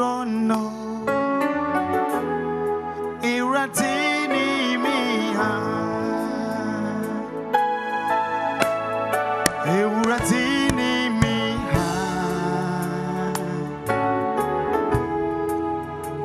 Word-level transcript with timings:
Misurono 0.00 0.62
Iratini 3.22 4.78
miha 4.82 5.52
Iratini 9.76 10.92
miha 11.20 11.88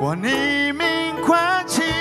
Wani 0.02 0.72
min 0.72 1.16
kwachi 1.26 1.94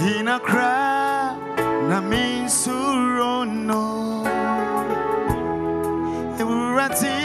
Hinakra 0.00 1.36
na 1.88 2.00
misurono 2.00 3.84
Euratini 6.40 7.23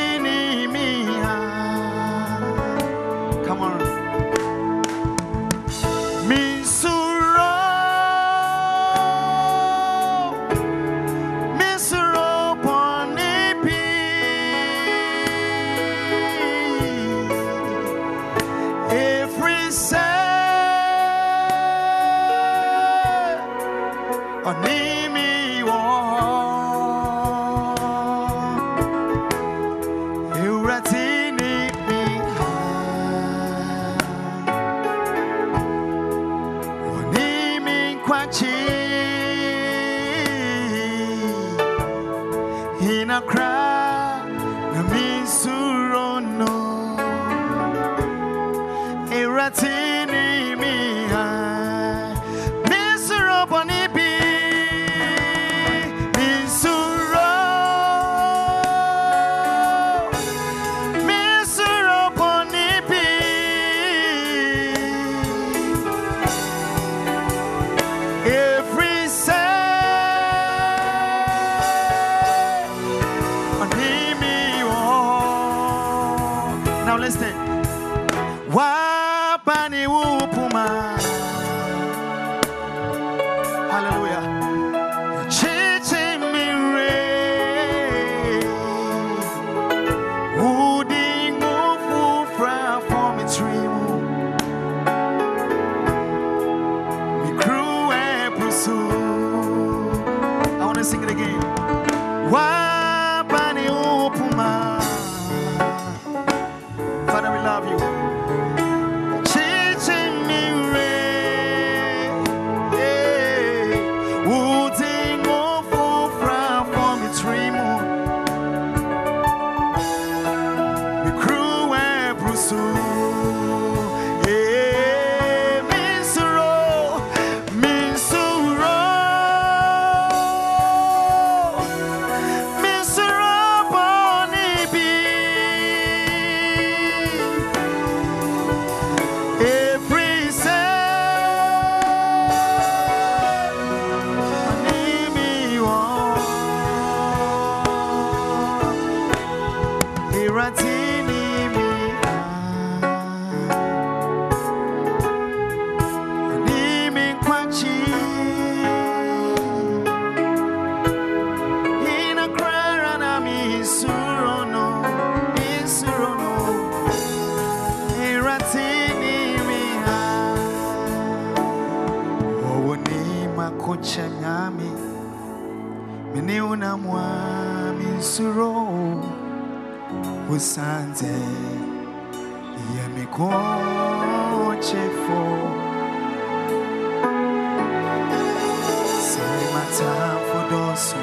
Simata 189.71 190.19
Fodoso 190.29 190.97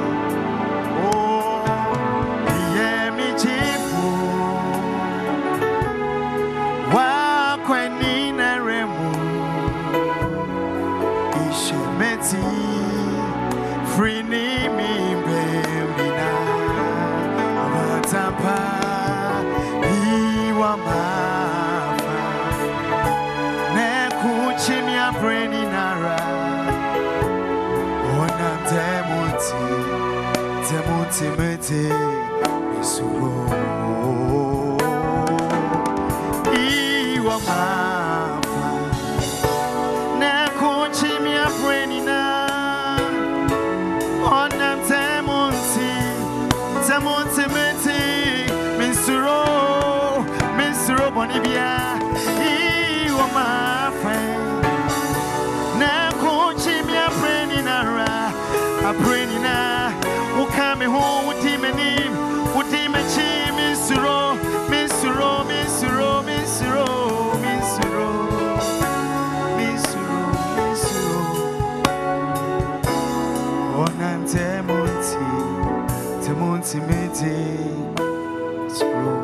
mete 77.21 78.75
suro 78.75 79.15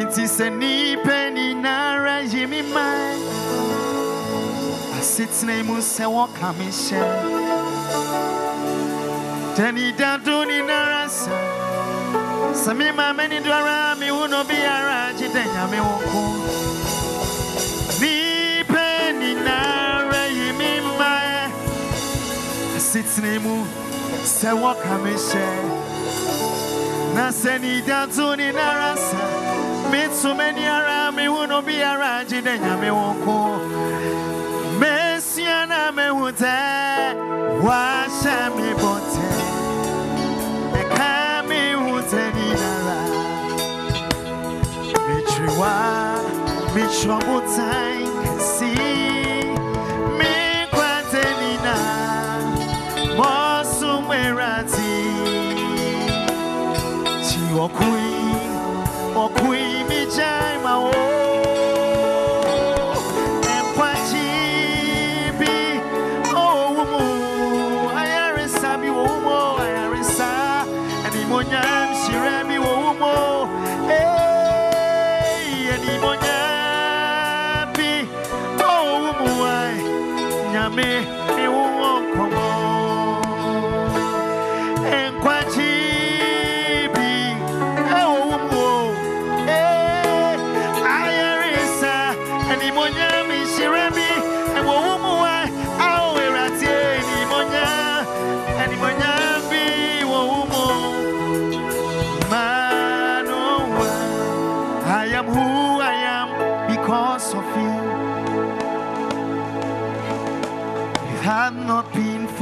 Inti 0.00 0.24
sɛ 0.26 0.48
nipa 0.50 1.30
nyinara 1.34 2.20
yi 2.32 2.46
mi 2.46 2.62
man 2.62 3.18
asetena 4.98 5.62
mu 5.66 5.76
sɛ 5.80 6.04
wɔka 6.06 6.52
me 6.58 6.66
hyɛ 6.66 7.02
tani 9.56 9.92
dado 9.92 10.44
nyinara 10.44 11.08
sa 11.08 11.30
sɛ 12.52 12.76
me 12.76 12.90
ma 12.92 13.12
m'ani 13.12 13.40
do 13.42 13.50
ara 13.52 13.94
me 13.96 14.08
hu 14.08 14.28
no 14.28 14.44
biara 14.44 15.12
yi 15.18 15.28
mi 20.52 20.80
man 20.98 21.50
asetena 22.76 23.38
mu 23.42 23.64
sɛ 24.24 24.50
wɔka 24.62 25.02
me 25.04 25.12
hyɛ 25.12 25.12
na 25.12 25.18
sɛ 25.22 25.40
ni 25.52 25.60
dado 25.68 25.81
nyinara 28.36 28.96
sa 28.96 29.18
Mitsu 29.90 30.34
many 30.34 30.64
ara 30.64 31.12
me 31.12 31.28
uno 31.28 31.60
be 31.62 31.80
a 31.80 31.96
raji 31.98 32.40
de 32.40 32.58
nyame 32.58 32.90
wonko. 32.90 33.58
Messiana 34.80 35.92
me 35.94 36.08
hute, 36.08 36.58
washa 37.62 38.50
me 38.56 38.72
bote. 38.80 39.28
E 40.78 40.82
kami 40.96 41.72
hute 41.82 42.24
ni 42.34 42.48
nara. 42.60 42.98
Mitriwa, 45.08 45.74
mitrobo 46.74 47.40
fuoco 57.68 58.01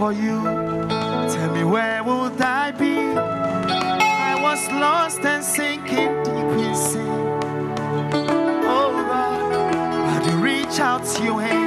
for 0.00 0.12
you, 0.14 0.40
tell 1.28 1.52
me 1.52 1.62
where 1.62 2.02
would 2.02 2.40
I 2.40 2.70
be? 2.70 2.96
I 4.30 4.34
was 4.40 4.66
lost 4.72 5.20
and 5.20 5.44
sinking 5.44 6.22
deep 6.24 6.50
in 6.64 6.74
sin. 6.74 7.06
Oh 8.76 8.90
but 10.06 10.22
you 10.26 10.38
reach 10.38 10.80
out 10.80 11.04
to 11.04 11.22
your 11.22 11.42
hands 11.42 11.59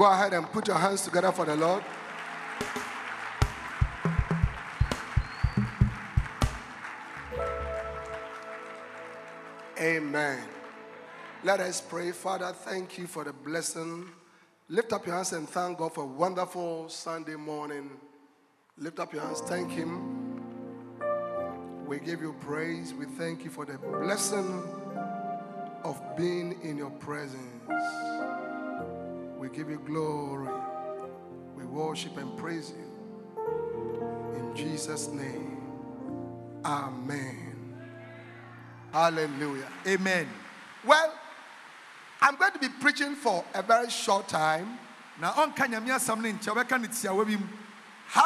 Go 0.00 0.10
ahead 0.10 0.32
and 0.32 0.50
put 0.50 0.66
your 0.66 0.78
hands 0.78 1.02
together 1.02 1.30
for 1.30 1.44
the 1.44 1.54
Lord. 1.54 1.84
Amen. 9.78 10.38
Let 11.44 11.60
us 11.60 11.82
pray. 11.82 12.12
Father, 12.12 12.50
thank 12.54 12.96
you 12.96 13.06
for 13.06 13.24
the 13.24 13.34
blessing. 13.34 14.08
Lift 14.70 14.94
up 14.94 15.04
your 15.04 15.16
hands 15.16 15.34
and 15.34 15.46
thank 15.46 15.76
God 15.76 15.92
for 15.92 16.04
a 16.04 16.06
wonderful 16.06 16.88
Sunday 16.88 17.36
morning. 17.36 17.90
Lift 18.78 19.00
up 19.00 19.12
your 19.12 19.20
hands, 19.20 19.42
thank 19.42 19.70
Him. 19.70 20.40
We 21.86 21.98
give 21.98 22.22
you 22.22 22.34
praise. 22.40 22.94
We 22.94 23.04
thank 23.04 23.44
you 23.44 23.50
for 23.50 23.66
the 23.66 23.76
blessing 23.76 24.62
of 25.84 26.00
being 26.16 26.58
in 26.62 26.78
your 26.78 26.88
presence. 26.88 28.09
We 29.40 29.48
give 29.48 29.70
you 29.70 29.78
glory. 29.78 30.52
We 31.56 31.64
worship 31.64 32.18
and 32.18 32.36
praise 32.36 32.74
you. 32.76 32.84
In 34.36 34.54
Jesus' 34.54 35.08
name. 35.08 35.56
Amen. 36.62 37.54
Hallelujah. 38.92 39.66
Amen. 39.86 40.28
Well, 40.86 41.14
I'm 42.20 42.36
going 42.36 42.52
to 42.52 42.58
be 42.58 42.68
preaching 42.82 43.14
for 43.14 43.42
a 43.54 43.62
very 43.62 43.88
short 43.88 44.28
time. 44.28 44.78
How 45.18 45.48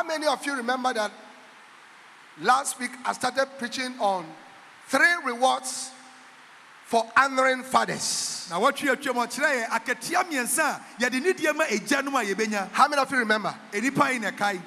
many 0.03 0.27
of 0.27 0.45
you 0.45 0.57
remember 0.57 0.95
that 0.95 1.13
last 2.43 2.81
week 2.81 2.91
I 3.05 3.13
started 3.13 3.47
preaching 3.57 3.95
on 4.01 4.27
three 4.89 5.15
rewards 5.25 5.93
for 6.87 7.05
honoring 7.17 7.63
fathers? 7.63 8.47
na 8.51 8.59
wɔtwe 8.59 8.91
atwam 8.95 9.27
ɔkyerɛ 9.27 9.51
yɛ 9.63 9.69
akatua 9.69 10.25
mmiɛnsa 10.25 10.61
a 10.61 10.81
yɛde 11.01 11.23
ne 11.23 11.33
deɛ 11.33 11.55
ma 11.55 11.65
agyanom 11.65 12.21
a 12.21 12.35
yɛbɛnya 12.35 12.71
How 12.73 12.89
many 12.89 13.01
of 13.03 13.11
you 13.11 13.19
remember? 13.19 13.55
ɛnipa 13.73 14.13
yi 14.13 14.19
na 14.19 14.31
ɛkae 14.31 14.63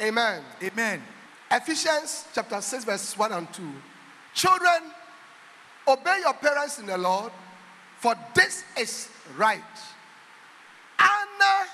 Amen. 0.00 0.44
amen 0.62 1.02
Ephesians 1.50 2.26
chapter 2.34 2.60
6, 2.60 2.84
verse 2.84 3.16
1 3.16 3.32
and 3.32 3.52
2. 3.54 3.62
Children, 4.34 4.82
obey 5.86 6.20
your 6.20 6.34
parents 6.34 6.78
in 6.78 6.84
the 6.86 6.98
Lord, 6.98 7.32
for 7.98 8.14
this 8.34 8.64
is 8.78 9.08
right. 9.36 9.62
Honor 10.98 11.66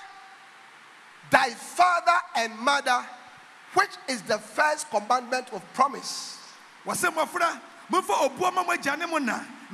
thy 1.29 1.49
father 1.49 2.17
and 2.37 2.57
mother, 2.59 3.05
which 3.73 3.89
is 4.07 4.21
the 4.21 4.37
first 4.37 4.89
commandment 4.89 5.47
of 5.51 5.61
promise. 5.73 6.39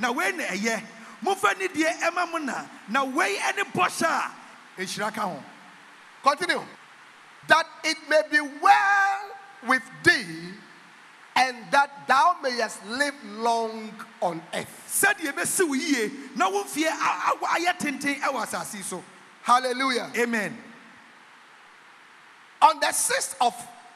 ma 0.00 0.08
mo 0.08 0.08
agya 0.08 0.08
ne 0.08 0.08
mo 0.08 0.08
na 0.08 0.10
wei 0.12 0.32
na 0.32 0.44
ɛyɛ. 0.44 0.82
Momfa 1.24 1.58
ne 1.58 1.68
deɛ 1.68 2.00
ɛma 2.00 2.30
mo 2.30 2.38
na. 2.38 2.64
Na 2.88 3.04
wei 3.04 3.38
ne 3.56 3.62
bɔhyɛ 3.64 4.06
a 4.06 4.30
ɛhyira 4.80 5.14
ka 5.14 5.20
ho. 5.22 5.42
Continue. 6.22 6.64
That 7.48 7.66
it 7.84 7.96
may 8.08 8.22
be 8.30 8.40
well 8.40 9.20
with 9.66 9.82
thee 10.04 10.54
and 11.34 11.56
that 11.70 12.06
thou 12.06 12.36
mayest 12.42 12.84
live 12.86 13.14
long 13.24 13.92
on 14.20 14.42
earth. 14.54 14.84
sɛdeɛ 14.88 15.32
ɛbɛsi 15.32 15.66
wo 15.68 15.74
yie 15.74 16.10
na 16.36 16.48
wo 16.48 16.62
mfie 16.64 16.86
a- 16.86 17.32
a- 17.32 17.58
ayɛ 17.58 17.78
tenten 17.78 18.20
ɛwɔ 18.20 18.42
asase 18.46 18.74
yi 18.74 18.82
so. 18.82 19.02
Hallelujah. 19.42 20.10
amen. 20.16 20.56
On 22.60 22.78
the 22.78 22.86
6th 22.92 23.34
of 23.40 23.54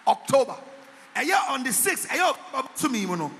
October, 0.09 0.57
ɛyɛ 1.15 1.50
on 1.50 1.62
the 1.62 1.71
6th 1.73 2.07
ɛyɛ 2.09 2.37
ɔtumi 2.53 3.07
mu 3.07 3.17
no. 3.17 3.33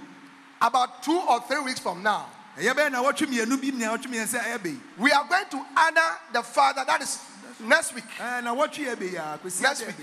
About 0.61 1.03
two 1.03 1.19
or 1.19 1.41
three 1.43 1.61
weeks 1.61 1.81
from 1.81 2.03
now, 2.03 2.27
ɛyɛ 2.59 2.75
bɛyɛ 2.75 2.93
na 2.93 3.03
wɔtwe 3.03 3.27
mmienu 3.27 3.61
bi 3.61 3.71
na 3.71 3.97
wɔtwe 3.97 4.07
mmiɛnsa 4.07 4.41
ɛyɛ 4.41 4.59
bɛyi 4.59 4.81
we 4.99 5.13
are 5.13 5.25
going 5.29 5.47
to 5.51 5.65
honor 5.77 6.19
the 6.33 6.43
Father. 6.43 6.85
That 6.87 7.03
is 7.03 7.19
next 7.61 7.95
week. 7.95 8.05
ɛɛ 8.19 8.45
na 8.45 8.55
wɔtwe 8.55 8.87
yɛ 8.87 8.97
bɛyi 8.97 9.15
a 9.35 9.39
kwesi 9.39 9.63
Next 9.63 9.87
week. 9.87 9.97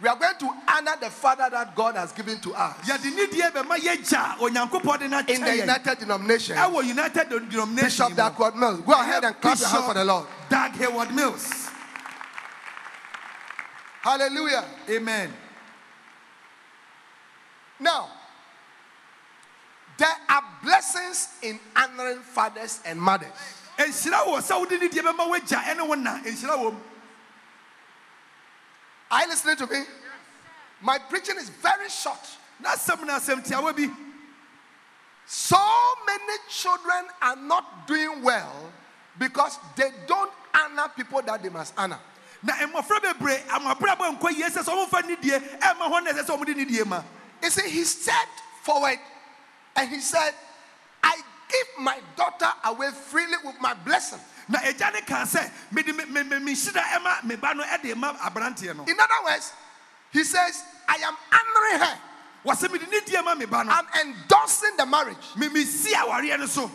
We 0.00 0.08
are 0.08 0.16
going 0.16 0.34
to 0.36 0.50
honor 0.66 0.96
the 1.00 1.10
Father 1.10 1.48
that 1.48 1.76
God 1.76 1.94
has 1.94 2.12
given 2.12 2.40
to 2.40 2.54
us 2.54 2.76
yɛde 2.86 3.10
nidie 3.14 3.50
bɛma 3.52 3.76
yɛgya 3.78 4.38
onyankopɔn 4.38 4.98
de 4.98 5.08
no 5.08 5.18
in 5.20 5.40
the 5.40 5.56
United 5.56 5.98
Denomination. 5.98 6.56
united 6.84 7.28
denomination 7.28 7.74
Bishop 7.76 8.10
mu. 8.10 8.16
Dag 8.16 8.34
Heward-Mills. 8.34 8.80
Go 8.80 8.92
ahead 8.92 9.24
and 9.24 9.40
clap 9.40 9.58
your 9.58 9.68
hands 9.68 9.84
for 9.86 9.94
the 9.94 10.04
Lord. 10.04 10.26
Dag 10.48 10.72
Heward-Mills. 10.72 11.68
Hallelujah. 14.02 14.64
Amen. 14.90 15.32
Now, 17.78 18.08
there 20.02 20.16
are 20.28 20.42
blessings 20.64 21.28
in 21.42 21.60
honoring 21.76 22.18
fathers 22.18 22.80
and 22.84 23.00
mothers. 23.00 23.30
Nhyira 23.78 24.26
wɔ 24.26 24.42
sɛ 24.42 24.58
wode 24.58 24.72
ne 24.72 24.88
deɛ 24.88 25.00
bɛma 25.00 25.30
wagya 25.30 25.62
ɛne 25.62 25.86
wo 25.86 25.94
na 25.94 26.18
nhyira 26.18 26.58
wɔ. 26.58 26.74
Are 29.12 29.22
you 29.22 29.28
listening 29.28 29.56
to 29.56 29.66
me? 29.68 29.84
My 30.80 30.98
preaching 30.98 31.36
is 31.36 31.48
very 31.50 31.88
short. 31.88 32.18
Na 32.58 32.70
asɛm 32.70 33.06
na 33.06 33.20
asɛm 33.20 33.46
tiawa 33.46 33.76
bi. 33.76 33.88
So 35.24 35.56
many 36.04 36.38
children 36.48 37.06
are 37.22 37.36
not 37.36 37.86
doing 37.86 38.22
well 38.24 38.72
because 39.20 39.56
they 39.76 39.92
don't 40.08 40.32
honor 40.52 40.90
people 40.96 41.22
that 41.22 41.44
they 41.44 41.48
must 41.48 41.74
honor. 41.78 42.00
Na 42.42 42.54
mmɔfra 42.54 42.98
bebree 42.98 43.38
amabrabɔ 43.46 44.18
nkɔ 44.18 44.36
yie 44.36 44.50
sɛ 44.50 44.64
sɛ 44.64 44.74
ɔmomfa 44.74 45.06
ne 45.06 45.14
die 45.14 45.38
ɛma 45.38 45.88
hɔ 45.88 46.02
na 46.02 46.10
ɛsɛ 46.10 46.24
sɛ 46.24 46.38
ɔmode 46.38 46.56
ne 46.56 46.64
die 46.64 46.82
ma. 46.82 47.04
You 47.40 47.50
see, 47.50 47.70
he 47.70 47.84
stepped 47.84 48.40
forward 48.64 48.98
and 49.76 49.88
he 49.88 50.00
said, 50.00 50.32
I 51.02 51.16
give 51.48 51.66
my 51.78 51.98
daughter 52.16 52.52
away 52.64 52.90
freely 52.90 53.36
with 53.44 53.60
my 53.60 53.74
blessing. 53.74 54.20
In 54.48 54.56
other 58.96 59.20
words, 59.24 59.52
he 60.12 60.24
says, 60.24 60.64
I 60.88 60.96
am 60.96 61.16
honoring 61.32 61.80
her. 61.86 61.98
Wɔsɛ 62.44 62.72
mede 62.72 62.90
ne 62.90 63.00
die 63.06 63.22
ma 63.22 63.34
me 63.34 63.46
ba 63.46 63.62
no. 63.64 63.70
I'm 63.70 63.86
endorsing 64.04 64.76
the 64.76 64.84
marriage. 64.84 65.16
Me 65.36 65.48
me 65.48 65.62
si 65.64 65.94
awareɛ 65.94 66.38
no 66.40 66.46
so. 66.46 66.70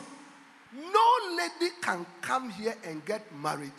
No 0.73 1.17
lady 1.35 1.71
can 1.81 2.05
come 2.21 2.49
here 2.49 2.75
and 2.85 3.03
get 3.05 3.21
married 3.35 3.73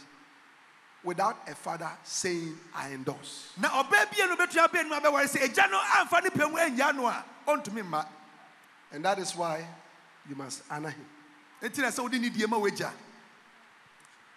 without 1.02 1.38
a 1.48 1.54
father 1.54 1.90
saying, 2.04 2.56
I 2.74 2.92
endorse. 2.92 3.52
And 8.92 9.04
that 9.04 9.18
is 9.18 9.36
why 9.36 9.66
you 10.28 10.34
must 10.34 10.62
honor 10.70 10.90
him. 10.90 11.06
Enti 11.62 11.78
na 11.78 11.88
sɛ 11.88 12.02
wode 12.02 12.20
ne 12.20 12.28
die 12.30 12.46
ma 12.46 12.58
wagya. 12.58 12.90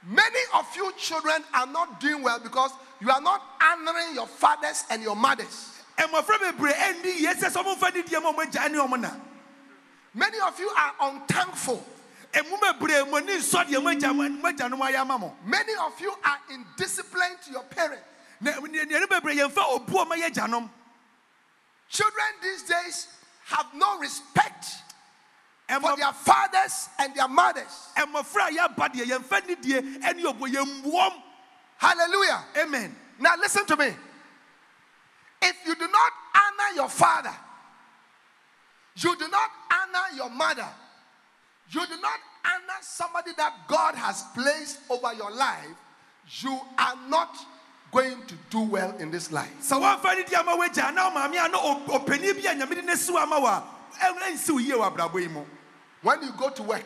Many 0.04 0.40
of 0.56 0.76
you 0.76 0.92
children 0.98 1.44
are 1.54 1.68
not 1.68 2.00
doing 2.00 2.24
well 2.24 2.40
because 2.40 2.72
you 3.00 3.10
are 3.10 3.22
not 3.22 3.42
honoring 3.62 4.16
your 4.16 4.28
fathers 4.28 4.84
and 4.90 5.02
your 5.04 5.16
mothers. 5.16 5.68
mmɔfra 5.98 6.38
bebree 6.40 6.74
ɛnni 6.74 7.20
yie 7.20 7.34
sɛ 7.36 7.50
sɛ 7.52 7.64
ɔmomfa 7.64 7.94
ne 7.94 8.02
die 8.02 8.20
ma 8.20 8.32
ɔmo 8.32 8.44
agya 8.46 8.72
ne 8.72 8.78
ɔmo 8.80 9.00
na 9.00 9.12
Many 10.14 10.40
of 10.40 10.60
you 10.60 10.70
are 10.70 10.94
unthankful. 11.02 11.86
emu 12.34 12.58
bebree 12.58 13.10
mo 13.10 13.18
ani 13.18 13.34
nsɔ 13.38 13.66
deɛ 13.68 13.84
mo 13.84 13.90
agya 13.92 14.14
mo 14.16 14.28
mo 14.28 14.50
agya 14.50 14.70
no 14.70 14.78
mo 14.78 14.86
ayɛ 14.86 15.02
ama 15.02 15.18
mo 15.20 15.38
Many 15.46 15.74
of 15.86 16.00
you 16.02 16.12
are 16.26 16.40
indisciplined 16.52 17.42
to 17.46 17.52
your 17.52 17.64
parents. 17.64 18.04
na 18.40 18.54
nnuane 18.54 19.06
bebree 19.06 19.38
yɛmfa 19.38 19.64
obu 19.86 19.94
ɔmo 19.94 20.14
yɛ 20.18 20.32
agyanom 20.32 20.70
Children 21.90 22.26
these 22.42 22.64
days 22.64 23.08
have 23.52 23.68
no 23.76 24.00
respect 24.00 24.66
for 25.80 25.96
their 25.96 26.12
fathers 26.14 26.90
and 27.00 27.16
their 27.16 27.28
mothers. 27.28 27.90
mmɔfra 27.96 28.50
a 28.50 28.52
yɛaba 28.52 28.90
deɛ 28.94 29.06
yɛmfa 29.06 29.48
ne 29.48 29.56
die 29.56 29.82
ɛne 30.00 30.24
obu 30.26 30.48
yɛmbuom 30.48 31.24
Hallelujah. 31.78 32.46
amen 32.58 32.96
Now 33.20 33.36
listen 33.38 33.66
to 33.68 33.76
me. 33.78 33.88
If 35.42 35.56
you 35.66 35.76
do 35.76 35.88
not 35.88 36.12
honor 36.36 36.76
your 36.76 36.90
father, 36.90 37.34
you 38.98 39.16
do 39.18 39.28
not 39.30 39.50
honor 39.72 40.16
your 40.16 40.30
mother, 40.30 40.68
you 41.72 41.86
do 41.88 42.00
not 42.02 42.20
honor 42.46 42.80
somebody 42.82 43.32
that 43.38 43.54
God 43.68 43.96
has 43.96 44.24
placed 44.36 44.80
over 44.90 45.14
your 45.14 45.32
life, 45.32 45.76
you 46.42 46.60
are 46.78 46.96
not 47.08 47.36
going 47.92 48.22
to 48.26 48.36
do 48.50 48.62
well 48.62 48.96
in 49.00 49.12
this 49.12 49.32
life. 49.32 49.52
sɛ 49.62 49.80
wɔmfa 49.80 50.16
ne 50.18 50.24
die 50.24 50.36
ama 50.40 50.56
wagya 50.56 50.94
na 50.94 51.10
ɔmaame 51.10 51.46
a 51.46 51.50
na 51.50 51.58
ɔ- 51.60 51.86
ɔpanin 51.88 52.42
bi 52.42 52.50
a 52.50 52.56
nyame 52.56 52.76
de 52.76 52.82
ne 52.82 52.94
siw 52.94 53.18
ama 53.22 53.40
wo 53.40 53.48
a 53.48 53.64
ɛn- 54.00 54.18
ɛnsiw 54.34 54.60
yie 54.66 54.74
wɔ 54.76 54.96
abrabɔ 54.96 55.22
yi 55.22 55.28
mu 55.28 55.46
When 56.02 56.24
you 56.24 56.32
go 56.32 56.50
to 56.50 56.64
work 56.64 56.86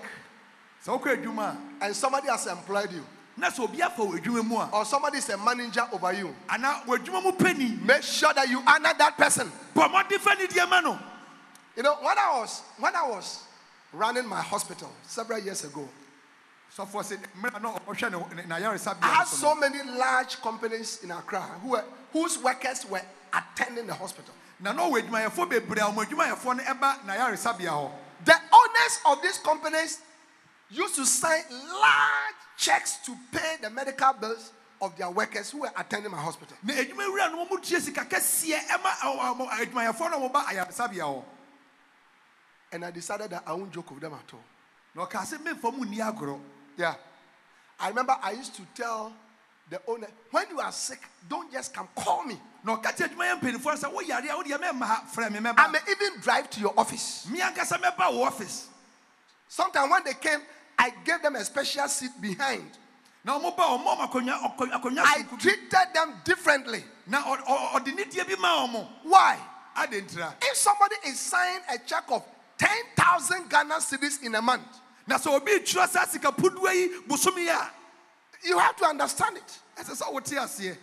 sɛ 0.85 0.99
wokɔ 0.99 1.23
adwuma 1.23 1.57
and 1.81 1.95
somebody 1.95 2.27
has 2.27 2.47
employed 2.47 2.91
you, 2.91 3.05
na 3.37 3.49
sɛ 3.49 3.59
obi 3.63 3.81
afa 3.81 4.01
wɔ 4.01 4.19
adwuma 4.19 4.45
mu 4.45 4.55
a 4.57 4.69
or 4.73 4.85
somebody 4.85 5.17
is 5.19 5.29
a 5.29 5.37
manager 5.37 5.87
over 5.91 6.11
you, 6.13 6.35
anaa 6.49 6.83
wɔ 6.85 6.97
adwuma 6.97 7.23
mu 7.23 7.31
pani 7.33 7.77
make 7.83 8.03
sure 8.03 8.33
that 8.33 8.49
you 8.49 8.61
honor 8.65 8.93
that 8.97 9.15
person. 9.17 9.51
bɔ 9.75 9.89
mmɔden 9.91 10.19
fa 10.19 10.35
ne 10.35 10.47
die 10.47 10.65
ma 10.65 10.79
no 10.81 10.99
You 11.77 11.83
know, 11.83 11.95
when 12.01 12.17
I 12.17 12.39
was 12.39 12.61
when 12.77 12.95
I 12.95 13.03
was 13.05 13.43
running 13.91 14.25
my 14.25 14.41
hospital 14.41 14.89
several 15.05 15.39
years 15.39 15.63
ago, 15.65 15.87
I 19.01 19.07
had 19.07 19.27
so 19.27 19.55
many 19.55 19.81
large 19.83 20.41
companies 20.41 20.99
in 21.03 21.11
Accra 21.11 21.41
who 21.61 21.69
were, 21.69 21.83
whose 22.11 22.37
workers 22.37 22.85
were 22.85 23.01
attending 23.33 23.87
the 23.87 23.93
hospital. 23.93 24.33
na 24.59 24.71
na 24.71 24.83
ɔwɔ 24.83 25.01
adwumayɛfoɔ 25.01 25.49
bebree 25.49 25.79
a 25.79 25.85
ɔmo 25.91 26.05
adwumayɛfoɔ 26.05 26.57
no 26.57 26.63
ɛba 26.63 26.99
n'ayaresabea 27.05 27.69
hɔ 27.69 27.91
The 28.25 28.33
owners 28.33 28.99
of 29.05 29.21
these 29.21 29.37
companies 29.39 29.99
used 30.69 30.95
to 30.95 31.05
sign 31.05 31.43
large 31.51 32.35
checks 32.57 32.97
to 33.05 33.15
pay 33.31 33.57
the 33.61 33.69
medical 33.69 34.13
bills 34.13 34.51
of 34.81 34.97
their 34.97 35.09
workers 35.09 35.51
who 35.51 35.59
were 35.59 35.71
attending 35.77 36.11
my 36.11 36.17
hospital. 36.17 36.57
And 42.71 42.85
I 42.85 42.91
decided 42.91 43.29
that 43.31 43.43
I 43.45 43.53
won't 43.53 43.71
joke 43.71 43.91
with 43.91 44.01
them 44.01 44.13
at 44.13 44.33
all. 44.33 44.43
Na 46.77 46.93
ɔkaa 46.93 46.95
sɛ 46.95 46.95
mmemfa 46.95 46.95
mu 46.95 46.95
nni 46.95 46.95
agorɔ 46.95 46.95
Yeah. 46.95 46.95
I 47.79 47.89
remember 47.89 48.17
I 48.21 48.31
used 48.31 48.55
to 48.55 48.61
tell 48.75 49.13
the 49.69 49.81
owner, 49.87 50.07
when 50.31 50.45
you 50.49 50.59
are 50.59 50.71
sick, 50.71 50.99
don't 51.27 51.51
just 51.51 51.73
come, 51.73 51.87
call 51.95 52.23
me. 52.23 52.39
na 52.63 52.77
ɔka 52.77 52.95
kyerɛ 52.95 53.09
adwumayɛ 53.15 53.39
mpanimfoɔ 53.41 53.81
no 53.81 53.89
sɛ 53.89 53.93
woyare 53.93 54.29
a 54.29 54.43
wodeɛ 54.43 54.59
mɛmma 54.61 54.83
ha 54.85 55.03
frɛ 55.13 55.31
me 55.31 55.49
I 55.57 55.67
may 55.67 55.79
even 55.89 56.19
drive 56.21 56.49
to 56.51 56.59
your 56.59 56.73
office. 56.77 57.25
me 57.27 57.39
ankasa 57.39 57.79
mɛba 57.81 58.13
wo 58.13 58.23
office 58.23 58.67
Sometimes 59.47 59.89
when 59.91 60.03
they 60.03 60.13
came, 60.15 60.41
I 60.77 60.89
gave 61.03 61.21
them 61.21 61.35
a 61.35 61.45
special 61.45 61.87
seat 61.87 62.11
behind. 62.19 62.69
na 63.23 63.39
ɔmo 63.39 63.55
ba 63.55 63.63
ɔmo 63.63 63.85
ɔmo 63.97 64.09
akonnwa 64.11 64.57
ɔkɔ- 64.57 64.99
I 65.05 65.23
treated 65.39 65.93
them 65.93 66.21
differently. 66.23 66.83
ɔmo 67.07 68.87
Why? 69.03 69.39
ade 69.77 69.91
ntira 70.07 70.33
If 70.41 70.57
somebody 70.57 70.95
is 71.05 71.19
signing 71.19 71.61
a 71.69 71.77
check 71.79 72.03
of 72.09 72.23
10,000 72.57 73.49
Ghana 73.49 73.75
cedis 73.75 74.21
in 74.23 74.35
a 74.35 74.41
month, 74.41 74.65
na 75.07 75.17
sɛ 75.17 75.27
obi 75.35 75.51
twerɛ 75.59 75.87
saa 75.89 76.05
sika 76.05 76.31
pudua 76.31 76.73
yi 76.73 76.89
bosom 77.07 77.37
yi 77.37 77.47
a 77.49 77.69
you 78.43 78.57
have 78.59 78.75
to 78.75 78.85
understand 78.85 79.37
it. 79.37 79.59
ɛsɛ 79.77 80.01
sɛ 80.01 80.13
wote 80.13 80.25
aseɛ 80.25 80.77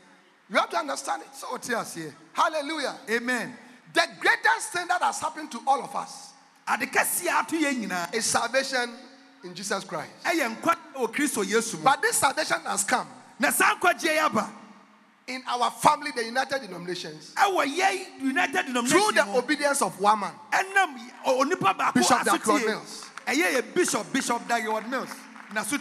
You 0.50 0.58
have 0.58 0.68
to 0.70 0.76
understand 0.76 1.22
it. 1.22 1.28
sɛ 1.32 1.50
wote 1.52 1.62
aseɛ 1.62 2.12
Hallelujah. 2.32 2.96
amen 3.10 3.56
The 3.94 4.08
greatest 4.20 4.72
thing 4.72 4.86
that 4.88 5.02
has 5.02 5.20
happened 5.20 5.50
to 5.52 5.60
all 5.66 5.82
of 5.82 5.94
us 5.96 6.32
ade 6.68 6.88
kɛseɛ 6.90 7.28
ato 7.32 7.56
yɛn 7.56 7.86
nyinaa 7.86 8.14
is 8.14 8.24
salvation 8.24 8.94
in 9.44 9.54
Jesus 9.54 9.84
Christ. 9.84 10.10
ɛyɛ 10.24 10.56
nkwa 10.56 10.76
wɔ 10.96 11.12
kristo 11.14 11.44
yesu 11.44 11.78
mu 11.78 11.84
But 11.84 12.00
this 12.02 12.16
salvation 12.18 12.60
has 12.66 12.84
come 12.84 13.08
na 13.38 13.50
saa 13.50 13.74
nkwagyeɛ 13.76 14.12
yi 14.14 14.18
aba 14.18 14.50
in 15.28 15.40
our 15.46 15.70
family, 15.70 16.10
the 16.16 16.24
United 16.24 16.62
Denominations, 16.62 17.32
united 18.20 18.66
through 18.88 19.12
the 19.12 19.24
obedience 19.36 19.80
of 19.80 19.98
one 20.00 20.18
man. 20.18 20.32
ɛnam 20.52 20.98
ɔ- 21.24 21.40
onipa 21.44 21.76
baako 21.78 21.94
Bishop 21.94 22.18
asotie 22.18 22.66
Mills. 22.66 23.04
Ɛyɛ 23.26 23.54
yɛ 23.54 23.74
bishop 23.74 24.12
bishop 24.12 24.46
Dag 24.48 24.62
Heward-Mills 24.62 25.10
na 25.52 25.62
so 25.62 25.76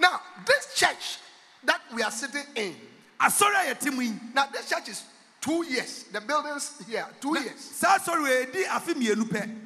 Now, 0.00 0.20
this 0.46 0.74
church 0.74 1.18
that 1.64 1.80
we 1.94 2.02
are 2.02 2.10
sitting 2.10 2.44
in, 2.54 2.76
asɔre 3.20 3.86
a 3.86 3.90
mu 3.90 4.00
yi 4.02 4.14
now 4.34 4.46
this 4.46 4.68
church 4.68 4.88
is 4.88 5.02
two 5.40 5.64
years. 5.66 6.04
The 6.12 6.20
buildings 6.20 6.82
here, 6.88 7.06
two 7.20 7.38
years. 7.38 7.60
saa 7.60 7.98
asɔre 7.98 8.20
wɔ 8.24 8.48
edi 8.48 8.64
afe 8.64 8.94
mmienu 8.94 9.24
pɛ 9.28 9.56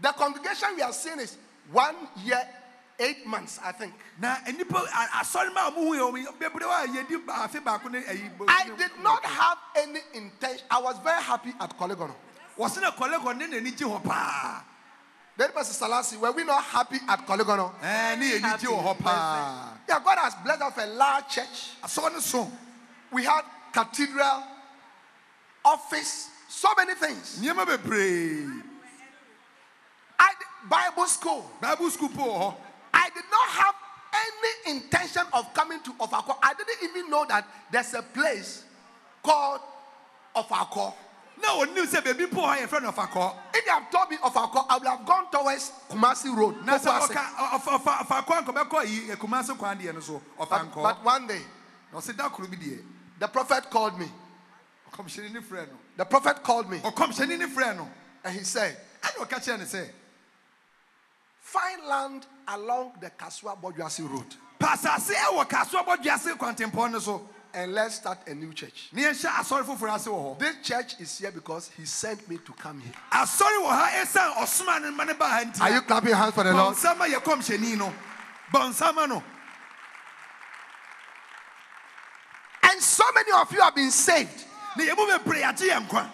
The 0.00 0.12
congregation 0.12 0.76
we 0.76 0.82
are 0.82 0.92
seeing 0.92 1.18
is 1.20 1.36
one 1.70 1.94
year, 2.24 2.40
eight 2.98 3.26
months, 3.26 3.58
I 3.62 3.72
think. 3.72 3.92
na 4.18 4.36
nipa 4.46 4.76
a- 4.78 5.22
asɔre 5.22 5.52
ma 5.52 5.68
a 5.68 5.72
ɔmo 5.72 5.74
hu 5.74 5.94
yɛ 5.94 6.10
ɔmo 6.26 6.38
bebree 6.38 6.64
a 6.64 6.86
yɛdi 6.88 7.26
ba- 7.26 7.48
baako 7.60 7.90
ne 7.90 8.00
ɛyi. 8.02 8.30
I 8.48 8.70
did 8.76 8.92
not 9.02 9.24
have 9.24 9.58
any 9.76 10.00
intention. 10.14 10.66
I 10.70 10.78
was 10.78 10.98
very 11.00 11.22
happy 11.22 11.52
at 11.60 11.76
Korle 11.78 11.94
Gonno. 11.96 12.14
wɔse 12.58 12.80
na 12.80 12.90
kɔlɛkɔ 12.92 13.36
ne 13.36 13.46
n'ani 13.46 13.70
gye 13.76 13.84
hɔ 13.86 14.02
paa 14.02 14.64
Then, 15.38 15.52
Pastor 15.52 15.86
Salasi, 15.86 16.18
were 16.18 16.32
we 16.32 16.42
not 16.42 16.64
happy 16.64 16.96
at 17.08 17.24
Korle 17.24 17.44
Gonno? 17.44 17.72
ɛɛ 17.80 18.18
ne 18.18 18.30
yɛ 18.30 18.42
ani 18.42 18.58
gye 18.58 18.66
wɔ 18.66 18.82
hɔ 18.82 18.98
paa 18.98 19.68
Yeah, 19.88 20.00
God 20.04 20.18
has 20.18 20.34
blessed 20.42 20.62
us 20.62 20.74
with 20.76 20.84
a 20.84 20.88
large 20.88 21.28
church. 21.28 21.70
asɔre 21.80 22.12
no 22.12 22.18
so 22.18 22.50
We 23.12 23.22
had 23.22 23.42
cathedral, 23.72 24.42
office, 25.64 26.28
so 26.48 26.68
many 26.76 26.94
things. 26.94 27.38
I 30.18 30.32
Bible 30.68 31.06
school. 31.06 31.48
bible 31.60 31.90
school 31.90 32.58
I 32.92 33.08
did 33.10 33.24
not 33.30 33.48
have 33.48 33.74
any 34.12 34.76
intention 34.76 35.22
of 35.32 35.54
coming 35.54 35.80
to 35.84 35.92
Ofaakor. 35.92 36.36
I 36.42 36.52
didn't 36.54 36.82
even 36.82 37.10
know 37.10 37.24
that 37.28 37.46
there's 37.70 37.94
a 37.94 38.02
place 38.02 38.64
called 39.22 39.60
Ofaakor. 40.34 40.94
Na 41.40 41.48
onim 41.58 41.86
sɛ 41.86 42.00
baabi 42.02 42.30
po 42.30 42.42
hɔ 42.42 42.58
yɛfrɛ 42.58 42.82
no 42.82 42.92
ɔfakɔ 42.92 43.34
If 43.54 43.64
they 43.64 43.70
have 43.70 43.90
told 43.90 44.10
me 44.10 44.16
Ofaakor, 44.18 44.66
I 44.68 44.78
would 44.78 44.86
have 44.86 45.04
gone 45.06 45.30
towards 45.30 45.72
Kumasi 45.88 46.34
Road. 46.34 46.56
so 46.64 46.64
no 49.92 50.00
so 50.00 50.22
but, 50.38 50.74
but 50.74 51.04
one 51.04 51.26
day, 51.26 51.40
na 51.92 51.98
ɔse 51.98 52.16
da 52.16 52.28
koro 52.28 52.48
the 53.18 53.28
prophet 53.28 53.70
called 53.70 53.98
me. 53.98 54.06
ɔkɔmhyɛni 54.92 55.32
ne 55.32 55.40
frɛ 55.40 55.68
no. 55.68 55.74
The 55.96 56.04
prophet 56.04 56.42
called 56.42 56.70
me. 56.70 56.78
Ɔkɔmhyɛni 56.78 57.38
ne 57.38 57.46
frɛ 57.46 57.76
no. 57.76 57.88
And 58.24 58.36
he 58.36 58.44
said, 58.44 58.76
ɔka 59.02 59.28
kyerɛ 59.44 59.58
no 59.58 59.64
sɛ 59.64 59.90
Find 61.40 61.84
land 61.86 62.26
along 62.48 62.92
the 63.00 63.10
Kasoa 63.10 63.60
Bawjiase 63.60 64.08
Road 64.10 64.34
pa 67.52 67.54
asase 67.54 67.54
ɛwɔ 67.54 67.54
kasoa 67.54 67.54
bɔdwe 67.54 67.54
ase 67.54 67.54
kwantempɔn 67.54 67.54
no 67.54 67.54
so 67.54 67.54
and 67.54 67.74
let's 67.74 67.94
start 67.94 68.28
a 68.28 68.34
new 68.34 68.52
church. 68.52 68.88
ne 68.92 69.02
yɛnhyɛ 69.02 69.30
asɔre 69.30 69.64
foforɔ 69.64 69.94
ase 69.94 70.06
wɔ 70.06 70.36
hɔ 70.36 70.38
This 70.38 70.56
church 70.62 70.94
is 71.00 71.18
here 71.18 71.30
because 71.32 71.70
he 71.76 71.84
sent 71.84 72.28
me 72.28 72.38
to 72.38 72.52
come 72.52 72.80
here. 72.80 72.92
asɔre 73.12 73.62
wɔ 73.62 73.68
ha 73.68 73.90
ɛsiane 74.04 74.34
ɔsoma 74.36 74.82
ne 74.82 74.90
ma 74.90 75.04
ne 75.04 75.12
baa 75.14 75.28
ha 75.28 75.44
nti 75.44 75.60
Are 75.60 75.70
you 75.70 75.80
clapping 75.82 76.08
your 76.10 76.16
hands 76.18 76.34
for 76.34 76.44
the 76.44 76.52
Lord? 76.52 76.74
bɔnsama 76.76 77.06
yɛ 77.08 77.22
kɔmhyɛni 77.22 77.76
no 77.78 77.92
bɔnsama 78.52 79.08
no 79.08 79.22
And 82.62 82.82
so 82.82 83.04
many 83.14 83.32
of 83.32 83.52
you 83.52 83.60
have 83.62 83.74
been 83.74 83.90
saved. 83.90 84.44
ne 84.76 84.86
yɛmu 84.86 85.18
bebree 85.18 85.42
agye 85.42 85.68
yɛ 85.70 85.86
nkwa 85.88 86.10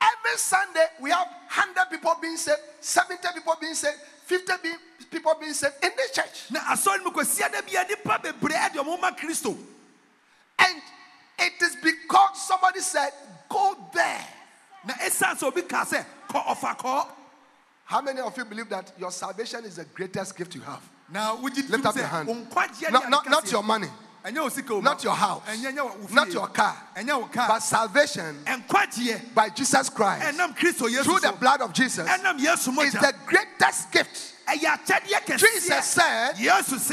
Every 0.00 0.36
Sunday, 0.38 0.86
we 1.00 1.10
have 1.10 1.26
100 1.26 1.88
people 1.90 2.14
being 2.20 2.36
saved, 2.36 2.58
70 2.80 3.26
people 3.34 3.54
being 3.58 3.74
saved, 3.74 3.96
50 4.24 4.52
be- 4.62 5.06
people 5.10 5.34
being 5.40 5.52
saved 5.52 5.74
in 5.82 5.90
this 5.96 6.10
church. 6.12 6.50
na 6.50 6.60
asɔre 6.60 6.98
no 6.98 7.04
mu 7.04 7.10
kɔsia 7.10 7.50
da 7.52 7.60
bia 7.62 7.84
nipa 7.88 8.18
bebree 8.22 8.54
ɛde 8.56 8.76
ɔmo 8.76 9.00
ma 9.00 9.10
kristo 9.12 9.56
And 10.58 10.82
it 11.38 11.60
is 11.62 11.76
because 11.76 12.46
somebody 12.46 12.80
said, 12.80 13.10
Go 13.48 13.76
there. 13.92 14.26
na 14.86 14.94
ɛsiane 14.94 15.36
sɛ 15.38 15.42
obi 15.44 15.62
kaa 15.62 15.84
sɛ 15.84 16.04
kɔ 16.28 16.44
ɔfa 16.46 17.06
How 17.86 18.00
many 18.00 18.20
of 18.20 18.36
you 18.36 18.44
believe 18.46 18.68
that 18.70 18.92
your 18.98 19.10
salvation 19.12 19.64
is 19.64 19.76
the 19.76 19.84
greatest 19.84 20.36
gift 20.36 20.54
you 20.54 20.62
have? 20.62 20.80
na 21.10 21.36
wogye 21.36 21.68
Lift 21.68 21.84
up 21.86 21.96
your 21.96 22.06
hand. 22.06 22.28
nkwagyeɛ 22.28 22.90
Not, 22.92 23.10
not, 23.10 23.26
ade 23.26 23.30
not 23.30 23.44
kɛseɛ. 23.44 23.52
your 23.52 23.62
money, 23.62 23.88
ɛnyɛ 24.24 24.42
wo 24.42 24.48
sika 24.48 24.80
not 24.80 25.04
your 25.04 25.14
house, 25.14 25.42
not 26.10 26.32
your 26.32 26.46
car, 26.48 26.76
ɛnyɛ 26.96 27.20
wo 27.20 27.26
car. 27.26 27.48
But 27.48 27.60
salvation 27.60 28.42
by 29.34 29.50
Jesus 29.50 29.90
Christ. 29.90 30.24
Ɛnam 30.26 30.56
kristo 30.56 30.88
yesu 30.88 31.04
through 31.04 31.20
the 31.20 31.32
blood 31.32 31.60
of 31.60 31.72
Jesus 31.74 32.08
is 32.08 32.92
the 32.92 33.14
greatest 33.26 33.92
gift. 33.92 34.30
Jesus 35.36 35.84
said, 35.84 36.36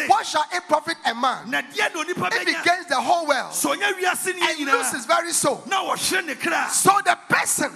What 0.07 0.25
shall 0.25 0.45
it 0.53 0.63
profit 0.67 0.97
a 1.05 1.13
man 1.13 1.49
na 1.49 1.61
deɛ 1.61 1.93
na 1.93 2.01
if 2.33 2.47
he 2.47 2.53
gains 2.53 2.85
the 2.87 2.95
whole 2.95 3.27
world 3.27 3.53
sɛ 3.53 3.75
ɔnyɛ 3.75 3.93
wiase 3.93 4.35
ne 4.35 4.41
and 4.41 4.71
loses 4.71 5.05
very 5.05 5.31
soul? 5.31 5.63
na 5.67 5.83
wɔhwere 5.83 6.25
ne 6.25 6.33
kra. 6.35 6.69
So 6.69 6.99
the 7.05 7.17
person, 7.29 7.71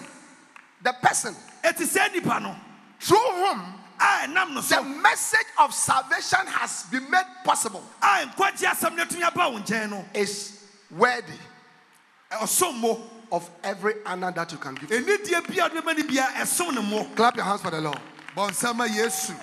the 0.82 0.94
person 1.02 1.36
ɛte 1.64 1.84
sɛ 1.84 2.14
nipa 2.14 2.40
through 3.00 3.18
whom 3.18 3.60
a 3.60 3.60
ɛnam 3.60 3.74
no 3.74 3.75
the 4.00 4.62
so. 4.62 4.84
message 4.84 5.48
of 5.60 5.74
salvation 5.74 6.40
has 6.48 6.84
been 6.92 7.10
made 7.10 7.26
possible. 7.44 7.84
A 8.02 8.26
nkwagye 8.26 8.68
asɛm 8.68 8.96
no 8.96 9.04
atumi 9.06 9.24
aba 9.24 9.50
wo 9.50 9.60
nkyɛn 9.60 9.90
no 9.90 10.06
is 10.14 10.64
worthy 10.92 11.34
mo 12.80 13.02
of 13.32 13.50
every 13.64 13.94
honor 14.06 14.32
that 14.32 14.52
you 14.52 14.58
can 14.58 14.76
give. 14.76 14.90
ɛnidie 14.90 15.48
bia 15.48 15.70
de 15.70 15.82
bɛma 15.82 15.98
no 15.98 16.04
bia 16.08 16.24
ɛsom 16.38 16.74
ne 16.74 16.82
mo 16.82 17.06
Clap 17.16 17.36
your 17.36 17.46
hands 17.46 17.62
for 17.62 17.72
the 17.72 17.82
Lord. 17.82 18.00
bɔnsama 18.36 18.88
yesu. 18.88 19.34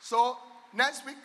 So 0.00 0.36
next 0.72 1.06
week, 1.06 1.16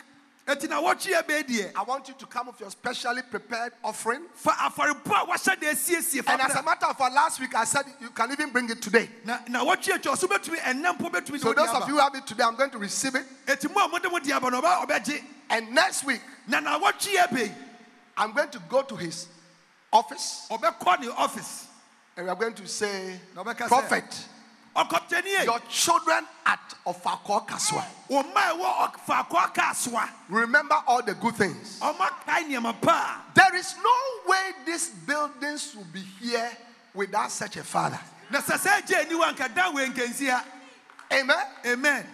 ɛti 0.48 0.70
na 0.70 0.82
wɔtwe 0.82 1.14
ɛbɛɛ 1.22 1.72
I 1.76 1.84
want 1.84 2.08
you 2.08 2.14
to 2.14 2.26
come 2.26 2.48
with 2.48 2.60
your 2.60 2.72
specially 2.72 3.22
prepared 3.22 3.74
offering. 3.84 4.24
fa 4.34 4.52
afɔrebɔ 4.52 5.24
a 5.24 5.26
wahyɛ 5.28 5.60
de 5.60 5.66
asiesie 5.68 6.24
fa 6.24 6.32
And 6.32 6.42
as 6.42 6.56
a 6.56 6.64
matter 6.64 6.86
of 6.86 6.98
fact, 6.98 7.14
last 7.14 7.40
week 7.40 7.54
I 7.54 7.66
said 7.66 7.86
you 8.00 8.10
can 8.12 8.32
even 8.32 8.50
bring 8.52 8.70
it 8.70 8.82
today. 8.82 9.10
na 9.26 9.40
na 9.50 9.64
wɔtwe 9.66 10.00
atwa 10.00 10.16
ɔso 10.16 10.28
bɛtumi 10.28 10.58
ɛnɛ 10.60 10.98
mpo 10.98 11.12
bɛtumi 11.12 11.40
So 11.40 11.54
those 11.54 11.70
of 11.70 11.88
you 11.88 11.96
who 11.96 12.00
have 12.00 12.16
it 12.16 12.26
today, 12.26 12.44
I'm 12.44 12.56
going 12.56 12.70
to 12.72 12.78
receive 12.78 13.16
it. 13.16 13.26
ɛti 13.46 13.70
mu 13.74 13.82
a 13.84 13.88
mode 13.90 14.10
mo 14.12 14.20
de 14.20 14.32
aba 14.32 14.50
no 14.50 14.62
ɔbɛ 14.62 15.24
And 15.50 15.72
next 15.72 16.06
week, 16.06 16.22
na 16.48 16.60
na 16.62 16.80
wɔtwe 16.80 17.16
ɛbɛɛ 17.16 17.54
I'm 18.18 18.32
going 18.32 18.50
to 18.50 18.60
go 18.70 18.82
to 18.84 18.96
his 18.96 19.28
office 19.92 20.48
office 20.50 21.68
and 22.16 22.26
we 22.26 22.30
are 22.32 22.36
going 22.36 22.54
to 22.56 22.68
say, 22.68 23.20
Na 23.36 23.44
ɔbɛka 23.44 23.58
sɛ- 23.58 23.68
Prophet, 23.68 24.26
your 25.44 25.60
children 25.70 26.26
at 26.46 26.60
Ofaakor 26.86 27.48
Kasoa. 27.48 27.84
wɔn 28.10 28.32
mma 28.32 28.42
ɛwɔ 28.54 28.94
faakɔ 29.08 29.44
aka 29.46 29.62
asoa 29.62 30.10
Remember 30.30 30.76
all 30.88 31.02
the 31.02 31.14
good 31.16 31.36
things. 31.36 31.80
ɔma 31.82 32.10
kae 32.26 32.44
nneɛma 32.44 32.80
pa 32.82 33.24
There 33.34 33.56
is 33.56 33.76
no 33.84 34.30
way 34.32 34.52
these 34.66 34.90
buildings 34.90 35.76
will 35.76 35.84
be 35.92 36.02
here 36.22 36.50
without 36.94 37.32
such 37.32 37.58
a 37.58 37.64
father. 37.64 38.00
a 38.30 38.34
na 38.34 38.40
sɛ 38.40 38.58
sɛ 38.58 38.88
gye 38.88 39.04
aniwa 39.04 39.36
nka 39.36 39.54
da 39.54 40.44
Amen. 41.12 41.38
amen 41.66 42.06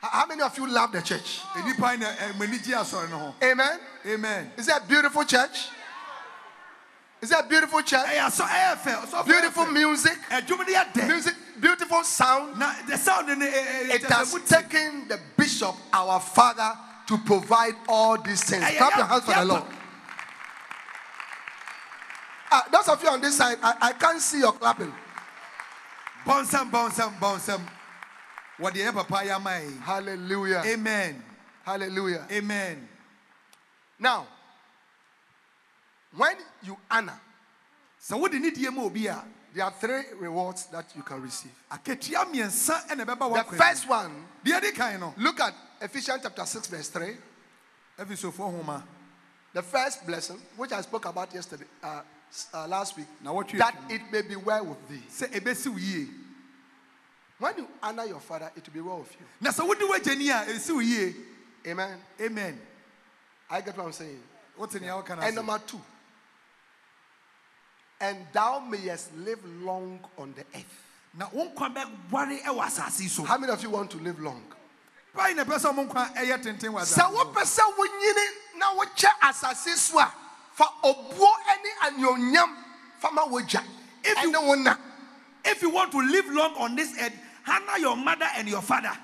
How 0.00 0.24
many 0.26 0.40
of 0.40 0.56
you 0.56 0.66
love 0.66 0.92
the 0.92 1.02
church? 1.02 1.40
nnipa 1.54 1.98
na 1.98 2.06
eh, 2.08 2.32
m'ani 2.38 2.58
gye 2.64 2.74
asɔre 2.74 3.10
no 3.10 3.18
ho 3.18 3.34
Amen. 3.42 3.78
amen 4.06 4.52
Is 4.56 4.66
that 4.66 4.84
a 4.84 4.86
beautiful 4.86 5.24
church? 5.24 5.68
Is 7.20 7.28
that 7.28 7.44
a 7.44 7.48
beautiful 7.48 7.82
church? 7.82 8.08
Eh, 8.08 8.18
ɛyɛ 8.18 8.46
eh, 8.50 8.76
fɛ 9.06 9.26
Beautiful 9.26 9.66
music, 9.66 10.18
ɛdwom 10.30 10.58
no 10.58 10.64
yɛ 10.64 10.92
dɛ 10.92 11.06
music, 11.08 11.34
beautiful 11.60 12.02
sound. 12.04 12.58
na 12.58 12.72
the 12.88 12.96
sound 12.96 13.28
no 13.28 13.34
ɛ- 13.34 13.38
ɛ- 13.52 13.94
It 13.94 14.02
ɛkyɛ 14.02 14.08
sɛ 14.08 14.16
has 14.16 14.48
taken 14.48 15.08
the 15.08 15.18
bishop, 15.36 15.74
our 15.92 16.20
father, 16.20 16.76
to 17.06 17.18
provide 17.18 17.74
all 17.88 18.16
these 18.22 18.42
things. 18.44 18.64
Clap 18.78 18.96
your 18.96 19.06
hands 19.06 19.24
for 19.24 19.34
the 19.34 19.44
Lord. 19.44 19.64
Ah, 22.52 22.66
those 22.72 22.88
of 22.88 23.02
you 23.02 23.08
on 23.08 23.20
this 23.20 23.36
side, 23.36 23.58
I, 23.62 23.74
I 23.80 23.92
can't 23.92 24.20
see 24.20 24.38
your 24.40 24.52
clapping. 24.52 24.92
bɔnsɛm 26.26 26.70
bɔnsɛm 26.70 27.18
bɔnsɛm 27.18 27.60
wɔde 28.60 28.74
yɛ 28.76 28.92
papa 28.92 29.24
yɛ 29.24 29.36
ama 29.36 29.50
yɛ 29.50 29.80
Hallelujah. 29.82 30.62
amen 30.66 31.24
Hallelujah. 31.64 32.26
amen 32.30 32.88
Now, 33.98 34.26
when 36.16 36.36
you 36.62 36.76
honor, 36.90 37.20
so 37.98 38.16
what 38.16 38.32
do 38.32 38.38
you 38.38 38.80
obi 38.80 39.06
a 39.06 39.22
there 39.54 39.64
are 39.64 39.72
three 39.72 40.02
rewards 40.18 40.66
that 40.66 40.86
you 40.96 41.02
can 41.02 41.20
receive. 41.22 41.52
akatua 41.70 42.24
mmiɛnsa 42.26 42.86
ɛna 42.88 43.04
ɛbɛba 43.04 43.50
The 43.50 43.56
first 43.56 43.88
one, 43.88 44.12
mu. 44.12 44.50
deɛ 44.52 44.60
di 44.60 44.72
kan 44.72 45.14
look 45.18 45.40
at 45.40 45.54
Ephesians 45.80 46.20
chapter 46.22 46.44
6, 46.46 46.66
verse 46.68 46.88
3. 46.88 47.16
afisofoɔ 47.98 48.56
homa 48.56 48.84
The 49.52 49.62
first 49.62 50.06
blessing, 50.06 50.40
which 50.56 50.72
I 50.72 50.80
spoke 50.82 51.06
about 51.06 51.34
yesterday, 51.34 51.64
uh, 51.82 52.02
uh, 52.54 52.66
last 52.68 52.96
week, 52.96 53.06
Now 53.22 53.34
what 53.34 53.52
you- 53.52 53.58
that 53.58 53.74
it 53.88 54.02
may 54.12 54.22
be 54.22 54.36
well 54.36 54.64
with 54.64 54.88
thee. 54.88 55.02
sɛ 55.10 55.28
ɛbɛsi 55.32 55.66
wo 55.68 56.14
When 57.38 57.56
you 57.56 57.68
honor 57.82 58.04
your 58.04 58.20
father, 58.20 58.52
it 58.54 58.66
will 58.66 58.74
be 58.74 58.80
well 58.80 58.98
with 59.00 59.12
you. 59.18 59.26
na 59.40 59.50
sɛ 59.50 59.66
wode 59.66 59.78
w'agyani 59.80 60.28
a 60.30 60.52
ɛsi 60.52 61.14
Amen. 61.66 62.00
amen 62.20 62.60
I 63.50 63.60
get 63.60 63.76
what 63.76 63.86
I'm 63.86 63.92
saying. 63.92 64.22
nea 64.80 64.90
woka 64.92 65.16
no 65.16 65.22
And 65.22 65.34
number 65.34 65.58
two, 65.66 65.80
and 68.00 68.16
thou 68.32 68.60
mayest 68.60 69.14
live 69.16 69.38
long 69.62 70.00
on 70.18 70.32
the 70.34 70.42
earth. 70.58 70.84
na 71.18 71.26
wo 71.32 71.44
nkwa 71.48 71.74
bɛware 71.74 72.42
ɛwɔ 72.42 72.62
asase 72.64 73.00
yi 73.02 73.08
so. 73.08 73.24
How 73.24 73.36
many 73.38 73.52
of 73.52 73.62
you 73.62 73.70
want 73.70 73.90
to 73.90 73.98
live 73.98 74.18
long? 74.20 74.42
pai 75.14 75.34
na 75.34 75.44
ɛpɛ 75.44 75.58
sɛ 75.58 75.72
ɔmo 75.74 75.88
nkwa 75.88 76.14
ɛyɛ 76.14 76.42
tenten 76.42 76.70
wɔ 76.72 76.80
Sɛ 76.80 77.02
asase 77.02 77.10
so? 77.10 77.24
wopɛ 77.24 77.42
sɛ 77.42 77.76
wonyini 77.76 78.26
na 78.58 78.74
wokyɛ 78.74 79.10
asase 79.22 79.76
so 79.76 79.98
a 79.98 80.12
fa 80.52 80.64
obuo 80.84 81.28
ne 81.62 81.70
anuonyam 81.88 82.56
fama 82.98 83.22
wogya 83.22 83.62
If 84.04 84.22
you- 84.22 84.32
ɛne 84.32 84.46
wo 84.46 84.54
na. 84.54 84.76
If 85.44 85.62
you 85.62 85.70
want 85.70 85.90
to 85.92 85.98
live 86.00 86.26
long 86.26 86.54
on 86.56 86.76
this 86.76 86.96
earth 87.00 87.12
honor 87.48 87.78
your 87.78 87.96
mother 87.96 88.28
and 88.36 88.48
your 88.48 88.62
father. 88.62 88.96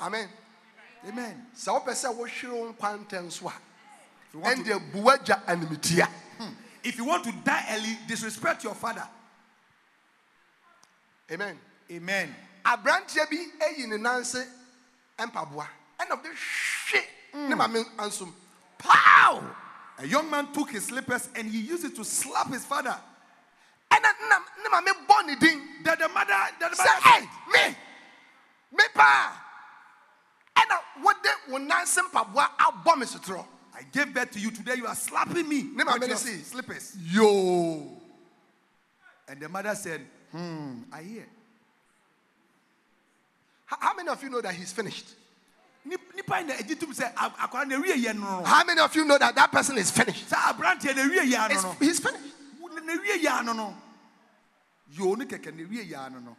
Amen. 0.00 0.28
Amen. 1.08 1.46
Sɛ 1.56 1.68
wopɛ 1.84 1.92
sɛ 1.92 2.14
wohwere 2.14 2.52
wo 2.52 2.72
nkwa 2.72 3.06
ntɛn 3.06 3.30
so 3.32 3.48
a 3.48 3.52
if 3.52 4.34
you 4.34 4.40
want, 4.40 4.66
to, 4.66 4.72
ɛndeɛ 4.74 4.92
bu 4.92 4.98
wagya 5.02 5.42
animtia 5.46 6.08
if 6.86 6.96
you 6.96 7.04
want 7.04 7.24
to 7.24 7.32
die 7.44 7.64
early 7.72 7.98
disrespect 8.06 8.62
your 8.62 8.74
father. 8.74 9.02
Amen. 11.30 11.58
Amen. 11.90 12.34
Aberanteɛ 12.64 13.28
bi 13.28 13.36
ayi 13.66 13.88
ne 13.88 13.96
nanse 13.96 14.46
mpaboa. 15.18 15.66
Ɛna 15.98 16.12
ɔde 16.12 16.30
hwe 16.30 17.00
ne 17.34 17.54
mm. 17.54 17.58
maame 17.58 17.84
ansom. 17.98 18.32
Pow! 18.78 19.42
A 19.98 20.06
young 20.06 20.30
man 20.30 20.52
took 20.52 20.70
his 20.70 20.86
slippers 20.86 21.28
and 21.34 21.50
he 21.50 21.58
used 21.60 21.84
it 21.84 21.96
to 21.96 22.04
slap 22.04 22.52
his 22.52 22.64
father. 22.64 22.96
na 23.90 24.38
ne 24.62 24.68
maame 24.70 25.06
bɔ 25.08 25.26
ne 25.26 25.34
din. 25.36 25.62
That 25.82 25.98
the 25.98 26.08
mother, 26.08 26.28
that 26.28 26.58
the 26.58 26.76
mother 26.76 27.00
said, 27.02 27.28
me 27.52 27.76
me 28.76 28.84
paa. 28.94 29.42
Ɛna 30.56 31.02
wode 31.02 31.30
wo 31.48 31.58
nanse 31.58 31.98
mpaboa 31.98 32.48
abɔ 32.58 32.98
me 32.98 33.06
sotorɔ 33.06 33.44
I 33.78 33.82
gave 33.92 34.12
birth 34.14 34.30
to 34.32 34.40
you 34.40 34.50
today. 34.50 34.76
You 34.76 34.86
are 34.86 34.94
slapping 34.94 35.46
me. 35.48 35.62
Ne 35.74 35.84
maame 35.84 36.00
with 36.00 36.08
your 36.08 36.16
slippers. 36.18 36.96
yoo 36.98 37.90
And 39.28 39.38
the 39.40 39.48
mother 39.48 39.74
said, 39.74 40.00
Hmm, 40.32 40.82
I 40.92 41.02
hear. 41.02 41.26
how, 43.66 43.94
many 43.94 44.08
of 44.08 44.22
you 44.22 44.30
know 44.30 44.40
that 44.40 44.54
he's 44.54 44.72
finished 44.72 45.06
nipa 45.84 46.42
na 46.42 46.54
egyi 46.54 46.78
tum 46.78 46.92
sɛ 46.92 47.12
a- 47.16 47.30
akwara 47.46 47.66
na 47.66 47.76
ewie 47.76 47.94
yɛ 47.94 48.14
no 48.14 48.40
no. 48.40 48.44
how 48.44 48.64
many 48.64 48.80
of 48.80 48.94
you 48.96 49.04
know 49.04 49.18
that 49.18 49.34
that 49.36 49.52
person 49.52 49.78
is 49.78 49.88
finished 49.90 50.28
Sɛ 50.28 50.34
aberanteɛ 50.34 50.96
na 50.96 51.02
ewie 51.02 51.30
yɛ 51.32 51.38
ano 51.38 51.54
It's- 51.54 51.78
he's 51.78 52.00
finished 52.00 52.34
Amen. 52.64 52.98
ewie 52.98 53.22
yɛ 53.22 53.38
ano 53.40 53.52
no. 53.52 53.76
Yoo 54.92 55.14
ne 55.14 55.24
kɛkɛ 55.26 55.54
na 55.54 55.62
ewie 55.62 55.88
yɛ 55.90 56.06
ano 56.06 56.18
no. 56.20 56.36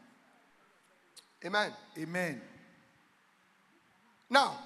amen 1.46 1.74
Amen. 1.98 2.42
now 4.30 4.60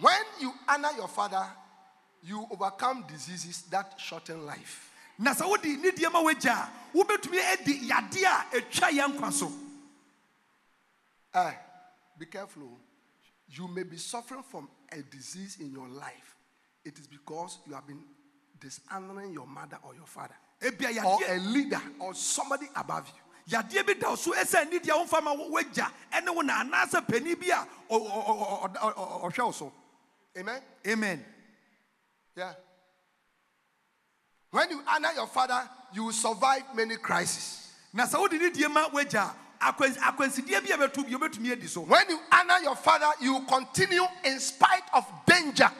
when 0.00 0.22
you 0.40 0.52
honor 0.68 0.90
your 0.96 1.08
father 1.08 1.46
you 2.22 2.46
overcome 2.50 3.04
diseases 3.08 3.62
that 3.70 3.94
shorten 3.98 4.44
life 4.46 4.86
Na 5.18 5.32
sɛ 5.34 5.42
wodi 5.46 5.76
ne 5.80 5.90
deɛ 5.90 6.10
ma 6.12 6.22
wagya 6.22 6.52
a, 6.52 6.70
wobɛtumi 6.96 7.52
adi 7.52 7.88
yadeɛ 7.88 8.24
a 8.24 8.56
etwa 8.56 8.88
yɛn 8.90 9.16
nkwa 9.18 9.32
so. 9.32 9.52
Eh, 11.34 11.52
be 12.18 12.26
careful. 12.26 12.62
oh. 12.64 12.78
You 13.50 13.68
may 13.68 13.82
be 13.82 13.96
suffering 13.98 14.42
from 14.42 14.68
a 14.90 15.02
disease 15.02 15.58
in 15.60 15.70
your 15.72 15.88
life. 15.88 16.36
It 16.84 16.98
is 16.98 17.06
because 17.06 17.58
you 17.66 17.74
have 17.74 17.86
been 17.86 18.02
dishonoring 18.58 19.32
your 19.32 19.46
mother 19.46 19.78
or 19.82 19.94
your 19.94 20.06
father, 20.06 20.34
Ebia 20.62 21.04
or 21.04 21.22
a 21.22 21.26
yadeɛ 21.38 21.52
leader, 21.52 21.82
or 21.98 22.14
somebody 22.14 22.66
above 22.74 23.06
you. 23.08 23.58
yadeɛ 23.58 23.86
bi 23.86 23.92
da 23.94 24.08
wo 24.10 24.16
so 24.16 24.32
ɛsɛ 24.32 24.70
ne 24.70 24.78
deɛ 24.78 25.06
womfa 25.06 25.22
ma 25.22 25.34
wagya 25.34 25.90
ɛne 26.12 26.34
wo 26.34 26.40
na 26.40 26.64
anaasɛ 26.64 27.06
panin 27.06 27.34
bi 27.38 27.46
a 27.48 27.58
ɔ- 27.60 27.66
ɔ- 27.90 28.26
ɔ- 28.26 28.62
ɔ- 28.62 28.72
ɔ- 28.72 28.94
ɔ- 28.94 29.22
ɔhwɛ 29.30 29.44
wo 29.44 29.50
so. 29.52 29.72
Amen. 30.38 30.60
Amen. 30.86 31.24
Yeah. 32.36 32.52
When 34.50 34.70
you 34.70 34.80
honor 34.88 35.10
your 35.14 35.26
father, 35.26 35.68
you 35.92 36.04
will 36.04 36.12
survive 36.12 36.62
many 36.74 36.96
crises. 36.96 37.72
Na 37.92 38.04
sɛ 38.06 38.18
wode 38.20 38.32
ne 38.32 38.50
deɛ 38.50 38.70
ma 38.72 38.88
wagya 38.88 39.30
a, 39.60 39.72
bi 39.72 39.86
a 39.86 39.90
bɛto 40.78 41.04
bi 41.04 41.12
wobɛtumi 41.12 41.68
so. 41.68 41.80
When 41.82 42.08
you 42.08 42.18
honor 42.32 42.58
your 42.62 42.76
father, 42.76 43.10
you 43.20 43.34
will 43.34 43.44
continue 43.44 44.04
in 44.24 44.38
spite 44.40 44.84
of 44.94 45.04
danger. 45.26 45.70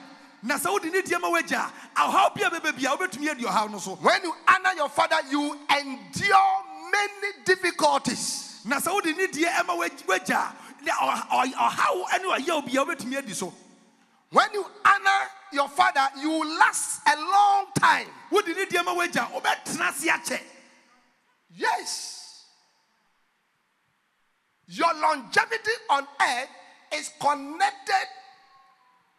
Na 0.43 0.57
sɛ 0.57 0.71
wode 0.71 0.85
ne 0.91 1.01
deɛ 1.01 1.21
ma 1.21 1.29
wagya 1.31 1.71
a, 1.95 2.29
bi 2.35 2.41
a 2.41 2.49
bi 2.49 2.67
a 2.67 2.97
wobɛtumi 2.97 3.29
adi 3.31 3.43
no 3.71 3.77
so. 3.79 3.95
When 3.95 4.21
you 4.23 4.33
honor 4.47 4.73
your 4.75 4.89
father, 4.89 5.17
you 5.29 5.57
endure 5.69 6.53
many 6.91 7.43
difficulties. 7.45 8.61
Na 8.65 8.77
sɛ 8.77 8.91
wode 8.93 9.05
ne 9.17 9.27
deɛ 9.27 9.47
ɛma 9.49 9.77
wag- 9.77 10.05
wagya 10.07 10.35
a, 10.37 10.55
ne 10.83 10.91
ɔh- 10.91 11.27
ɔh- 11.29 11.53
ɔhaw 11.53 12.21
ne 12.21 12.43
ɔyaw 12.43 12.65
bi 12.65 12.71
a 12.81 12.85
wobɛtumi 12.85 13.17
adi 13.17 13.33
so. 13.33 13.53
When 14.31 14.47
you 14.53 14.65
honor 14.85 15.21
your 15.51 15.67
father, 15.67 16.07
you 16.19 16.29
will 16.29 16.57
last 16.57 17.01
a 17.05 17.15
long 17.19 17.65
time. 17.77 18.07
Wode 18.31 18.47
ne 18.47 18.65
deɛ 18.65 18.85
ma 18.85 18.95
wagya 18.95 19.27
a, 19.27 19.39
wobɛtena 19.39 19.89
ase 19.89 20.07
akyɛ. 20.07 20.39
Yes. 21.53 22.45
Your 24.67 24.93
longevity 24.93 25.71
on 25.89 26.07
earth 26.21 26.49
is 26.93 27.11
connected 27.19 28.07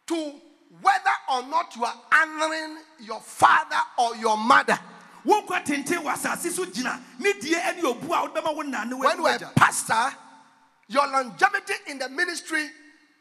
to 0.07 0.33
whether 0.81 1.15
or 1.31 1.43
not 1.43 1.75
you 1.75 1.85
are 1.85 1.95
honoring 2.11 2.77
your 2.99 3.21
father 3.21 3.77
or 3.99 4.15
your 4.15 4.35
mother. 4.35 4.79
Wo 5.23 5.41
nkwa 5.41 5.63
tenten 5.63 6.03
wɔ 6.03 6.11
asase 6.13 6.49
so 6.49 6.65
gyina 6.65 6.99
ne 7.19 7.33
deɛ 7.33 7.61
ɛne 7.61 7.81
obu 7.83 8.05
a 8.05 8.21
wode 8.23 8.33
bɛma 8.33 8.55
wo 8.55 8.97
When 8.97 9.17
you 9.19 9.27
are 9.27 9.35
a 9.35 9.51
pastor, 9.55 10.17
your 10.87 11.07
longevity 11.07 11.73
in 11.85 11.99
the 11.99 12.09
ministry 12.09 12.67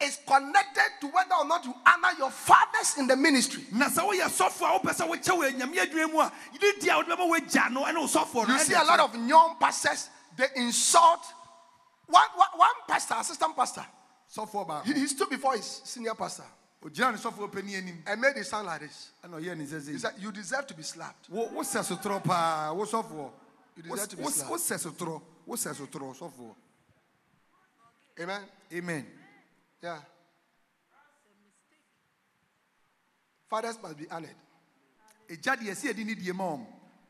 is 0.02 0.18
connected 0.26 0.90
to 1.00 1.06
whether 1.08 1.34
or 1.38 1.44
not 1.46 1.64
you 1.64 1.74
honor 1.86 2.16
your 2.18 2.30
fathers 2.30 2.98
in 2.98 3.06
the 3.06 3.16
ministry. 3.16 3.64
Na 3.72 3.86
sɛ 3.86 4.02
woyɛ 4.08 4.26
sɔfo 4.28 4.66
a 4.66 4.78
wopɛ 4.80 4.92
sɛ 4.94 5.08
wokyɛ 5.08 5.32
wɔ 5.38 5.50
anyame 5.52 5.76
adwuma 5.78 6.12
mu 6.12 6.20
a 6.20 6.32
ne 6.52 6.72
deɛ 6.80 6.92
a 6.92 6.96
wode 6.96 7.06
bɛma 7.06 7.30
wagya 7.30 7.70
no 7.70 7.84
ɛne 7.84 7.96
wo 8.00 8.06
sɔfoɔ 8.06 8.48
no 8.48 8.54
You 8.54 8.60
see 8.60 8.74
a 8.74 8.84
lot 8.84 9.00
of 9.00 9.14
young 9.28 9.56
pastors, 9.58 10.08
they 10.36 10.46
insult 10.56 11.24
one, 12.06 12.28
one, 12.34 12.48
one 12.56 12.68
pastor, 12.88 13.14
assistant 13.18 13.56
pastor. 13.56 13.84
He, 14.84 14.92
he 14.94 15.06
stood 15.06 15.28
before 15.28 15.54
his 15.56 15.82
senior 15.84 16.14
pastor 16.14 16.44
ogyina 16.84 17.12
ne 17.12 17.18
sɔfoɔ 17.18 17.52
panin 17.52 17.74
anim 17.76 18.02
and 18.06 18.20
made 18.20 18.36
it 18.36 18.44
sound 18.46 18.66
like 18.66 18.80
this. 18.80 19.10
He 19.88 19.98
said, 19.98 20.14
You 20.18 20.32
deserve 20.32 20.66
to 20.66 20.74
be 20.74 20.82
slapped. 20.82 21.28
wo 21.30 21.48
wosɛ 21.48 21.82
sotorɔ 21.84 22.24
paa 22.24 22.72
wo 22.72 22.84
sɔfoɔ 22.84 23.30
You 23.76 23.82
deserve 23.84 24.08
to 24.08 24.16
be 24.16 24.24
slapped. 24.24 24.50
wosɛ 24.52 24.78
sotorɔ 24.78 25.22
wosɛ 25.48 25.74
sotorɔ 25.74 26.16
sɔfoɔ 26.18 26.54
Amen. 28.20 28.42
amen 28.72 29.06
Yeah. 29.82 29.98
Fathers 33.50 33.78
must 33.82 33.96
be 33.98 34.08
honored. 34.10 34.34
ɛgya 35.28 35.56
deɛ 35.56 35.70
ɛsɛ 35.72 35.92
yɛde 35.92 36.04
ne 36.06 36.14
die 36.14 36.32
ma 36.32 36.44
ɔm 36.56 36.66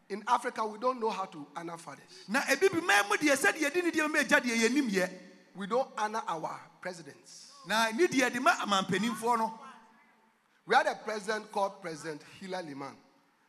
In 0.09 0.23
Africa, 0.29 0.67
we 0.67 0.79
don't 0.79 1.01
know 1.01 1.09
how 1.11 1.25
to 1.25 1.47
honor 1.57 1.77
fathers. 1.79 2.05
na 2.29 2.41
ebi 2.43 2.69
bi 2.71 2.81
man 2.81 3.09
mu 3.09 3.17
deɛ 3.17 3.37
sɛdeɛ 3.37 3.71
yɛde 3.71 3.85
ne 3.85 3.91
die 3.91 4.07
ma 4.07 4.19
ɛgya 4.19 4.41
deɛ 4.41 4.69
yɛnim 4.69 4.91
yɛ 4.91 5.11
We 5.55 5.67
don't 5.67 5.89
honor 5.99 6.23
our 6.27 6.61
presidents. 6.81 7.53
na 7.67 7.91
ne 7.91 8.07
deɛ 8.07 8.33
de 8.33 8.41
ma 8.41 8.53
amampanimfoɔ 8.57 9.39
no 9.39 9.59
We 10.67 10.75
had 10.77 10.87
a 10.87 10.95
president 10.95 11.51
called 11.53 11.81
President 11.83 12.23
Hilla 12.41 12.63
Limann. 12.63 12.95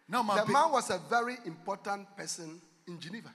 na 0.07 0.21
The 0.43 0.51
man 0.51 0.71
was 0.71 0.89
a 0.89 0.97
very 0.97 1.37
important 1.45 2.15
person 2.17 2.61
in 2.87 2.99
Geneva. 2.99 3.31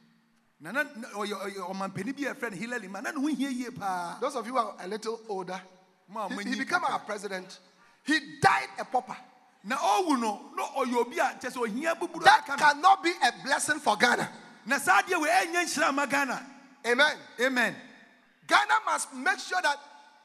na 0.60 0.70
na- 0.72 0.84
ɔyɛ 0.84 1.54
ɔyɛ 1.54 1.70
ɔmampanin 1.70 2.10
a 2.10 2.34
yɛfrɛ 2.34 2.50
no 2.52 2.56
Hillary 2.56 2.88
ma 2.88 3.00
na 3.00 3.10
ne 3.10 3.20
ho 3.20 3.26
hia 3.28 3.70
Those 4.20 4.36
of 4.36 4.46
you 4.46 4.52
who 4.52 4.58
are 4.58 4.74
a 4.80 4.86
little 4.88 5.20
older, 5.28 5.60
he, 6.42 6.50
he 6.50 6.56
became 6.56 6.84
our 6.84 6.98
president. 7.00 7.58
He 8.04 8.18
died 8.40 8.68
a 8.78 8.84
pauper. 8.84 9.16
na 9.64 9.76
ɔwu 9.76 10.18
no 10.20 10.40
na 10.56 10.62
ɔyɛ 10.78 10.96
obi 10.96 11.18
a 11.18 11.36
kyɛ 11.40 11.50
sɛ 11.52 11.62
ohia 11.62 11.94
buburu 11.94 12.24
That 12.24 12.46
cannot 12.46 13.02
be 13.02 13.10
a 13.22 13.32
blessing 13.44 13.80
for 13.80 13.96
Ghana. 13.96 14.28
na 14.66 14.78
saa 14.78 15.02
deɛ 15.02 15.14
wɔ 15.20 15.26
ɛnyɛ 15.28 15.64
nhyira 15.64 15.94
ma 15.94 16.06
Ghana 16.06 16.46
Amen. 16.86 17.16
amen 17.40 17.76
Ghana 18.46 18.74
must 18.86 19.12
make 19.14 19.38
sure 19.38 19.60
that 19.60 19.78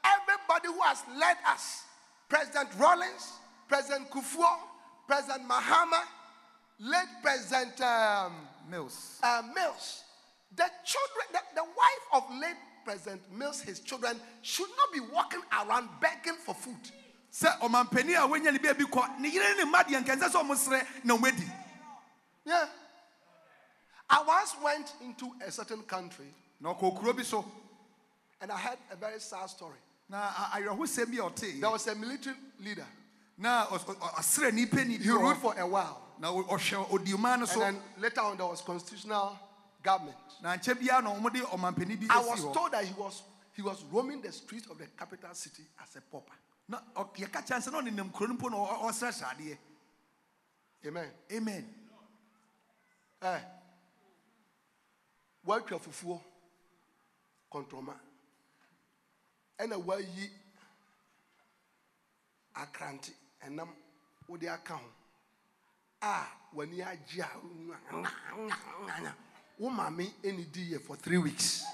everybody 0.04 0.68
who 0.68 0.80
has 0.82 1.02
led 1.14 1.36
us, 1.46 1.82
President 2.28 2.70
Rawlings, 2.78 3.32
President 3.68 4.08
Kufuor, 4.10 4.56
President 5.06 5.46
Mahama, 5.46 6.02
late 6.78 7.08
President 7.22 7.78
um, 7.82 8.32
Mills 8.70 9.18
uh, 9.22 9.42
Mills, 9.54 10.04
the 10.56 10.64
children, 10.84 11.26
the, 11.32 11.40
the 11.56 11.64
wife 11.64 12.06
of 12.14 12.22
late 12.40 12.56
President 12.84 13.20
Mills, 13.32 13.60
his 13.60 13.80
children, 13.80 14.20
should 14.42 14.68
not 14.76 14.92
be 14.92 15.00
walking 15.00 15.40
around 15.64 15.88
begging 16.00 16.34
for 16.44 16.54
food. 16.54 16.76
sɛ 17.32 17.58
ɔmampanin 17.60 18.14
a 18.14 18.28
wɔnya 18.28 18.52
ne 18.52 18.58
baabi 18.58 18.84
kɔ 18.84 19.18
ne 19.18 19.28
yere 19.28 19.56
ne 19.56 19.64
mma 19.64 19.82
deɛ 19.84 20.04
nkɛnsɛ 20.04 20.30
sɛ 20.30 20.42
ɔmo 20.42 20.54
serɛ 20.54 20.86
na 21.04 21.16
ɔmadi 21.16 21.50
Yeah. 22.46 22.68
I 24.08 24.22
once 24.22 24.54
went 24.62 24.92
into 25.00 25.32
a 25.44 25.50
certain 25.50 25.82
country 25.82 26.32
na 26.60 26.74
ɔkɔ 26.74 26.98
kuro 27.00 27.12
bi 27.12 27.22
so 27.22 27.44
and 28.40 28.52
I 28.52 28.58
heard 28.58 28.78
a 28.90 28.96
very 28.96 29.18
sad 29.20 29.48
story. 29.50 29.78
na 30.08 30.18
a- 30.28 30.60
awerɛhosɛm 30.60 31.10
bi 31.10 31.16
a 31.26 31.30
ɔtee 31.30 31.60
There 31.60 31.70
was 31.70 31.86
a 31.88 31.94
military 31.94 32.36
leader. 32.60 32.86
na 33.38 33.66
ɔs- 33.66 33.84
ɔ- 33.84 33.96
ɔ- 33.96 34.14
ɔserɛ 34.14 34.52
nipa 34.54 34.84
ni 34.84 34.98
bi 34.98 35.04
He 35.04 35.10
ruled 35.10 35.38
for 35.38 35.58
a 35.58 35.66
while. 35.66 36.00
na 36.20 36.28
ɔhwɛ 36.30 36.88
odiuman 36.90 37.22
no 37.22 37.32
And 37.44 37.48
so 37.48 37.58
then 37.60 37.82
later 37.98 38.20
on, 38.20 38.36
there 38.36 38.46
was 38.46 38.60
constitutional 38.60 39.36
government. 39.84 40.16
na 40.42 40.56
nkyɛ 40.56 40.74
biara 40.74 41.02
na 41.02 41.10
ɔmode 41.14 41.40
ɔmampanin 41.52 42.00
bi 42.00 42.06
I 42.10 42.18
was 42.20 42.42
told 42.52 42.72
that 42.72 42.84
he 42.84 42.94
was 42.94 43.22
he 43.52 43.62
was 43.62 43.84
roaming 43.92 44.20
the 44.20 44.32
streets 44.32 44.68
of 44.70 44.78
the 44.78 44.86
capital 44.98 45.32
city 45.34 45.62
as 45.80 45.94
a 45.96 46.00
pauper. 46.00 46.32
Amen. 50.86 51.10
amen 51.32 51.74
Eh. 53.22 53.40
Watwa 55.46 55.78
fufuo 55.78 56.20
kontroma. 57.50 57.94
Ɛna 59.58 59.76
wayi 59.84 60.30
akrante 62.56 63.12
ɛnam 63.46 63.68
wode 64.28 64.44
aka 64.48 64.74
ho. 64.74 64.88
A 66.02 66.26
w'ani 66.54 66.82
agye 66.82 67.22
a 67.22 67.28
ɛni 69.60 70.52
di 70.52 70.72
yɛ 70.72 70.80
for 70.80 70.96
three 70.96 71.18
weeks. 71.18 71.64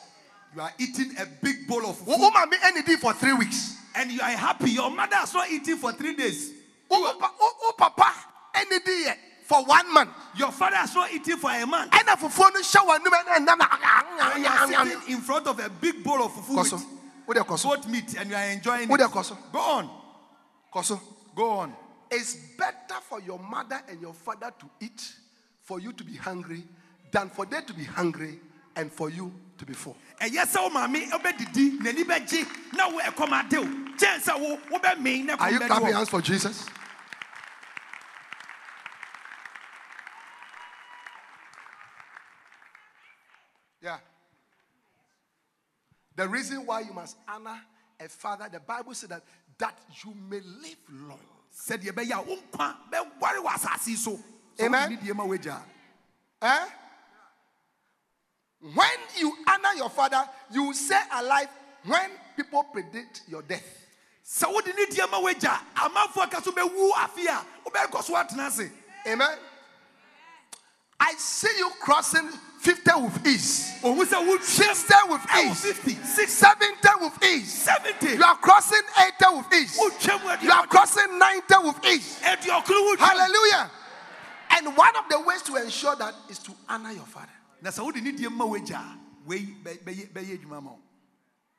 you 0.54 0.60
are 0.60 0.72
eating 0.78 1.14
a 1.18 1.26
big 1.26 1.66
bowl 1.66 1.86
of 1.86 1.96
food. 1.98 2.18
maame 2.18 2.52
ɛni 2.60 2.84
di 2.84 2.96
for 2.96 3.12
three 3.14 3.32
weeks. 3.32 3.76
and 3.94 4.10
you 4.10 4.20
are 4.20 4.30
happy. 4.30 4.70
Your 4.70 4.90
mother 4.90 5.16
has 5.16 5.34
not 5.34 5.50
eaten 5.50 5.76
for 5.76 5.92
three 5.92 6.14
days. 6.14 6.52
Wo 6.88 7.00
wo 7.00 7.14
pa- 7.18 7.32
wo- 7.38 7.52
wo 7.62 7.72
papa 7.72 8.12
di 8.54 9.04
yɛ 9.04 9.16
for 9.44 9.64
one 9.64 9.92
month. 9.92 10.10
your 10.36 10.52
father 10.52 10.76
has 10.76 10.94
not 10.94 11.12
eaten 11.12 11.36
for 11.38 11.50
a 11.50 11.66
month. 11.66 11.90
Ɛna 11.92 12.16
fufuo 12.16 12.52
no 12.52 12.60
hyɛ 12.60 12.86
w'anum 12.86 13.12
ɛna 13.12 13.46
ɛnam 13.46 14.34
and 14.34 14.42
you 14.42 14.48
are 14.48 14.66
na 14.66 14.84
sitting 14.84 15.14
in 15.14 15.20
front 15.20 15.46
of 15.46 15.58
a 15.58 15.68
big 15.68 16.04
bowl 16.04 16.22
of 16.22 16.32
food 16.46 16.58
kɔ 16.58 16.66
so 16.66 16.76
with 17.26 17.36
wode 17.38 17.46
kɔ 17.46 17.62
goat 17.62 17.86
meat 17.88 18.14
and 18.18 18.30
you 18.30 18.36
are 18.36 18.44
enjoying 18.50 18.90
it. 18.90 18.98
go 19.52 19.58
on. 19.60 19.90
Kɔ 20.72 20.84
so 20.84 21.00
go 21.34 21.50
on. 21.50 21.74
It's 22.10 22.34
better 22.58 23.00
for 23.08 23.20
your 23.20 23.38
mother 23.38 23.80
and 23.88 24.00
your 24.00 24.12
father 24.14 24.52
to 24.58 24.66
eat, 24.80 25.12
for 25.62 25.78
you 25.78 25.92
to 25.92 26.02
be 26.02 26.16
hungry, 26.16 26.64
than 27.10 27.28
for 27.30 27.46
them 27.46 27.64
to 27.66 27.74
be 27.74 27.84
hungry 27.84 28.38
and 28.76 28.90
for 28.92 29.10
you 29.10 29.32
to 29.58 29.66
be 29.66 29.72
full. 29.74 29.96
ɛyɛ 30.20 30.44
sɛ 30.46 30.62
wo 30.62 30.70
maame 30.70 31.10
wobɛdidi 31.10 31.78
n'ani 31.80 32.04
bɛgye 32.04 32.46
na 32.74 32.88
wo 32.88 32.98
ɛkɔm 33.00 33.44
ade 33.44 33.58
wo 33.58 33.64
kyɛn 33.96 34.20
sɛ 34.20 34.40
wo 34.40 34.56
wobɛmee 34.78 35.24
na 35.24 35.36
Are 35.38 35.50
you 35.50 35.58
clapping 35.60 35.92
hands 35.92 36.08
for 36.08 36.20
Jesus? 36.22 36.66
Yeah. 43.82 43.98
The 46.16 46.28
reason 46.28 46.66
why 46.66 46.80
you 46.80 46.92
must 46.92 47.16
honor 47.28 47.58
a 47.98 48.08
father, 48.08 48.48
the 48.50 48.60
Bible 48.60 48.94
said 48.94 49.10
that 49.10 49.22
that 49.58 49.78
you 50.04 50.14
may 50.28 50.40
live 50.40 50.78
long. 50.90 51.18
sɛdeɛ 51.54 51.92
ɛbɛyɛ 51.92 52.12
a 52.12 52.22
wo 52.22 52.36
nkwa 52.36 52.76
bɛware 52.90 53.44
wɔ 53.44 53.46
asase 53.54 53.96
so 53.96 54.18
Sɛ 54.56 54.66
Amen. 54.66 54.90
wode 54.90 55.00
deɛ 55.00 55.14
ma 55.16 55.24
woagya 55.24 55.62
Eh? 56.42 56.66
When 58.60 58.98
you 59.18 59.34
honor 59.48 59.74
your 59.76 59.88
father, 59.88 60.22
you 60.52 60.64
will 60.64 60.74
stay 60.74 61.00
alive 61.14 61.48
when 61.86 62.10
people 62.36 62.62
predict 62.64 63.22
your 63.28 63.42
death. 63.42 63.64
sɛ 64.24 64.52
wode 64.52 64.66
ne 64.66 64.86
deɛ 64.86 65.10
ma 65.10 65.18
woagya 65.18 65.58
amanfoɔ 65.74 66.30
ka 66.30 66.40
so 66.40 66.52
bɛwu 66.52 66.90
afe 66.92 67.26
a 67.26 67.44
wobɛkɔ 67.68 68.02
so 68.04 68.14
atena 68.14 68.46
ase 68.46 68.70
Amen. 69.06 69.38
I 71.00 71.14
see 71.14 71.48
you 71.56 71.70
crossing 71.80 72.28
50 72.60 72.90
with 73.00 73.26
ease. 73.26 73.78
wotwam 73.82 74.40
60 74.42 74.94
with 75.08 75.26
ease. 75.38 75.62
50 75.62 75.94
60 75.94 76.26
70 76.26 76.88
with 77.00 77.24
ease. 77.24 77.52
70 77.62 78.16
You 78.16 78.22
are 78.22 78.36
crossing 78.36 78.82
80 78.98 79.36
with 79.36 79.54
ease. 79.54 79.78
You 80.42 80.50
are 80.52 80.66
crossing 80.66 81.18
90 81.18 81.54
with 81.64 81.86
ease. 81.86 82.18
Hallelujah. 82.20 83.70
And 84.50 84.76
one 84.76 84.96
of 84.96 85.08
the 85.08 85.20
ways 85.20 85.40
to 85.42 85.56
ensure 85.56 85.96
that 85.96 86.14
is 86.28 86.38
to 86.40 86.52
honor 86.68 86.92
your 86.92 87.06
father. 87.06 87.32
Na 87.62 87.70
sɛ 87.70 87.84
wode 87.84 88.02
ne 88.02 88.12
deɛ 88.12 88.30
ma 88.30 88.44
woagya 88.44 88.78
a 88.78 88.98
wei 89.26 89.46
bɛ- 89.62 89.82
bɛyɛ 90.12 90.38
adwuma 90.38 90.62
ma 90.62 90.70
wo. 90.70 90.78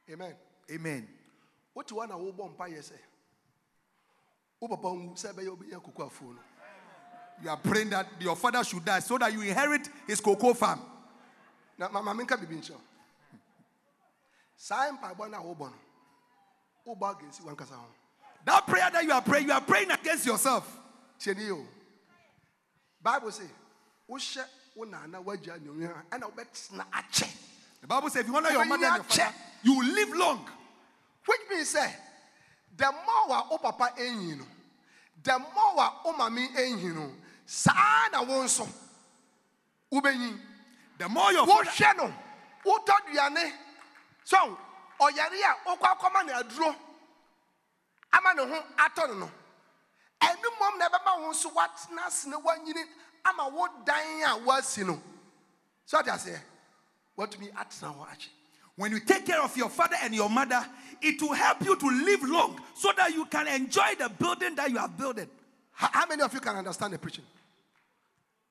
Amen. 0.10 0.36
amen. 0.72 1.08
What 1.74 1.90
you 1.90 1.98
want 1.98 2.12
to 2.12 2.18
wobɔ 2.18 2.56
mpa 2.56 2.70
yɛ 2.70 2.80
sɛ 2.80 2.98
wo 4.60 4.68
papa 4.68 4.88
nwu 4.88 5.14
sɛ 5.16 5.34
ɛbɛyɛ 5.34 5.58
wobɛnya 5.58 5.84
koko 5.84 6.10
afuo 6.10 6.36
no. 6.36 6.40
You 7.42 7.50
are 7.50 7.58
praying 7.58 7.90
that 7.90 8.08
your 8.20 8.36
father 8.36 8.64
should 8.64 8.86
die 8.86 9.00
so 9.00 9.18
that 9.18 9.34
you 9.34 9.42
inherit 9.42 9.88
his 10.06 10.22
cocoa 10.22 10.54
farm. 10.54 10.80
Na 11.78 11.90
mama 11.90 12.14
ma 12.14 12.24
menka 12.24 12.38
biribi 12.38 12.60
nkyerɛ 12.60 12.72
wo. 12.76 12.82
saa 14.56 14.92
mpaebɔ 14.92 15.30
no 15.32 15.38
a 15.38 15.42
wobɔ 15.56 15.72
no 16.86 16.96
wobɔ 16.96 17.16
agensi 17.20 17.42
wankasa 17.42 17.74
ho. 17.76 17.86
That 18.46 18.66
prayer 18.66 18.90
that 18.92 19.04
you 19.04 19.12
are 19.12 19.22
praying 19.22 19.48
you 19.48 19.54
are 19.54 19.62
praying 19.62 19.92
against 19.92 20.26
yourself. 20.26 20.78
O. 21.28 21.68
Bible 23.02 23.32
wohyɛ 24.10 24.46
wo 24.76 24.86
naana 24.86 25.20
woagya 25.22 25.58
nnuonyam 25.58 25.92
a 26.12 26.16
ɛna 26.16 26.26
wobɛtena 26.32 26.86
akyɛ 26.92 27.28
the 27.82 27.88
bible 27.88 28.10
says 28.10 28.22
if 28.22 28.28
you 28.28 28.36
honor 28.36 28.52
your 28.52 28.66
mother 28.66 28.86
and 28.86 28.96
your 28.96 29.04
father 29.04 29.34
you 29.64 29.74
will 29.78 29.94
live 29.94 30.10
long. 30.16 30.50
Which 31.26 31.40
means 31.50 31.74
sɛ 31.74 31.92
the 32.78 32.92
more 32.92 33.46
wo 33.50 33.58
papa 33.58 33.94
ɛnyi 33.98 34.38
no 34.38 34.46
the 35.24 35.40
more 35.40 35.84
a 35.84 35.92
wo 36.06 36.14
mame 36.14 36.48
ɛnyi 36.56 36.96
no 36.96 37.12
saa 37.46 38.08
na 38.12 38.22
wo 38.24 38.44
nso 38.44 38.68
wobɛnyi 39.92 40.40
the 40.98 41.10
more 41.10 41.32
your 41.34 41.46
father 41.48 41.70
wohwɛ 41.70 41.98
no 41.98 42.14
wotɔ 42.66 43.14
duane. 43.14 43.54
So 44.24 44.58
ɔyare 45.00 45.42
a 45.42 45.70
wokɔ 45.70 45.98
akɔma 45.98 46.26
ne 46.26 46.34
aduro 46.34 46.76
ama 48.14 48.34
ne 48.34 48.46
ho 48.48 48.64
atɔ 48.78 49.18
no 49.20 49.32
na 50.78 50.88
ɛbɛma 50.90 51.22
wo 51.22 51.32
nso 51.32 51.50
woatena 51.52 52.06
ase 52.08 52.26
na 52.28 52.38
woanyini 52.38 52.84
ama 53.26 53.50
wo 53.50 53.68
dan 53.86 54.24
a 54.24 54.40
woasi 54.40 54.86
no. 54.86 55.02
So 55.86 56.00
ate 56.00 56.08
aseɛ 56.08 56.40
woatumi 57.18 57.52
atena 57.54 57.94
hɔ 57.96 58.08
akye 58.08 58.30
when 58.76 58.92
you 58.92 59.00
take 59.00 59.26
care 59.26 59.42
of 59.42 59.56
your 59.58 59.70
father 59.70 59.98
and 60.02 60.14
your 60.16 60.30
mother 60.30 60.66
it 61.02 61.22
will 61.22 61.34
help 61.34 61.62
you 61.64 61.76
to 61.76 61.88
live 61.88 62.24
long 62.24 62.60
so 62.74 62.92
that 62.96 63.14
you 63.14 63.26
can 63.26 63.48
enjoy 63.48 63.94
the 63.98 64.10
building 64.10 64.56
that 64.56 64.70
you 64.70 64.78
are 64.78 64.88
building. 64.88 65.28
How, 65.72 66.06
many 66.06 66.22
of 66.22 66.32
you 66.34 66.40
can 66.40 66.56
understand 66.56 66.94
the 66.94 67.00
preaching? 67.00 67.24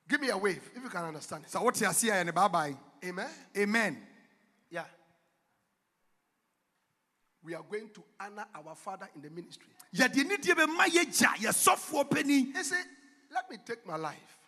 Give 0.09 0.21
me 0.21 0.31
a 0.31 0.37
wave 0.37 0.61
if 0.75 0.83
you 0.83 0.89
can 0.89 1.05
understand 1.05 1.45
it. 1.45 1.51
So 1.51 1.63
what 1.63 1.81
you 1.81 1.93
see 1.93 2.11
I 2.11 2.19
and 2.19 2.35
bye 2.35 2.49
bye 2.49 2.75
amen? 3.05 3.29
Amen. 3.57 3.99
Yeah. 4.71 4.85
We 7.43 7.55
are 7.55 7.63
going 7.63 7.89
to 7.95 8.03
honor 8.21 8.47
our 8.55 8.75
father 8.75 9.09
in 9.15 9.23
the 9.23 9.31
ministry. 9.31 9.69
Yɛde 9.95 10.27
ne 10.27 10.37
deɛ 10.37 10.55
bɛma 10.55 10.85
yɛgya 10.87 11.35
yɛsɔfoɔ 11.37 12.11
pani 12.11 12.53
he 12.53 12.63
said 12.63 12.85
let 13.33 13.49
me 13.49 13.57
take 13.65 13.87
my 13.87 13.97
life. 13.97 14.17
a 14.17 14.40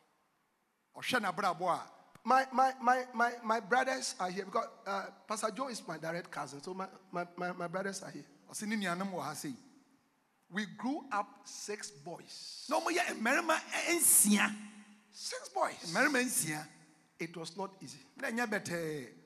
My, 2.25 2.47
my, 2.53 2.73
my, 2.81 3.03
my, 3.13 3.33
my 3.45 3.61
brothers 3.61 4.15
are 4.21 4.31
here 4.31 4.45
because 4.45 4.69
uh, 4.87 5.07
Pastor 5.27 5.51
Joe 5.51 5.69
is 5.69 5.83
my 5.87 5.99
direct 5.99 6.31
cousin. 6.31 6.63
So 6.63 6.73
my, 6.73 6.87
my, 7.11 7.27
my, 7.37 7.53
my 7.53 7.67
brothers 7.67 8.03
are 8.03 8.11
here. 8.11 8.25
ɔse 8.51 8.67
ne 8.67 8.77
nuanom 8.77 9.11
wɔ 9.13 9.23
ha 9.23 9.33
sei 9.35 9.55
We 10.51 10.67
grew 10.77 11.05
up 11.11 11.27
six 11.45 11.91
boys. 11.91 12.67
na 12.69 12.79
ɔmoyɛ 12.79 13.19
mmarima 13.19 13.59
nsia 13.91 14.55
Six 15.15 15.49
boys. 15.51 15.95
It 17.19 17.37
was 17.37 17.57
not 17.57 17.71
easy. 17.83 17.99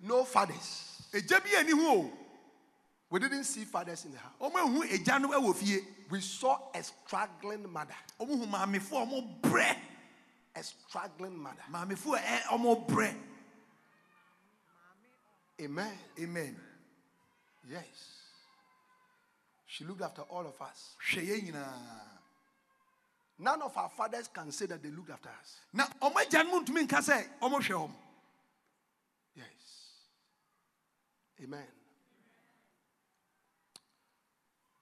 No 0.03 0.25
fathers. 0.25 1.03
ɛgya 1.13 1.43
bi 1.43 1.59
ani 1.59 1.73
ho 1.73 2.01
o 2.01 2.13
We 3.11 3.21
didn't 3.21 3.45
see 3.45 3.65
fathers 3.65 4.05
in 4.05 4.13
the 4.13 4.19
house. 4.19 4.33
ɔmo 4.41 4.55
ehu 4.55 4.83
ɛgya 4.89 5.21
no 5.21 5.29
ɛwɔ 5.29 5.55
fie 5.55 5.81
We 6.09 6.21
saw 6.21 6.71
a 6.75 6.83
struggling 6.83 7.71
mother. 7.71 7.95
Ɔmo 10.57 10.57
hu 10.57 10.57
maamefoɔ 10.57 10.57
a 10.57 10.57
ɔmo 10.57 10.57
brɛ 10.57 10.59
A 10.59 10.63
struggling 10.63 11.37
mother. 11.39 11.63
maamefoɔ 11.71 12.19
ɛ- 12.19 12.43
ɔmo 12.45 12.77
eh, 12.77 12.87
brɛ 12.95 13.23
Amen. 15.63 15.99
amen 16.21 16.61
Yes. 17.69 18.23
She 19.67 19.85
looked 19.85 20.03
after 20.03 20.23
all 20.23 20.47
of 20.47 20.61
us. 20.63 20.97
hwɛ 21.13 21.27
yɛn 21.27 21.53
nyinaa 21.53 22.01
None 23.39 23.61
of 23.63 23.77
our 23.77 23.91
fathers 23.91 24.29
can 24.29 24.51
say 24.51 24.65
that 24.67 24.83
they 24.83 24.91
looked 24.91 25.11
after 25.11 25.29
us. 25.29 25.61
na 25.73 25.87
ɔmo 26.01 26.15
agya 26.15 26.45
no 26.45 26.61
ntumi 26.63 26.87
nka 26.87 26.99
sɛ 27.01 27.39
ɔmo 27.41 27.59
hwɛ 27.61 27.75
ɔmo 27.89 27.95
Yes. 29.35 29.47
Amen. 31.43 31.67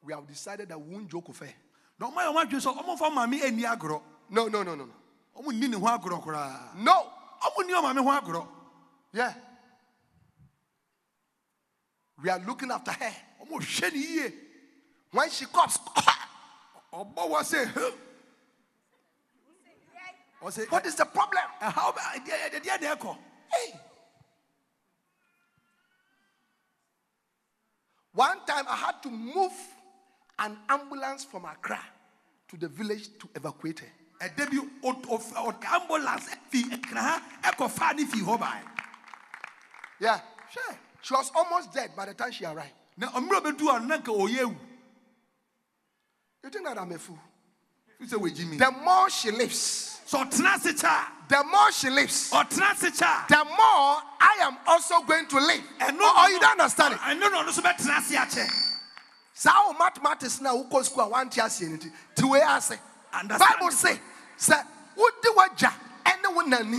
We 0.02 0.12
have 0.12 0.26
decided 0.26 0.68
that 0.68 0.78
we 0.80 0.94
won't 0.94 1.08
joke 1.10 1.26
with 1.28 1.38
her. 1.40 1.54
na 1.98 2.10
ɔmo 2.10 2.14
ayɛ 2.16 2.32
ɔmo 2.32 2.44
adwene 2.44 2.60
sɛ 2.60 2.76
ɔmo 2.84 2.98
fa 2.98 3.10
maame 3.10 3.42
ani 3.42 3.62
agorɔ 3.62 4.02
No, 4.30 4.46
no, 4.48 4.62
no, 4.62 4.74
no, 4.74 4.84
no. 4.84 4.94
Ɔmo 5.36 5.50
nni 5.52 5.68
ne 5.68 5.76
ho 5.76 5.86
agorɔ 5.86 6.22
koraa 6.22 6.74
No. 6.76 7.10
ɔmo 7.42 7.62
nni 7.64 7.72
ɔmaame 7.72 8.02
ho 8.04 8.10
agorɔ 8.20 8.48
Yeah. 9.12 9.32
We 12.22 12.30
are 12.30 12.38
looking 12.40 12.70
after 12.70 12.92
her. 12.92 13.14
ɔmo 13.42 13.58
hwɛ 13.60 13.92
ne 13.92 13.98
yie 13.98 14.34
When 15.10 15.30
she 15.30 15.46
comes, 15.46 15.78
ɔbɔ 16.92 17.14
wɔ 17.14 17.40
sɛ 17.42 17.64
"Huh." 17.72 17.90
ɔsɛ 20.42 20.70
what 20.70 20.84
is 20.86 20.94
the 20.96 21.04
problem? 21.06 21.44
ɛhaw 21.60 21.94
bɛ 21.94 22.00
ɛdeɛ 22.24 22.50
ɛdeɛ 22.60 22.80
na 22.80 22.94
ɛkɔ 22.96 23.18
Hey. 23.52 23.80
One 28.12 28.44
time 28.46 28.66
I 28.68 28.76
had 28.76 29.02
to 29.02 29.10
move 29.10 29.52
an 30.38 30.56
ambulance 30.68 31.24
from 31.24 31.44
Accra 31.46 31.80
to 32.48 32.56
the 32.56 32.68
village 32.68 33.08
to 33.18 33.28
evacuate 33.34 33.80
her. 33.80 33.92
Ɛda 34.24 34.50
bi 34.50 34.58
ɔde 34.82 35.64
ambulance 35.66 36.28
eh, 36.32 36.36
fi 36.50 36.60
eh, 36.70 36.76
ɛkra 36.76 37.00
ha 37.00 37.22
eh, 37.42 37.50
ɛkɔ 37.50 37.96
ne 37.96 38.04
fi 38.06 38.18
hɔ 38.20 38.38
baa 38.40 38.60
Yeah. 40.00 40.20
hwɛ 40.52 40.76
She 41.02 41.12
was 41.14 41.30
almost 41.34 41.72
dead 41.72 41.94
by 41.94 42.06
the 42.06 42.14
time 42.14 42.32
she 42.32 42.44
arrived. 42.44 42.72
na 42.96 43.08
ɔmmerɛ 43.08 43.40
bɛdu 43.42 43.76
a 43.76 43.80
na 43.80 43.96
nka 43.98 44.12
ɔyɛ 44.12 44.38
ewu 44.40 44.56
You 46.42 46.50
think 46.50 46.64
that 46.66 46.78
I'm 46.78 46.92
a 46.92 46.98
fool? 46.98 47.18
fi 47.98 48.04
sɛ 48.06 48.18
wɔgyi 48.20 48.48
mi 48.50 48.56
The 48.56 48.70
more 48.70 49.10
she 49.10 49.30
lives, 49.30 50.00
ase 50.06 50.72
kyɛ 50.80 51.28
the 51.28 51.44
more 51.44 51.72
she 51.72 51.90
lives, 51.90 52.30
ɔtena 52.30 52.72
kyɛ 52.74 53.28
the 53.28 53.44
more 53.44 54.02
I 54.20 54.38
am 54.42 54.58
also 54.66 55.00
going 55.02 55.26
to 55.26 55.36
live. 55.38 55.62
ɛno 55.80 56.00
Or, 56.00 56.02
oh, 56.02 56.06
or 56.06 56.12
oh, 56.16 56.28
you 56.28 56.40
don't 56.40 56.52
understand 56.60 56.94
it. 56.94 57.00
ɛno 57.00 57.20
na 57.30 57.42
ɔno 57.42 57.48
nso 57.48 57.60
bɛtena 57.62 57.98
ase 57.98 58.12
akyɛ 58.16 58.70
saa 59.36 59.66
wo 59.66 59.72
mathematics 59.74 60.40
na 60.40 60.50
wokɔ 60.54 60.84
school 60.84 61.04
a 61.04 61.08
no 61.68 61.76
nti 61.76 61.92
te 62.14 62.24
wei 62.26 62.40
ase 62.40 62.78
Understand 63.12 63.54
bible 63.60 63.68
it. 63.68 64.00
Sɛ 64.38 64.66
wode 64.96 65.28
w'agya 65.36 65.72
ɛne 66.04 66.34
wo 66.34 66.40
nani. 66.42 66.78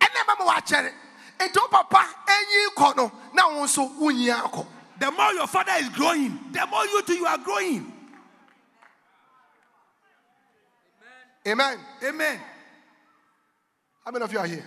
Ɛne 0.00 0.26
ma 0.26 0.34
ma 0.38 0.52
wakyɛre 0.52 0.92
nti 1.40 1.56
wo 1.60 1.68
papa 1.68 2.04
ɛnyi 2.26 2.74
kɔ 2.74 2.96
no 2.96 3.12
na 3.34 3.48
wo 3.48 3.64
nso 3.64 3.88
wonyi 3.98 4.28
akɔ. 4.34 4.66
The 4.98 5.10
more 5.12 5.32
your 5.32 5.46
father 5.46 5.72
is 5.78 5.88
growing 5.90 6.50
the 6.52 6.66
more 6.66 6.84
you 6.86 7.02
too 7.02 7.14
you 7.14 7.26
are 7.26 7.38
growing. 7.38 7.92
Amen. 11.46 11.78
Amen. 12.04 12.40
How 14.04 14.10
many 14.10 14.24
of 14.24 14.32
you 14.32 14.38
are 14.38 14.46
here? 14.46 14.64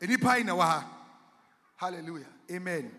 Enipa 0.00 0.38
yi 0.38 0.44
na 0.44 0.52
wɔ 0.54 0.62
ha. 0.62 0.86
Hallelujah. 1.76 2.26
Amen. 2.50 2.90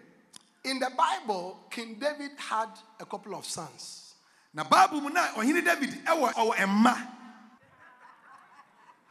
In 0.63 0.79
the 0.79 0.89
bible 0.97 1.59
king 1.69 1.95
david 1.99 2.31
had 2.37 2.69
a 2.99 3.05
couple 3.05 3.35
of 3.35 3.45
sons. 3.45 4.13
Na 4.53 4.63
bible 4.63 5.01
mu 5.01 5.09
na 5.09 5.27
ɔhene 5.33 5.63
david 5.63 5.89
ɛwɔ 6.05 6.33
ɔwɔ 6.33 6.55
ɛma 6.55 7.07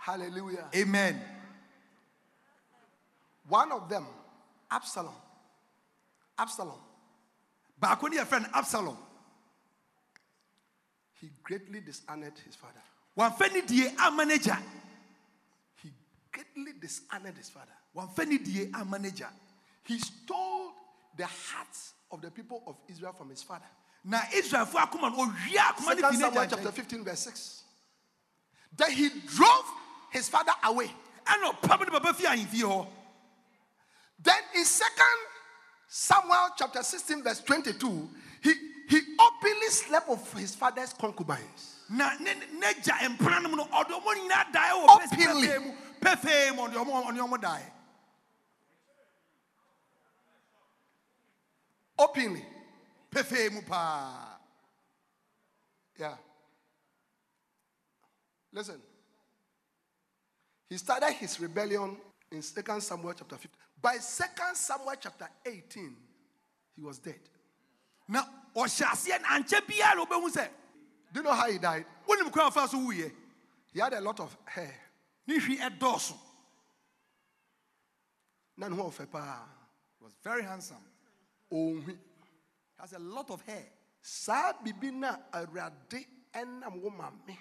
Hallelujah. 0.05 0.67
Amen. 0.77 1.19
One 3.49 3.73
of 3.73 3.89
them, 3.89 4.05
Absalom. 4.71 5.15
Absalom. 6.39 6.79
Baako 7.81 8.11
ne 8.11 8.19
yɛ 8.19 8.27
friend 8.27 8.47
Absalom. 8.53 8.99
He 11.19 11.31
greatly 11.43 11.81
dishonored 11.81 12.35
his 12.45 12.55
father. 12.55 12.83
Wamfa 13.17 13.51
ne 13.51 13.63
die 13.63 13.95
ama 13.99 14.27
n'agya. 14.27 14.59
He 15.83 15.91
greatly 16.31 16.73
dishonored 16.79 17.39
his 17.39 17.49
father. 17.49 17.73
Wamfa 17.97 18.29
ne 18.29 18.37
die 18.37 18.69
ama 18.75 18.99
n'agya. 18.99 19.29
He 19.85 19.99
stole 19.99 20.73
the 21.17 21.25
hearts 21.25 21.95
of 22.11 22.21
the 22.21 22.31
people 22.31 22.63
of 22.67 22.77
Israel 22.91 23.15
from 23.15 23.31
his 23.31 23.43
father. 23.43 23.65
Na 24.05 24.19
Israelfo 24.35 24.75
akoma 24.75 25.11
no 25.11 25.25
owia 25.25 25.61
akoma 25.61 25.95
ne 25.95 26.03
Second 26.03 26.19
Samuel 26.19 26.47
chapter 26.51 26.73
15, 26.73 27.05
verse 27.05 27.21
6. 27.21 27.63
Then 28.77 28.91
he 28.91 29.09
drove 29.09 29.65
his 30.15 30.29
father 30.29 30.53
away. 30.65 30.91
Ɛna 31.27 31.53
ɔpam 31.61 31.81
ne 31.81 31.91
papa 31.91 32.15
fi 32.15 32.25
ahemfie 32.25 32.63
hɔ. 32.63 32.87
Then 34.23 34.43
in 34.55 34.65
Second 34.65 35.19
Samuel 35.89 36.49
chapter 36.57 36.83
16, 36.83 37.23
verse 37.23 37.41
22, 37.43 38.09
he, 38.43 38.53
he 38.89 39.01
openly 39.21 39.69
slept 39.69 40.09
with 40.09 40.33
his 40.35 40.55
father's 40.55 40.93
concubines. 40.95 41.81
Na 41.91 42.13
ne 42.21 42.33
ne- 42.35 42.61
n'agya 42.61 42.95
mpena 43.17 43.43
no 43.43 43.49
mu 43.51 43.57
no 43.57 43.65
ɔde 43.67 43.91
ɔmo 43.91 44.15
nyinaa 44.15 44.53
dae 44.53 44.71
wɔ 44.71 44.89
Openly. 44.89 45.49
pɛfɛɛ 45.49 45.63
mu. 45.65 45.73
Pɛfɛɛ 46.01 46.57
mu 46.57 46.63
ɔde 46.63 46.75
ɔmo 46.75 47.07
ɔde 47.07 47.19
ɔmo 47.19 47.41
dae. 47.41 47.63
Openly. 51.99 52.45
Pɛfɛɛ 53.11 53.53
mu 53.53 53.63
paa. 53.63 54.37
Yeah. 55.99 56.17
Listen. 58.53 58.81
He 60.75 60.79
started 60.79 61.13
his 61.13 61.39
rebellion 61.39 61.97
in 62.33 62.43
2 62.43 62.81
Samuel 62.81 63.13
chapter 63.13 63.37
15. 63.37 63.51
By 63.81 63.93
2 63.93 64.01
Samuel 64.55 64.95
chapter 64.99 65.29
18, 65.47 65.97
he 66.75 66.83
was 66.83 66.99
dead. 66.99 67.21
Now, 68.09 68.27
ɔhyɛ 68.57 68.85
aseɛ 68.87 69.23
na 69.23 69.29
ankyɛ 69.39 69.61
biara 69.69 69.95
na 69.95 70.05
ɔbɛhu 70.05 70.49
Do 71.13 71.21
you 71.21 71.23
know 71.23 71.33
how 71.33 71.49
he 71.49 71.59
died? 71.59 71.87
wonim 72.09 72.33
kwan 72.33 72.49
a 72.49 72.51
ɔfaa 72.51 72.69
so 72.69 72.79
wuyɛ. 72.79 73.13
He 73.73 73.79
had 73.79 73.93
a 73.93 74.01
lot 74.01 74.19
of 74.19 74.37
hair. 74.47 74.75
Ne 75.29 75.39
hwi 75.39 75.59
ɛdɔɔso. 75.59 76.19
None 78.57 78.73
of 78.73 78.99
was 80.01 80.13
very 80.25 80.43
handsome. 80.43 80.85
Oh, 81.53 81.79
he 81.87 81.97
Has 82.81 82.95
a 82.95 82.99
lot 82.99 83.31
of 83.31 83.43
hair. 83.43 83.67
Saa 84.03 84.55
bibi 84.61 84.91
na 84.91 85.19
awurade 85.33 86.05
ɛnam 86.35 86.83
wo 86.83 86.91
maame 86.91 87.39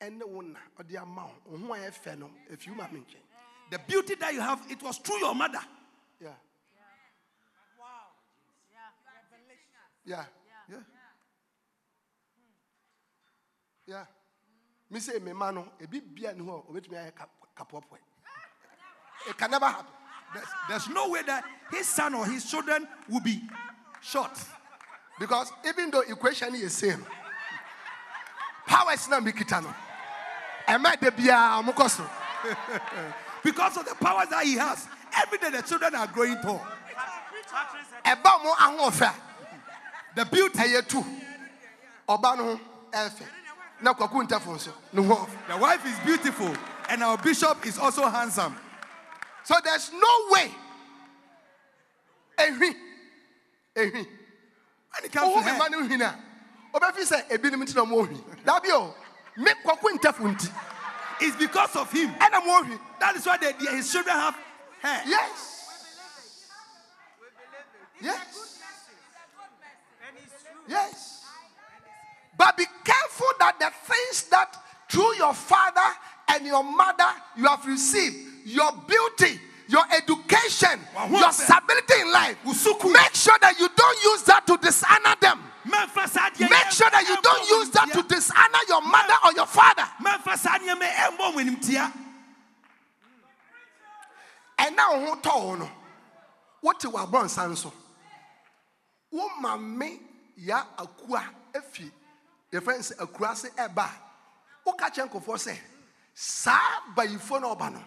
ɛne 0.00 0.24
wo 0.26 0.40
na 0.40 0.58
ɔde 0.78 0.96
ama 1.00 1.26
wo. 1.46 1.56
Ho 1.58 1.72
a 1.74 1.78
ɛyɛ 1.78 1.90
fɛ 1.92 2.18
no, 2.18 2.30
efi 2.50 2.68
wo 2.70 2.74
maame 2.76 3.04
nkyɛn. 3.04 3.22
The 3.70 3.78
beauty 3.78 4.14
that 4.16 4.34
you 4.34 4.40
have, 4.40 4.64
it 4.68 4.82
was 4.82 4.98
through 4.98 5.18
your 5.18 5.34
mother. 5.34 5.60
Yeah. 6.20 6.32
Yeah. 10.04 10.24
Yeah. 10.68 10.76
Yeah. 13.86 14.04
Me 14.90 14.98
say 15.00 15.18
me 15.18 15.32
man 15.32 15.54
no 15.54 15.68
ebi 15.80 16.00
bia 16.14 16.32
ni 16.32 16.44
ho 16.44 16.64
obetumi 16.70 16.96
ayɛ 16.96 17.14
ka- 17.14 17.28
kapɔpɔ. 17.56 17.98
It 19.28 19.36
can 19.36 19.50
never 19.50 19.66
happen. 19.66 19.92
There's, 20.32 20.48
there's 20.68 20.88
no 20.88 21.10
way 21.10 21.22
that 21.24 21.44
his 21.70 21.88
son 21.88 22.14
or 22.14 22.24
his 22.26 22.48
children 22.50 22.88
will 23.08 23.20
be 23.20 23.42
short. 24.00 24.36
Because 25.18 25.52
even 25.66 25.90
though 25.90 26.00
equation 26.00 26.54
is 26.54 26.74
same, 26.76 27.04
powers 28.66 29.08
na 29.08 29.20
mi 29.20 29.32
kita 29.32 29.62
no. 29.62 29.74
Because 33.42 33.76
of 33.78 33.86
the 33.86 33.94
powers 33.94 34.28
that 34.28 34.44
he 34.44 34.54
has. 34.54 34.86
Every 35.16 35.38
day 35.38 35.50
the 35.50 35.62
children 35.62 35.94
are 35.94 36.06
growing 36.06 36.36
tall. 36.42 36.60
Ɔmo 38.04 38.52
ahoɔfɛ 38.54 39.12
The 40.14 40.24
beauty, 40.26 40.58
a 40.58 40.62
ɛyɛ 40.62 40.88
tu. 40.88 41.04
Ɔba 42.08 42.36
no 42.36 42.56
ho 42.56 42.60
ɛfɛ. 42.92 43.26
Na 43.80 43.94
kwaku 43.94 44.26
ntɛfo 44.26 44.54
nso 44.56 44.72
ne 44.92 45.02
ho 45.02 45.14
ɔfɛ. 45.14 45.48
the 45.48 45.56
wife 45.56 45.86
is 45.86 45.98
beautiful, 46.00 46.54
and 46.88 47.02
our 47.02 47.16
bishop 47.18 47.64
is 47.66 47.78
also 47.78 48.08
handsome. 48.08 48.56
So 49.44 49.54
there's 49.64 49.90
no 49.92 50.26
way. 50.30 50.50
Ehwi. 52.38 52.74
Ehwi. 53.76 54.06
When 54.92 55.04
it 55.04 55.12
comes 55.12 55.32
to 55.34 55.40
mi 55.40 55.58
ma 55.58 55.64
hair, 55.64 55.70
ne 55.70 55.88
hwi 55.88 55.98
na. 55.98 56.12
Ɔbɛfi 56.74 57.02
sɛ 57.02 57.28
ebinom 57.30 57.66
ti 57.66 57.74
na 57.74 57.84
ɔmo 57.84 58.06
ohwi. 58.06 58.44
Dabi 58.44 58.94
o. 59.40 59.44
Me 59.44 59.50
kwaku 59.64 59.98
ntɛfo 59.98 60.34
nti. 60.36 60.50
it's 61.22 61.36
because 61.36 61.74
of 61.76 61.90
him. 61.92 62.10
And 62.20 62.34
I'm 62.34 62.46
worried. 62.46 62.78
That 63.00 63.16
is 63.16 63.26
why 63.26 63.36
they, 63.38 63.52
they- 63.52 63.76
his 63.76 63.90
children 63.92 64.14
have 64.16 64.36
hair. 64.82 65.02
Yes. 65.06 65.56
Yes. 68.02 68.56
Yes. 70.68 71.24
But 72.38 72.56
be 72.56 72.64
careful 72.84 73.26
that 73.40 73.58
the 73.58 73.70
things 73.92 74.22
that 74.30 74.56
through 74.88 75.16
your 75.16 75.34
father 75.34 75.80
and 76.28 76.46
your 76.46 76.62
mother 76.64 77.08
you 77.36 77.44
have 77.46 77.66
received, 77.66 78.16
your 78.46 78.72
beauty, 78.88 79.38
your 79.70 79.84
education, 79.96 80.80
your 81.10 81.32
stability 81.32 81.94
in 82.00 82.12
life, 82.12 82.36
make 82.44 83.14
sure 83.14 83.38
that 83.40 83.54
you 83.58 83.68
don't 83.76 84.02
use 84.02 84.22
that 84.24 84.46
to 84.46 84.56
dishonor 84.58 85.14
them. 85.20 85.38
Memfa 85.66 86.08
saa 86.08 86.30
adeɛ 86.30 86.48
Make 86.50 86.70
sure 86.72 86.90
that 86.90 87.04
you 87.06 87.16
don't 87.22 87.48
use 87.50 87.70
that 87.70 87.92
to 87.92 88.02
dishonor 88.02 88.62
your 88.68 88.80
mother 88.82 89.14
or 89.24 89.32
your 89.32 89.46
father. 89.46 89.84
And 89.98 90.04
now, 90.04 90.16
nneɛma 90.16 90.80
yi 90.82 90.96
ɛmmɔ 91.06 91.34
wo 91.34 91.40
nimtia. 91.40 91.92
ɛna 94.58 94.84
wo 94.90 95.06
ho 95.06 95.16
tɔ 95.20 95.44
wo 95.44 95.54
no 95.56 95.70
wote 96.62 96.80
w'abɔnsa 96.88 97.48
nso 97.48 97.72
wo 99.10 99.28
maame 99.40 100.00
ya 100.36 100.64
akua 100.78 101.22
afi 101.54 101.90
yɛfrɛ 102.52 102.76
no 102.76 102.82
sɛ 102.82 102.94
akura 102.98 103.36
se 103.36 103.48
ɛba 103.50 103.84
a 103.84 103.90
woka 104.66 104.90
kyerɛ 104.90 105.08
nkɔfoɔ 105.10 105.36
sɛ 105.46 105.58
saa 106.14 106.80
no 106.96 107.54
ɔba 107.54 107.72
no 107.72 107.82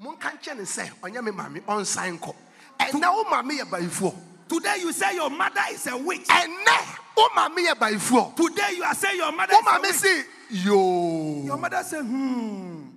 monka 0.00 0.30
nkyɛ 0.32 0.56
ne 0.56 0.62
sɛ 0.64 0.90
ɔnyɛ 1.02 1.22
me 1.24 1.30
maame 1.30 1.60
ɔnsan 1.66 2.18
nkɔ 2.18 2.34
ɛnɛ 2.80 3.14
wo 3.14 3.24
maame 3.24 3.58
yɛ 3.58 3.64
bayifoɔ 3.70 4.14
Today 4.48 4.78
you 4.80 4.92
say 4.92 5.14
your 5.14 5.30
mother 5.30 5.60
is 5.70 5.86
a 5.86 5.96
witch. 5.96 6.26
ɛnɛ 6.26 6.98
wo 7.16 7.28
maame 7.36 7.58
yɛ 7.66 7.74
bayifoɔ 7.74 8.34
Today 8.36 8.72
you 8.76 8.82
are 8.84 8.94
saying 8.94 9.16
your 9.18 9.32
mother 9.32 9.52
wo 9.54 9.60
is 9.60 9.66
a 9.66 9.70
maame 9.70 9.92
se 9.92 10.24
yoo 10.50 11.42
Your 11.44 11.56
mother 11.58 11.82
say 11.84 12.00
hmm. 12.00 12.88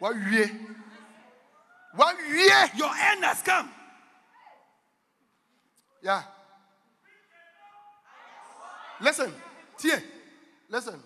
wawie 0.00 0.50
wawie 1.98 2.78
Your 2.78 2.90
end 2.96 3.24
has 3.24 3.42
come. 3.42 3.70
yeah 6.02 6.22
listen 9.00 9.32
Tie. 9.78 10.02
Listen. 10.68 11.02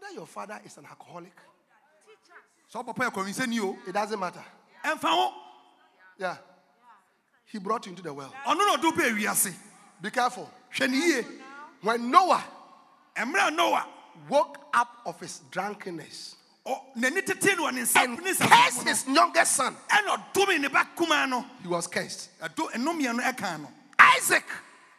Whether 0.00 0.14
your 0.14 0.26
father 0.26 0.60
is 0.64 0.76
an 0.78 0.86
alcoholic, 0.86 1.32
So 2.68 2.82
papa 2.82 3.02
yɛ 3.02 3.10
kɔnwinsɛ 3.12 3.46
ni 3.48 3.60
o. 3.60 3.76
it 3.86 3.92
doesn't 3.92 4.18
matter. 4.18 4.44
Ho. 4.84 5.32
Yeah. 6.18 6.36
He 7.46 7.58
brought 7.58 7.84
you 7.86 7.90
into 7.90 8.02
the 8.02 8.14
world. 8.14 8.32
Ɔno 8.46 8.56
na 8.58 8.76
ɔde 8.76 8.84
wo 8.84 8.92
bɛɛ 8.92 9.18
wiase. 9.20 9.52
Be 10.00 10.10
careful. 10.10 10.48
When 11.82 12.10
Noah 12.10 12.44
Noah 13.52 13.86
woke 14.28 14.56
up 14.72 14.88
of 15.04 15.18
his 15.20 15.40
drunkenness 15.50 16.36
ɔ- 16.66 16.94
n'ani 16.96 17.22
tete 17.26 17.56
no 17.56 17.64
wɔ 17.64 17.72
ne 17.74 17.80
nsa 17.82 18.04
and 18.04 18.18
cursed 18.18 18.82
his 18.86 19.06
youngest 19.08 19.52
son, 19.56 19.76
ɛna 19.88 20.32
ɔdome 20.32 20.60
ne 20.60 20.68
ba 20.68 20.86
kumaa 20.96 21.28
no. 21.28 21.44
he 21.62 21.68
was 21.68 21.86
cursed. 21.88 22.30
Ɛdo 22.40 22.70
ɛnomia 22.72 23.14
no 23.16 23.22
ɛka 23.22 23.60
no. 23.60 23.68
Isaac, 23.98 24.44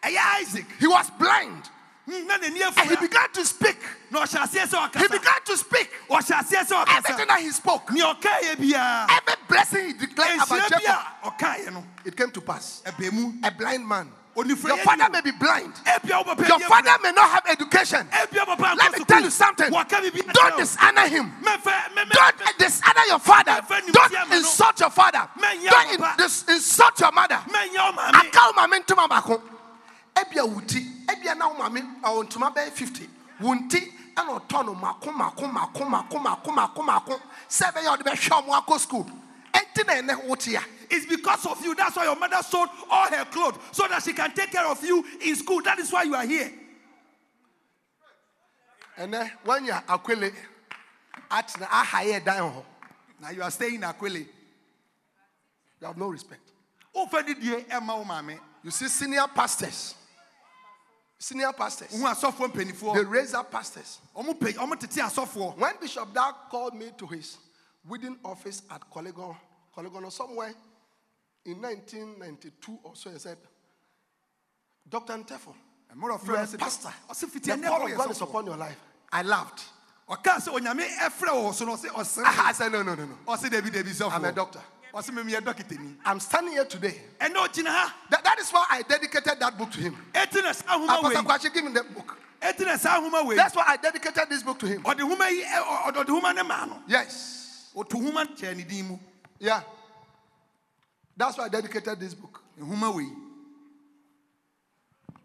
Isaac. 0.04 0.66
he 0.80 0.88
was 0.88 1.10
blind 1.12 1.70
and 2.08 2.89
he 2.89 2.95
began 2.95 3.32
to 3.34 3.45
speak. 3.45 3.78
Na 4.10 4.22
ɔhyɛ 4.24 4.39
aseɛ 4.47 4.68
sɛ 4.68 4.95
He 5.02 5.08
began 5.08 5.41
to 5.45 5.58
speak. 5.58 5.89
Ɔhyɛ 6.10 6.39
aseɛ 6.41 6.66
sɛ 6.68 6.97
Everything 6.97 7.28
that 7.28 7.39
he 7.39 7.52
spoke, 7.52 7.91
Nea 7.91 8.06
ɔkaeɛ 8.16 8.56
biara. 8.56 9.10
every 9.10 9.34
blessing 9.47 9.88
he 9.88 9.93
declared 9.93 10.36
about 10.41 10.70
Jacob, 10.70 10.84
bi 10.84 10.91
a 10.91 11.30
ɔkaeɛ 11.32 11.74
no. 11.74 11.84
it 12.06 12.18
came 12.18 12.32
to 12.32 12.41
pass. 12.41 12.82
A 12.86 13.52
blind 13.52 13.88
man. 13.88 14.12
Your 14.34 14.78
father 14.78 15.10
may 15.12 15.20
be 15.22 15.32
blind. 15.32 15.74
Ebia 15.86 16.18
wo 16.26 16.36
papa 16.36 16.47
Your 16.47 16.60
father 16.62 16.91
may 17.04 17.12
not 17.12 17.30
have 17.32 17.43
education. 17.49 18.08
Let 18.12 18.32
me 18.97 19.04
tell 19.06 19.22
you 19.22 19.30
something. 19.30 19.70
Wɔka 19.72 19.99
biribi 20.02 20.22
akyerɛ 20.22 20.34
Don't 20.34 20.58
dishonor 20.58 21.08
him. 21.08 21.34
Mɛfɛ- 21.43 21.93
mɛ- 21.93 22.06
mɛ- 22.06 22.12
Don't 22.12 22.58
dishonor 22.58 23.06
your 23.08 23.20
father. 23.20 23.62
Don't 23.68 23.86
mutia 23.88 24.20
ma 24.20 24.26
no. 24.30 24.38
insult 24.38 24.80
your 24.80 24.89
father. 24.89 25.30
Don't 25.38 25.64
wo 25.86 25.91
in- 25.91 25.97
papa. 25.99 26.16
dis- 26.18 26.43
insult 26.47 26.99
your 27.02 27.12
mother. 27.12 27.41
Mɛnyɛ 31.16 31.47
wo 31.47 31.53
maame. 31.53 31.80
Aka 31.80 32.12
wo 32.12 32.24
maame 32.24 32.30
ntoma. 32.30 32.51
Ebia 32.51 32.51
ti, 32.51 32.51
na 32.51 32.51
maame 32.51 32.51
ɔwɔ 32.51 32.51
ntoma 32.51 32.55
bɛyɛ 32.55 32.72
50. 32.72 33.09
Wo 33.39 33.53
nti 33.55 33.93
ɛna 34.16 34.47
ɔtɔ 34.47 34.66
no 34.66 34.76
mako 34.76 35.12
mako 35.12 35.47
mako 35.47 35.86
mako 35.86 36.20
mako 36.20 36.51
mako 36.51 36.84
mako. 36.84 37.22
Sɛ 37.49 37.72
ɛbɛyɛ 37.72 37.97
ɔde 37.97 38.03
bɛhwɛ 38.03 38.43
ɔmo 38.43 38.66
akɔ 38.66 38.80
school. 38.80 39.12
Ɛnti 39.53 39.86
na 39.86 39.93
ɛnɛ 39.93 40.24
wo 40.26 40.36
a. 40.36 40.66
It's 40.89 41.05
because 41.05 41.45
of 41.45 41.64
you. 41.64 41.74
That's 41.74 41.95
why 41.95 42.03
your 42.03 42.18
mother 42.18 42.41
sold 42.43 42.70
all 42.89 43.07
her 43.07 43.26
clothes 43.26 43.57
so 43.72 43.88
that 43.88 44.03
she 44.03 44.14
can 44.14 44.32
take 44.34 44.51
care 44.51 44.66
of 44.66 44.84
you 44.84 45.05
in 45.22 45.36
school. 45.38 45.62
That 45.62 45.80
is 45.80 45.91
why 45.91 46.03
you 46.03 46.16
are 46.16 46.26
here. 46.26 46.51
And 48.97 49.14
then 49.14 49.32
when 49.45 49.66
you're 49.66 49.76
akwele, 49.76 50.34
at 51.32 51.47
the 51.57 51.66
higher 51.66 52.20
down, 52.20 52.62
Now 53.22 53.30
you 53.30 53.41
are 53.41 53.51
staying 53.51 53.76
in 53.76 53.82
Akwele. 53.82 54.26
you 55.80 55.88
have 55.88 55.97
no 55.97 56.07
respect. 56.09 56.41
Wofa 56.95 57.26
ni 57.26 57.34
die 57.36 57.64
ɛma 57.70 57.97
wo 57.97 58.03
maame. 58.03 58.39
You 58.64 58.72
see, 58.72 58.88
senior 58.88 59.26
pastors, 59.34 59.95
senior 61.22 61.54
pastors, 61.54 61.90
they 61.92 63.04
raise 63.04 63.34
up 63.36 63.52
pastors. 63.52 64.00
Ɔmo 64.18 64.40
pe 64.40 64.54
ɔmo 64.54 64.80
tete 64.80 65.02
asɔfoɔ. 65.02 65.56
When 65.58 65.74
Bishop 65.80 66.12
Dag 66.14 66.34
called 66.50 66.74
me 66.74 66.92
to 66.98 67.06
his 67.06 67.38
wedding 67.88 68.18
office 68.26 68.64
at 68.72 68.82
Korle 68.90 69.12
Gonno, 69.14 69.36
Collegon 69.76 70.04
or 70.04 70.12
somewhere 70.12 70.54
in 71.46 71.62
1992 71.62 72.80
or 72.84 72.96
so, 72.96 73.12
he 73.12 73.20
said, 73.20 73.38
Dr. 74.90 75.14
Ntefo, 75.14 75.54
you 75.96 76.36
are 76.36 76.44
a 76.44 76.58
pastor. 76.58 76.90
Oh, 77.10 77.14
Fiti 77.14 77.52
The 77.52 77.68
call 77.68 77.86
of 77.86 77.98
God 77.98 78.12
is 78.12 78.22
upon 78.22 78.46
your 78.48 78.58
life. 78.58 78.80
I 79.12 79.22
laughed. 79.22 79.64
Ɔka 80.10 80.38
sɛ 80.42 80.60
onyame 80.60 80.88
ɛfrɛ 80.98 81.30
wɔ 81.30 81.66
no 81.68 82.24
I 82.26 82.52
said, 82.54 82.72
no, 82.72 82.82
no, 82.82 82.96
no, 82.96 83.06
no. 83.06 83.18
Ɔsɛ 83.28 83.52
David 83.52 83.74
David 83.74 83.94
sɔfoɔ. 83.94 84.12
I'm 84.12 84.26
a 84.26 84.32
doctor. 84.32 84.60
Ɔsɛ 84.94 85.12
mɛmi 85.12 85.32
yɛ 85.32 85.42
dɔkitani. 85.42 85.96
I'm 86.06 86.20
standing 86.20 86.54
here 86.54 86.66
today. 86.66 87.02
Ɛnɛ 87.20 87.36
ɔgyina 87.48 87.68
ha. 87.68 87.96
That, 88.10 88.24
that 88.24 88.39
is 88.39 88.50
why 88.52 88.66
I 88.70 88.82
dedicated 88.82 89.39
that 89.39 89.58
book 89.58 89.72
to 89.72 89.80
him. 89.80 89.96
Eti 90.14 90.42
na 90.42 90.52
saa 90.52 90.78
ahoma 90.78 91.00
Apostle. 91.00 91.24
Kwashi, 91.24 91.54
give 91.54 91.64
me 91.64 91.72
that 91.74 91.94
book. 91.94 92.18
Eti 92.42 92.66
na 92.66 92.76
saa 92.76 93.00
ahoma 93.00 93.26
wei. 93.26 93.36
That's 93.38 93.56
why 93.56 93.64
I 93.68 93.78
dedicated 93.78 94.30
this 94.30 94.44
book 94.44 94.60
to 94.60 94.68
him. 94.68 94.84
Ɔde 94.84 95.00
homa 95.02 95.30
yi 95.30 95.44
ɛ- 95.44 95.64
ɔ- 95.64 95.94
ɔde 95.96 96.08
homa 96.10 96.34
ne 96.34 96.44
maa 96.44 96.66
no. 96.66 96.82
Yes. 96.88 97.72
Ɔto 97.76 97.94
homa 98.04 98.26
kyɛ 98.26 98.58
ne 98.58 98.64
din 98.64 98.88
mu. 98.89 99.00
Yeah. 99.39 99.62
That's 101.16 101.38
why 101.38 101.46
I 101.46 101.50
dedicated 101.50 102.00
this 102.00 102.14
book. 102.14 102.42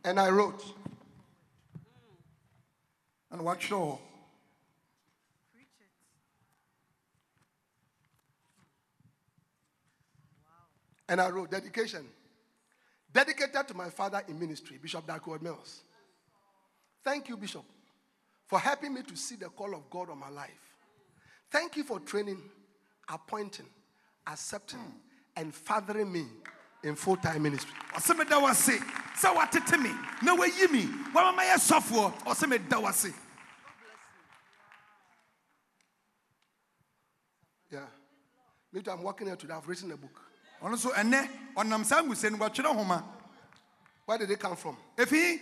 And 0.05 0.21
I 0.21 0.31
wrote, 0.31 0.63
And 3.33 3.41
watwerɛ 3.41 3.69
hɔ. 3.71 3.99
And 11.09 11.21
I 11.21 11.31
wrote, 11.31 11.51
dedication. 11.51 12.05
Dedicated 13.13 13.69
to 13.69 13.75
my 13.75 13.89
father 13.89 14.23
in 14.29 14.39
ministry, 14.39 14.79
Bishop 14.81 15.07
Dag 15.07 15.23
Heward-Mills. 15.23 15.83
Thank 17.05 17.29
you, 17.29 17.37
Bishop, 17.37 17.65
for 18.47 18.59
helping 18.59 18.93
me 18.93 19.03
to 19.03 19.17
see 19.17 19.37
the 19.37 19.49
call 19.49 19.75
of 19.75 19.89
God 19.91 20.11
on 20.11 20.19
my 20.19 20.29
life. 20.29 20.51
Thank 21.51 21.77
you 21.77 21.85
for 21.85 22.01
training, 22.01 22.43
appointing, 23.09 23.67
accepting, 24.27 24.81
and 25.37 25.55
fathering 25.55 26.11
me 26.13 26.25
in 26.83 26.95
full 26.97 27.17
time 27.17 27.43
ministry. 27.43 27.73
ɔsɛ 27.95 28.17
meda 28.17 28.39
wo 28.39 28.49
ase 28.49 28.79
sɛ 29.17 29.35
woatete 29.35 29.81
me 29.83 29.91
na 30.23 30.37
woayi 30.37 30.71
me 30.71 30.87
woama 31.13 31.37
mayɛ 31.39 31.55
sɔfoɔ 31.57 32.25
ɔsɛ 32.25 32.49
meda 32.49 32.81
wo 32.81 32.89
ase 32.89 33.13
Yeah. 37.71 37.87
Me 38.73 38.81
too, 38.81 38.91
I'm 38.91 39.03
working 39.03 39.27
here 39.27 39.37
today. 39.37 39.55
I've 39.55 39.67
written 39.67 39.91
a 39.91 39.97
book. 39.97 40.21
Ɔno 40.63 40.75
nso 40.77 40.93
ɛnɛ 40.93 41.29
ɔnam 41.57 41.85
saa 41.85 42.03
ngusɛ 42.03 42.31
no 42.33 42.39
watwerɛ 42.39 42.75
homa 42.75 43.05
Where 44.07 44.19
did 44.19 44.31
it 44.31 44.39
come 44.41 44.57
from? 44.57 44.77
ɛfii 44.97 45.41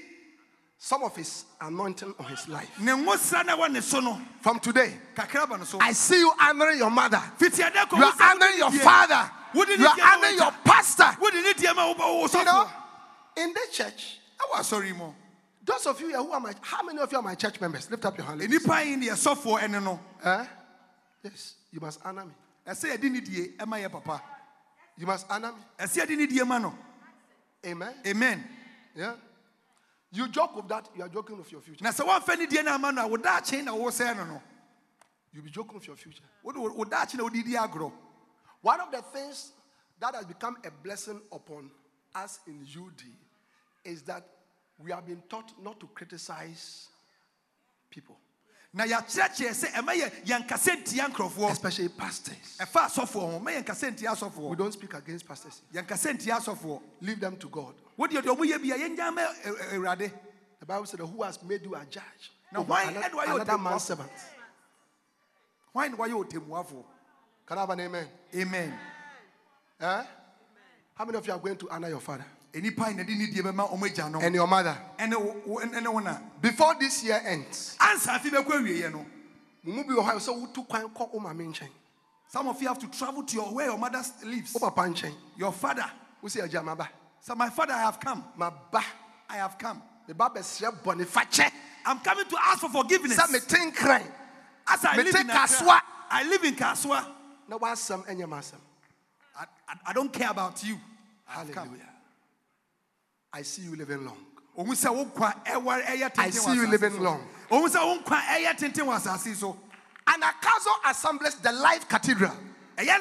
Some 0.79 1.03
of 1.05 1.15
his 1.17 1.45
anointing 1.61 2.15
on 2.19 2.25
his 2.27 2.49
life. 2.49 2.69
ne 2.81 2.93
ngosra 2.93 3.45
na 3.47 3.57
ɛwɔ 3.57 3.73
ne 3.73 3.81
so 3.81 4.01
no 4.01 4.21
From 4.43 4.59
today, 4.61 4.99
kakra 5.15 5.49
ba 5.49 5.57
no 5.59 5.65
so 5.65 5.79
I 5.81 5.93
see 5.93 6.19
you 6.19 6.33
honoring 6.41 6.79
your 6.79 6.91
mother. 6.91 7.23
kɔ 7.39 7.97
You 7.97 8.05
are 8.05 8.15
honoring 8.21 8.59
your 8.59 8.73
father. 8.73 9.31
You 9.55 9.87
are 9.87 10.15
honoring 10.15 10.37
your 10.37 10.53
pastor. 10.65 11.17
wode 11.21 11.35
ne 11.35 11.53
deɛ 11.53 11.75
ma 11.77 11.95
wobɔ 11.95 12.33
You 12.35 12.45
know, 12.45 12.71
in 13.37 13.53
this 13.55 13.71
church, 13.77 14.19
ɛwɔ 14.41 14.61
asɔre 14.61 14.97
mu 14.97 15.13
those 15.67 15.87
of 15.87 15.99
you 15.99 16.09
here 16.09 16.19
who 16.19 16.31
are 16.31 16.41
my, 16.41 16.53
how 16.61 16.83
many 16.83 16.99
of 16.99 17.11
you 17.11 17.17
are 17.17 17.23
my 17.23 17.35
church 17.35 17.59
members? 17.59 17.91
Lift 17.91 18.05
up 18.05 18.19
your 18.19 18.27
hand. 18.27 18.39
ladies. 18.41 18.61
nnipa 18.67 18.85
yi 18.85 18.97
ne 18.97 19.07
yɛ 19.09 19.13
sɔfoɔ 19.35 19.61
ɛne 19.61 19.83
no 19.83 19.99
Eh? 20.23 20.45
Yes, 21.23 21.55
you 21.73 21.81
must 21.81 22.01
honor 22.05 22.27
me. 22.27 22.33
ɛsɛ 22.67 22.95
yɛde 22.97 23.11
ne 23.11 23.21
die 23.21 23.49
ɛma 23.59 23.81
yɛ 23.83 23.91
papa 23.93 24.21
You 24.97 25.07
must 25.07 25.27
honor 25.31 25.53
me. 25.53 25.59
ɛsɛ 25.79 26.07
yɛde 26.07 26.17
ne 26.17 26.27
die 26.27 26.45
ma 26.45 26.59
no 26.59 26.75
Amen. 27.67 27.95
amen 28.07 28.45
Yeah. 28.95 29.15
You 30.13 30.29
joke 30.29 30.55
with 30.55 30.69
that, 30.69 30.89
you 30.95 31.03
are 31.03 31.09
joking 31.09 31.37
with 31.37 31.51
your 31.51 31.61
future. 31.61 31.83
na 31.83 31.91
sɛ 31.91 32.07
woamfa 32.07 32.39
ne 32.39 32.47
die 32.47 32.63
no 32.63 32.75
ama 32.75 32.93
no 32.93 33.05
a 33.05 33.09
wo 33.09 33.17
daakye 33.17 33.65
na 33.65 33.73
wosɛe 33.73 34.17
no 34.17 34.25
no 34.25 34.43
You'll 35.33 35.43
be 35.45 35.51
joking 35.51 35.75
with 35.75 35.87
your 35.89 35.97
future. 35.97 36.23
wode 36.43 36.57
wo 36.57 36.73
wo 36.73 36.85
daakye 36.85 37.15
na 37.17 37.25
wode 37.25 37.33
di 37.45 37.55
agorɔ 37.55 37.93
One 38.63 38.81
of 38.81 38.91
the 38.93 39.03
things 39.03 39.53
that 40.01 40.15
has 40.15 40.25
become 40.27 40.57
a 40.65 40.71
blessing 40.71 41.21
upon 41.33 41.71
us 42.15 42.39
in 42.47 42.65
UD 42.77 43.03
is 43.85 44.03
that 44.03 44.25
we 44.79 44.91
have 44.93 45.07
been 45.07 45.23
taught 45.29 45.53
not 45.63 45.79
to 45.81 45.87
criticize 45.89 46.89
people, 47.91 48.17
na 48.75 48.85
yɛakyerɛkyerɛ 48.85 49.53
sɛ 49.55 49.73
ɛma 49.73 49.95
yɛ 49.95 50.11
yɛnkasɛ 50.25 50.83
ntia 50.83 51.09
nkurɔfoɔ 51.09 51.51
especially 51.53 51.89
pastors. 51.89 52.59
ɛfa 52.59 52.87
asɔfoɔ 52.89 53.31
ho 53.33 53.39
ma 53.39 53.51
yɛnkasɛ 53.53 53.97
ntia 53.97 54.51
We 54.51 54.57
don't 54.57 54.73
speak 54.73 54.95
against 54.95 55.27
pastors. 55.27 55.63
yɛnkasɛ 55.73 56.19
ntia 56.19 56.37
asɔfoɔ 56.39 56.83
Leave 57.01 57.21
them 57.21 57.37
to 57.37 57.49
God. 57.49 57.75
wode 57.97 58.11
deɛ 58.11 58.23
ɔmo 58.23 58.45
yɛ 58.45 58.61
bia 58.61 58.77
yɛngya 58.77 59.15
ma 59.15 59.23
Ɛ- 59.23 59.29
eh, 59.45 59.49
Ɛ- 59.51 59.61
eh, 59.61 59.65
eh, 59.71 59.77
awurade 59.79 60.13
The 60.61 60.67
Bible 60.67 60.87
said, 60.87 61.01
Who 61.01 61.23
has 61.23 61.43
made 61.43 61.63
you 61.63 61.75
a 61.75 61.85
judge? 61.85 62.33
Now, 62.51 62.63
why 62.63 62.85
another, 62.85 63.09
do 63.11 63.19
I 63.19 63.25
another 63.35 63.59
man's 63.59 63.85
servant. 63.85 64.11
hwan 65.73 65.91
ne 65.93 65.97
wayɛ 65.97 66.25
ɔtɛmmuafoɔ 66.29 66.85
Can 67.47 67.59
I 67.59 67.61
have 67.61 67.71
an 67.71 67.81
amen? 67.81 68.09
amen 68.35 68.79
Eh? 69.81 70.05
How 70.95 71.05
many 71.05 71.19
of 71.19 71.27
you 71.27 71.33
are 71.33 71.39
going 71.39 71.57
to 71.57 71.71
honor 71.71 71.89
your 71.89 72.01
father 72.01 72.25
ɛnipa 72.55 72.89
yi 72.89 72.95
na 72.95 73.03
de 73.03 73.15
ne 73.15 73.27
die 73.27 73.43
bɛma 73.43 73.71
ɔmo 73.71 74.23
and 74.23 74.35
your 74.35 74.47
mother? 74.47 74.77
ɛne 74.99 75.17
wo- 75.17 75.43
wo- 75.45 75.61
ɛne 75.61 75.93
wo 75.93 76.19
Before 76.41 76.75
this 76.79 77.03
year 77.03 77.21
ends, 77.25 77.77
ansa 77.81 78.19
afi 78.19 78.31
bɛkɔ 78.31 78.47
awieɛ 78.47 78.93
no. 78.93 79.05
Mo 79.65 79.73
mu 79.73 79.85
bi 79.85 79.93
wɔ 79.95 80.05
hɔ 80.05 80.17
a 80.17 80.21
sɛ 80.21 80.55
wotu 80.55 80.69
kwan 80.69 80.89
kɔ 80.89 81.13
wo 81.13 81.69
some 82.29 82.49
of 82.49 82.61
you 82.61 82.67
have 82.67 82.79
to 82.81 82.89
travel 82.89 83.23
to 83.23 83.37
your 83.37 83.55
where 83.55 83.67
your 83.67 83.79
mother 83.79 84.03
lives. 84.25 84.57
Your 85.37 85.53
father. 85.53 85.91
Wo 86.21 86.29
sɛ 86.29 86.43
agya 86.49 86.89
so 87.21 87.35
my 87.35 87.49
father 87.49 87.73
i 87.73 87.81
have 87.81 87.99
come. 88.01 88.23
I 89.31 89.37
have 89.37 89.57
come. 89.57 89.81
Meba 90.09 90.35
bɛsrɛ 90.35 90.83
bɔne 90.83 91.07
fakyɛ 91.07 91.51
i'm 91.87 92.01
coming 92.01 92.27
to 92.27 92.37
ask 92.43 92.61
for 92.61 92.71
forgiveness. 92.71 93.19
Sɛ 93.19 93.31
mete 93.31 93.73
nkran 93.73 94.03
as 94.67 94.85
i 94.85 94.97
live 94.97 95.15
in. 95.15 95.31
Accra, 95.31 95.83
i 96.11 96.23
live 96.25 96.45
in 96.45 96.55
Kasoa. 96.57 97.07
Na 97.49 97.59
woasɛm 97.59 98.07
ɛnyɛ 98.07 98.27
m'asɛm. 98.27 98.59
I, 99.39 99.45
I, 99.69 99.75
I 99.87 99.93
don't 99.93 100.13
care 100.13 100.31
about 100.31 100.63
you. 100.65 100.79
I 101.29 101.33
have 101.35 101.53
come. 101.53 101.69
Hallelujah. 101.69 101.94
I 103.35 103.43
see 103.43 103.63
you 103.63 103.75
living 103.75 104.05
long. 104.05 104.17
ohun 104.57 104.77
sɛ 104.77 104.95
wo 104.95 105.05
nkwa 105.07 105.45
ɛwɔ 105.45 106.19
I 106.19 106.31
see 106.31 106.55
you 106.55 106.69
living 106.69 107.01
long. 107.01 107.27
ohun 107.51 107.69
sɛ 107.69 107.85
wo 107.85 107.99
nkwa 107.99 108.21
ɛyɛ 108.23 108.57
tenten 108.57 108.87
wɔ 108.87 108.97
asase 108.97 109.35
so 109.35 109.59
And 110.07 110.23
Akazo 110.23 110.91
Assemblies, 110.91 111.35
the 111.37 111.51
Life 111.51 111.89
Cathedral, 111.89 112.37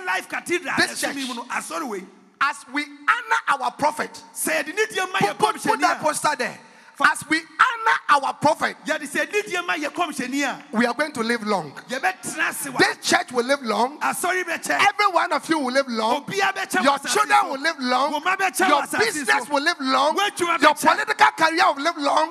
life 0.06 0.30
cathedral 0.30 0.74
This 0.78 1.02
church. 1.02 1.16
mu 1.16 1.36
no 1.36 1.44
asɔre 1.44 1.88
wei 1.88 2.04
as 2.42 2.56
we 2.74 2.84
honor 2.84 3.62
our 3.64 3.72
prophet, 3.72 4.24
sɛ 4.34 4.64
yɛde 4.64 4.76
ne 4.76 4.86
die 4.88 5.06
ma 5.06 5.20
put, 5.20 5.38
put, 5.38 5.62
put 5.62 5.80
that 5.82 6.00
poster 6.02 6.36
there. 6.36 6.60
As 7.02 7.28
we 7.28 7.38
honor 7.38 8.26
our 8.26 8.34
prophet, 8.36 8.78
a 8.86 8.90
yɛde 8.90 9.08
sɛ 9.10 9.32
ne 9.32 9.42
die 9.42 9.62
ma 9.66 9.74
yɛ 9.74 9.90
kɔmhyɛni 9.90 10.44
a 10.48 10.78
we 10.78 10.86
are 10.86 10.94
going 10.94 11.12
to 11.12 11.22
live 11.22 11.44
long. 11.44 11.72
yɛbɛtena 11.90 12.50
ase 12.50 12.68
wɔ 12.70 12.78
This 12.78 12.98
church 13.10 13.32
will 13.32 13.46
live 13.46 13.62
long. 13.64 13.98
Every 14.02 15.08
one 15.12 15.32
of 15.34 15.50
you 15.50 15.60
will 15.60 15.74
live 15.74 15.88
long. 15.88 16.24
Your 16.32 17.00
children 17.00 17.50
will 17.50 17.60
live 17.60 17.80
long. 17.80 18.12
Wo 18.12 18.20
mma 18.20 18.38
bɛkyɛ 18.38 18.70
Your 18.70 19.00
business 19.00 19.50
will 19.50 19.64
live 19.64 19.78
long. 19.80 20.18
Your 20.62 20.76
political 20.76 21.28
career 21.38 21.74
will 21.74 21.84
live 21.84 21.98
long. 21.98 22.30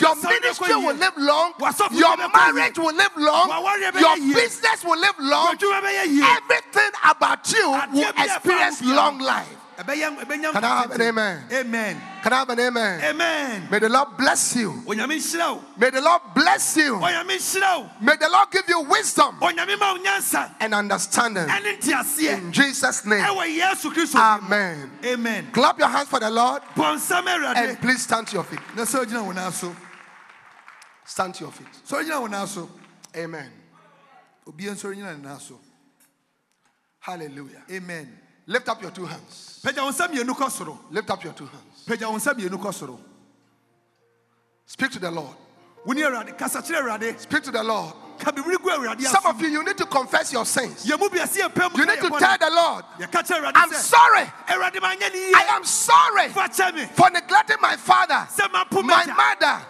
Your 0.00 0.16
ministry 0.16 0.74
will 0.74 0.94
live 0.94 1.16
long. 1.16 1.52
Your 1.92 2.16
marriage 2.16 2.78
will 2.78 2.94
live 2.94 3.16
long. 3.16 3.48
Your 4.00 4.34
business 4.34 4.84
will 4.84 4.98
live 4.98 5.18
long. 5.20 5.54
W'adwuma 5.56 5.82
bɛyɛ 5.82 6.06
yie. 6.06 6.36
Everything 6.36 6.90
about 7.08 7.52
you 7.52 7.70
will 7.70 8.12
bi 8.12 8.24
a 8.24 8.28
ɛfa 8.28 8.36
experience 8.36 8.82
long 8.82 9.18
life. 9.18 9.56
Can 9.86 10.64
I 10.64 10.80
have 10.82 10.90
an 10.92 11.00
amen? 11.00 11.44
amen 11.52 12.00
Can 12.22 12.32
I 12.32 12.36
have 12.36 12.50
an 12.50 12.60
amen? 12.60 13.00
amen 13.02 13.68
May 13.70 13.78
the 13.78 13.88
Lord 13.88 14.08
bless 14.18 14.54
you. 14.56 14.72
onyame 14.86 15.16
nhyira 15.16 15.54
wo 15.54 15.64
May 15.78 15.90
the 15.90 16.00
Lord 16.02 16.20
bless 16.34 16.76
you. 16.76 16.96
onyame 16.96 17.36
nhyira 17.38 17.78
wo 17.80 17.90
May 18.00 18.16
the 18.16 18.28
Lord 18.28 18.50
give 18.50 18.64
you 18.68 18.80
wisdom 18.82 19.36
onyame 19.40 19.78
ma 19.78 19.92
wo 19.94 19.98
nyansa 19.98 20.54
and 20.60 20.74
understanding. 20.74 21.48
In 21.48 22.52
Jesus' 22.52 23.06
name. 23.06 23.24
ɛwɔ 23.24 23.56
yesu 23.58 23.90
kristo 23.90 24.14
din 24.14 24.48
mu. 24.48 24.54
Amen. 24.54 24.90
amen 25.04 25.50
Clap 25.52 25.78
your 25.78 25.88
hands 25.88 26.08
for 26.08 26.20
the 26.20 26.30
Lord 26.30 26.62
and 26.76 27.80
please 27.80 28.02
stand 28.02 28.26
to 28.28 28.34
your 28.34 28.44
feet. 28.44 28.60
na 28.76 28.82
sɛ 28.82 29.04
ogyina 29.06 29.24
wo 29.24 29.32
nan 29.32 29.50
so 29.52 29.74
Stand 31.06 31.34
to 31.36 31.44
your 31.44 31.52
feet. 31.52 31.68
sɛ 31.88 32.02
ogyina 32.04 32.20
wo 32.20 32.26
nan 32.26 32.46
so 32.46 32.68
Amen. 33.16 33.50
obia 34.46 34.72
nso 34.72 34.92
ogyina 34.94 35.16
ne 35.16 35.22
nan 35.26 35.40
so 35.40 35.58
Hallelujah. 37.00 37.62
amen 37.70 38.18
Lift 38.50 38.68
up 38.68 38.82
your 38.82 38.90
two 38.90 39.06
hands. 39.06 39.60
pagya 39.62 39.82
wo 39.84 39.90
nsa 39.90 40.08
mmienu 40.08 40.34
kɔ 40.34 40.50
soro 40.50 40.76
Lift 40.90 41.08
up 41.10 41.22
your 41.22 41.32
two 41.32 41.46
hands. 41.46 41.84
pagya 41.86 42.10
wo 42.10 42.16
nsa 42.16 42.34
mmienu 42.34 42.58
kɔ 42.58 42.72
soro 42.74 42.98
Speak 44.66 44.90
to 44.90 44.98
the 44.98 45.10
Lord. 45.10 45.36
wo 45.84 45.92
ne 45.94 46.02
awurade 46.02 46.36
kasa 46.36 46.58
kyerɛ 46.60 46.82
awurade 46.82 47.20
Speak 47.20 47.44
to 47.44 47.52
the 47.52 47.62
Lord. 47.62 47.94
ka 48.18 48.32
bibiri 48.32 48.56
gu 48.60 48.70
awurade 48.70 49.02
Some 49.02 49.24
of 49.26 49.40
you, 49.40 49.48
you 49.50 49.62
need 49.64 49.78
to 49.78 49.86
confess 49.86 50.32
your 50.32 50.44
sins. 50.44 50.84
yɛ 50.84 50.98
mu 50.98 51.08
biase 51.08 51.38
yɛ 51.40 51.48
pɛ 51.54 51.70
mu 51.72 51.78
You 51.78 51.86
need 51.86 52.00
to 52.00 52.08
tell 52.10 52.38
the 52.38 52.50
Lord, 52.50 52.84
yɛka 52.98 53.22
kyerɛ 53.22 53.38
awurade 53.38 53.52
I'm 53.54 53.72
sorry. 53.72 54.24
awurade 54.48 54.80
manyɛ 54.82 55.12
ne 55.14 55.32
I 55.32 55.46
am 55.54 55.64
sorry 55.64 56.28
fa 56.30 56.48
kyɛ 56.48 56.74
me 56.74 56.86
for 56.86 57.08
neglecting 57.10 57.56
my 57.60 57.76
father, 57.76 58.26
my 58.50 59.04
mother, 59.06 59.62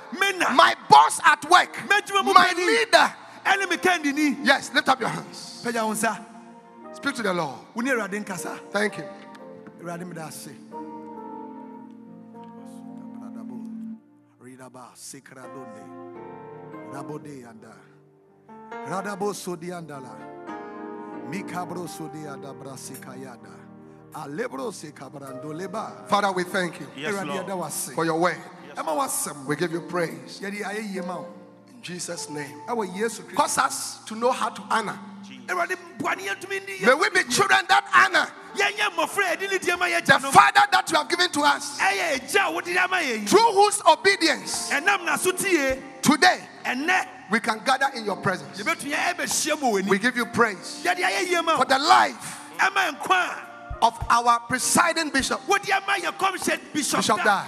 my 0.54 0.74
boss 0.88 1.20
at 1.26 1.44
work, 1.50 1.76
my 1.86 2.52
leader. 2.56 3.14
ɛne 3.44 3.68
me 3.68 3.76
kandini 3.76 4.38
Yes, 4.42 4.72
lift 4.72 4.88
up 4.88 4.98
your 5.00 5.10
hands. 5.10 5.60
Pagya 6.90 6.96
wo 6.96 6.96
nsa 6.96 6.96
Speak 6.96 7.14
to 7.16 7.22
the 7.22 7.32
Lord. 7.34 7.58
wo 7.74 7.82
ne 7.82 7.90
awurade 7.90 8.20
nkasa 8.24 8.58
Thank 8.70 8.94
Him. 8.94 9.04
awurade 9.80 10.04
meda 10.06 10.24
ase 10.26 10.50
Ridaba, 14.42 14.88
Sikradonde, 14.96 15.84
Radabo 18.88 19.32
Sodi 19.34 19.70
andala, 19.70 20.16
Mikabro 21.28 21.86
Sodi 21.88 22.24
adabra 22.26 22.76
Alebro 24.14 24.72
Sikabrando 24.72 25.52
leba. 25.52 26.08
Father, 26.08 26.32
we 26.32 26.42
thank 26.44 26.80
you 26.80 26.86
Yes, 26.96 27.14
Awurade 27.14 27.26
Lord. 27.28 27.46
yɛda 27.46 27.56
wo 27.56 27.64
ase. 27.64 27.92
for 27.94 28.04
your 28.04 28.18
word. 28.18 28.36
Ɛma 28.74 28.96
wasɛm. 28.96 29.44
We 29.46 29.56
give 29.56 29.72
you 29.72 29.82
praise 29.82 30.40
Yɛde 30.40 30.62
ayɛ 30.62 30.94
yie 30.94 31.00
ma 31.06 31.16
wo. 31.18 31.26
in 31.72 31.80
Jesus' 31.82 32.28
name. 32.30 32.60
Ɛwɔ 32.66 32.92
Yesu 32.96 33.22
Kristo. 33.22 33.36
Cause 33.36 33.58
us 33.58 33.98
to 34.06 34.14
know 34.16 34.32
how 34.32 34.48
to 34.48 34.62
honor. 34.70 34.98
Awurade 35.50 35.76
boa 35.98 36.14
ne 36.14 36.24
yɛntumi 36.24 36.60
ndi 36.62 36.86
May 36.86 36.94
we 36.94 37.10
be 37.10 37.24
children 37.24 37.64
that 37.68 37.84
honor 37.94 38.26
yɛnyɛ 38.56 38.94
mmɔfra 38.94 39.32
a 39.32 39.36
yɛde 39.36 39.50
ne 39.50 39.58
die 39.58 39.76
ma 39.76 39.86
the. 39.86 40.32
Father 40.32 40.62
that 40.70 40.90
you 40.90 40.96
have 40.96 41.08
given 41.08 41.30
to 41.30 41.40
us, 41.42 41.78
Ɛyɛ 41.78 42.20
agya 42.20 42.46
a 42.46 42.52
wode 42.52 42.64
de 42.64 42.78
ama 42.78 42.96
yɛn 42.96 43.20
yi. 43.20 43.26
through 43.26 43.52
whose 43.52 43.82
obedience 43.86 44.68
today 46.02 46.40
we 47.30 47.38
can 47.40 47.60
gather 47.64 47.90
in 47.94 48.04
your 48.04 48.16
presence. 48.16 48.60
yɛbɛtumi 48.62 48.92
ɛbɛhyia 48.92 49.60
mu 49.60 49.72
wɔ 49.72 49.88
We 49.88 49.98
give 49.98 50.16
you 50.16 50.26
praise 50.26 50.82
Yɛde 50.84 50.98
ayɛ 50.98 51.28
yie 51.30 51.42
ma 51.42 51.56
for 51.56 51.64
the 51.64 51.78
life 51.78 52.38
Ɛma 52.58 52.96
nkwa 52.98 53.30
a 53.30 53.50
of 53.82 53.98
our 54.10 54.40
presiding 54.40 55.08
bishop, 55.10 55.40
wode 55.48 55.68
ama 55.70 55.94
yɛ 55.94 56.12
kɔmhyɛ 56.16 56.60
bishop. 56.72 57.16
Dag. 57.24 57.46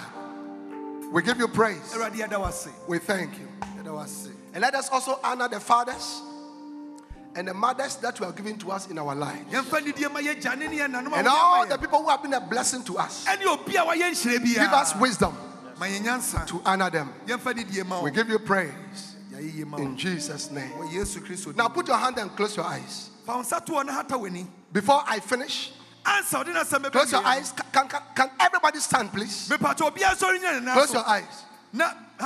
We 1.11 1.23
give 1.23 1.39
you 1.39 1.47
praise. 1.49 1.93
Awurade 1.93 2.15
yɛda 2.15 2.41
wo 2.41 2.47
ase. 2.47 2.69
We 2.89 2.99
thank 2.99 3.39
you. 3.39 3.49
Yɛda 3.79 3.93
wo 3.93 4.01
ase. 4.01 4.29
And 4.55 4.63
let 4.63 4.75
us 4.75 4.89
also 4.89 5.21
honor 5.23 5.49
the 5.49 5.61
fathers 5.61 6.23
and 7.35 7.49
the 7.49 7.55
mothers 7.55 7.97
that 7.97 8.18
were 8.20 8.33
given 8.33 8.59
to 8.59 8.70
us 8.70 8.89
in 8.91 8.99
our 8.99 9.14
lives. 9.14 9.53
Yɛmfa 9.53 9.85
ne 9.85 9.93
die 9.93 10.09
ma 10.09 10.20
yɛgya 10.20 10.59
ne 10.59 10.68
ne 10.68 10.78
yɛnanom 10.78 11.12
a 11.12 11.16
And 11.16 11.28
all 11.28 11.66
the 11.66 11.78
people 11.78 12.03
who 12.03 12.09
have 12.09 12.22
been 12.22 12.35
a 12.35 12.41
blessing 12.41 12.83
to 12.85 12.99
us. 12.99 13.26
ɛne 13.26 13.45
obi 13.47 13.76
a 13.76 13.80
wayɛ 13.83 14.11
nhyerɛ 14.11 14.39
biara. 14.39 14.45
Give 14.45 14.72
us 14.72 14.97
wisdom 14.97 15.37
to 16.47 16.62
honor 16.64 16.91
them. 16.91 17.12
yɛmfa 17.26 17.57
ne 17.57 17.64
die 17.64 17.83
ma 17.83 17.99
wo. 17.99 18.05
We 18.05 18.11
give 18.11 18.28
you 18.28 18.39
praise 18.39 19.16
Yɛayɛ 19.33 19.55
yie 19.55 19.64
ma 19.64 19.76
wo. 19.78 19.83
in 19.83 19.97
Jesus' 19.97 20.51
name. 20.51 20.70
Wɔ 20.72 20.91
Yesu 20.91 21.20
Kristo 21.20 21.57
Now 21.57 21.68
put 21.68 21.89
your 21.89 21.97
hand 21.97 22.18
and 22.18 22.35
close 22.37 22.57
your 22.57 22.66
eyes. 22.66 23.11
fa 23.24 23.33
wo 23.37 23.43
nsa 23.43 23.64
to 23.64 23.72
hɔ 23.72 23.87
na 23.87 23.93
hata 23.93 24.14
w'ani. 24.14 24.47
Before 24.72 25.03
I 25.07 25.20
finish, 25.20 25.72
close 26.05 27.12
your 27.12 27.24
eyes. 27.24 27.53
Can, 27.72 27.89
can, 27.89 28.03
can 28.14 28.30
everybody 28.41 28.78
stand, 28.80 29.12
please? 29.12 29.49
no. 29.49 29.57
mepatɛ 29.57 29.91
obiara 29.91 30.16
sɔre 30.16 30.39
nya 30.39 30.59
ne 30.59 30.61
nan 30.64 30.74
Close 30.74 30.93
your 30.93 31.07
eyes. 31.07 31.45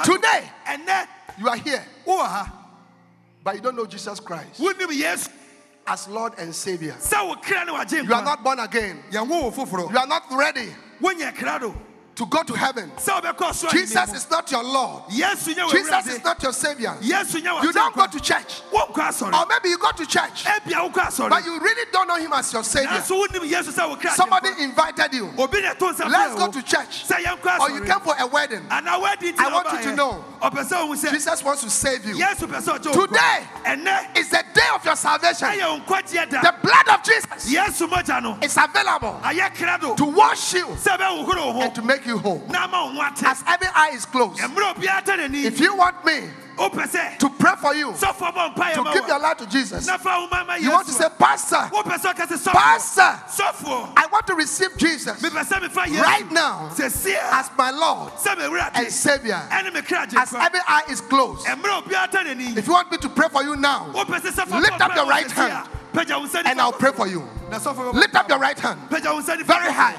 Today, 0.04 0.50
you 1.38 1.48
are 1.48 1.56
here, 1.56 1.84
but 3.46 3.54
you 3.54 3.60
don't 3.60 3.76
know 3.76 3.86
Jesus 3.86 4.18
Christ 4.18 4.60
as 5.86 6.08
Lord 6.08 6.32
and 6.38 6.52
Savior. 6.52 6.96
sɛ 6.98 7.24
wo 7.28 7.36
kra 7.36 7.64
ne 7.64 7.72
wagye 7.72 8.04
You 8.04 8.12
are 8.12 8.24
not 8.24 8.42
born 8.42 8.58
again. 8.58 9.04
yɛnwo 9.12 9.40
wo 9.44 9.50
foforɔ 9.52 9.92
You 9.92 9.98
are 9.98 10.06
not 10.08 10.24
ready. 10.32 10.74
Wonyɛ 11.00 11.32
kra 11.36 11.60
do 11.60 11.72
to 12.16 12.26
go 12.26 12.42
to 12.42 12.54
heaven. 12.54 12.90
sɛ 12.96 13.20
wobɛkɔ 13.20 13.54
so 13.54 13.68
Jesus 13.68 14.12
is 14.14 14.30
not 14.30 14.50
your 14.50 14.64
Lord. 14.64 15.04
nyɛ 15.04 15.70
Jesus 15.70 16.06
is 16.06 16.24
not 16.24 16.42
your 16.42 16.52
Savior. 16.52 16.96
nyɛ 17.00 17.62
You 17.62 17.72
don't 17.72 17.94
go 17.94 18.06
to 18.06 18.20
church. 18.20 18.62
Or 18.72 19.46
maybe 19.46 19.68
you 19.68 19.78
go 19.78 19.92
to 19.92 20.06
church, 20.06 20.44
ebia 20.44 20.90
wokɔ 20.90 21.06
asɔre 21.06 21.30
but 21.30 21.44
you 21.44 21.58
really 21.60 21.90
don't 21.92 22.08
know 22.08 22.16
Him 22.16 22.32
as 22.32 22.52
your 22.52 22.64
Savior. 22.64 22.88
nanso 22.88 23.26
wonim 23.26 23.48
yesu 23.48 23.70
sɛ 23.72 23.88
wo 23.88 23.96
kra 23.96 24.10
agye 24.10 24.16
Somebody 24.16 24.48
invited 24.60 25.12
you. 25.14 25.30
obi 25.38 25.60
ne 25.60 25.74
to 25.74 25.84
nsa 25.84 26.08
Let's 26.10 26.34
go 26.34 26.50
to 26.50 26.62
church. 26.62 27.04
Or 27.60 27.70
you 27.70 27.82
came 27.82 28.00
for 28.00 28.14
a 28.18 28.26
wedding. 28.26 28.64
I 28.70 28.98
want 28.98 29.22
you 29.22 29.90
to 29.90 29.96
know. 29.96 30.24
ɔpɛ 30.42 30.64
sɛ 30.64 30.72
ohu 30.84 30.94
sɛ 30.96 31.10
Jesus 31.10 31.44
wants 31.44 31.62
to 31.62 31.70
save 31.70 32.04
you. 32.06 32.14
yesu 32.16 32.46
pɛ 32.46 32.62
sɛ 32.62 32.78
ɔgye 32.78 32.96
wo 32.96 33.06
nkwa. 33.06 33.08
Today 33.08 34.20
is 34.20 34.30
the 34.30 34.44
day 34.54 34.68
of 34.74 34.84
your 34.84 34.96
salvation. 34.96 35.48
ɛyɛ 35.48 35.68
wo 35.68 35.80
nkwagyeɛ 35.84 36.30
da 36.30 36.40
The 36.40 36.54
blood 36.62 36.88
of 36.88 37.02
Jesus 37.02 37.52
yesu 37.52 37.88
mogya 37.88 38.22
no 38.22 38.38
is 38.42 38.56
available 38.56 39.20
ayɛ 39.22 39.54
kra 39.54 39.78
do 39.80 39.94
to 39.96 40.04
wash 40.04 40.54
you 40.54 40.66
sɛ 40.66 40.98
bɛhohoro 40.98 41.46
wo 41.46 41.52
ho 41.52 41.60
and 41.62 41.74
to 41.74 41.82
make 41.82 42.05
you 42.06 42.18
whole. 42.18 42.42
na 42.48 42.64
ama 42.64 42.92
wo 42.94 43.02
As 43.26 43.42
every 43.46 43.68
eye 43.74 43.90
is 43.94 44.06
closed, 44.06 44.40
mmerɛ 44.40 44.74
obiara 44.74 45.04
ta 45.04 45.16
n'ani 45.16 45.44
if 45.44 45.60
you 45.60 45.76
want 45.76 46.04
me 46.04 46.22
to 46.56 47.30
pray 47.38 47.54
for 47.60 47.74
you, 47.74 47.88
sɔfoɔ 47.92 48.32
bɔ 48.34 48.54
mpaeɛ 48.54 48.74
to 48.74 48.92
give 48.94 49.06
your 49.08 49.18
life 49.18 49.36
to 49.38 49.46
Jesus, 49.46 49.86
na 49.86 49.98
fa 49.98 50.18
wo 50.20 50.28
ma 50.30 50.44
ma 50.44 50.54
you 50.54 50.70
want 50.70 50.86
to 50.86 50.92
say. 50.92 51.06
Pastor, 51.18 51.56
wopɛ 51.72 51.98
sɛ 51.98 52.14
ɔka 52.14 52.26
sɛ 52.26 52.52
Pastor, 52.52 53.92
I 53.96 54.06
want 54.10 54.26
to 54.26 54.34
receive 54.34 54.76
Jesus 54.76 55.20
mepɛ 55.22 55.44
sɛ 55.44 55.60
mefa 55.68 55.84
yesu 55.86 56.02
right 56.02 56.30
now 56.32 56.70
as 56.78 57.50
my 57.58 57.70
Lord 57.70 58.12
and 58.74 58.92
Savior. 58.92 59.42
ɛne 59.50 59.72
me 59.74 59.80
kra 59.82 60.06
gye 60.08 60.20
As 60.20 60.34
every 60.34 60.60
eye 60.66 60.82
is 60.88 61.00
closed, 61.00 61.46
mmerɛ 61.46 61.82
obiara 61.82 62.10
ta 62.10 62.22
n'ani 62.22 62.56
if 62.56 62.66
you 62.66 62.72
want 62.72 62.90
me 62.90 62.98
to 62.98 63.08
pray 63.08 63.28
for 63.28 63.42
you 63.42 63.56
now, 63.56 63.90
wopɛ 63.92 64.20
sɛ 64.20 64.30
sɔfoɔ 64.44 64.60
Lift 64.62 64.80
up 64.80 64.94
your 64.96 65.06
right 65.06 65.30
hand 65.30 65.52
sɛsia 65.52 65.66
a, 65.66 65.96
pagya 65.96 66.18
wo 66.20 66.26
nsa 66.26 66.42
and 66.44 66.60
I'll 66.60 66.72
pray 66.72 66.92
for 66.92 67.06
you. 67.06 67.28
na 67.50 67.58
sɔfoɔ 67.58 67.92
bɛbɔ 67.92 67.94
Lift 67.94 68.14
up 68.14 68.28
your 68.28 68.38
right 68.38 68.58
hand. 68.58 68.80
pagya 68.90 69.12
wo 69.12 69.20
nsa 69.20 69.36
nifa 69.36 69.46
Very 69.46 69.72
high. 69.72 69.96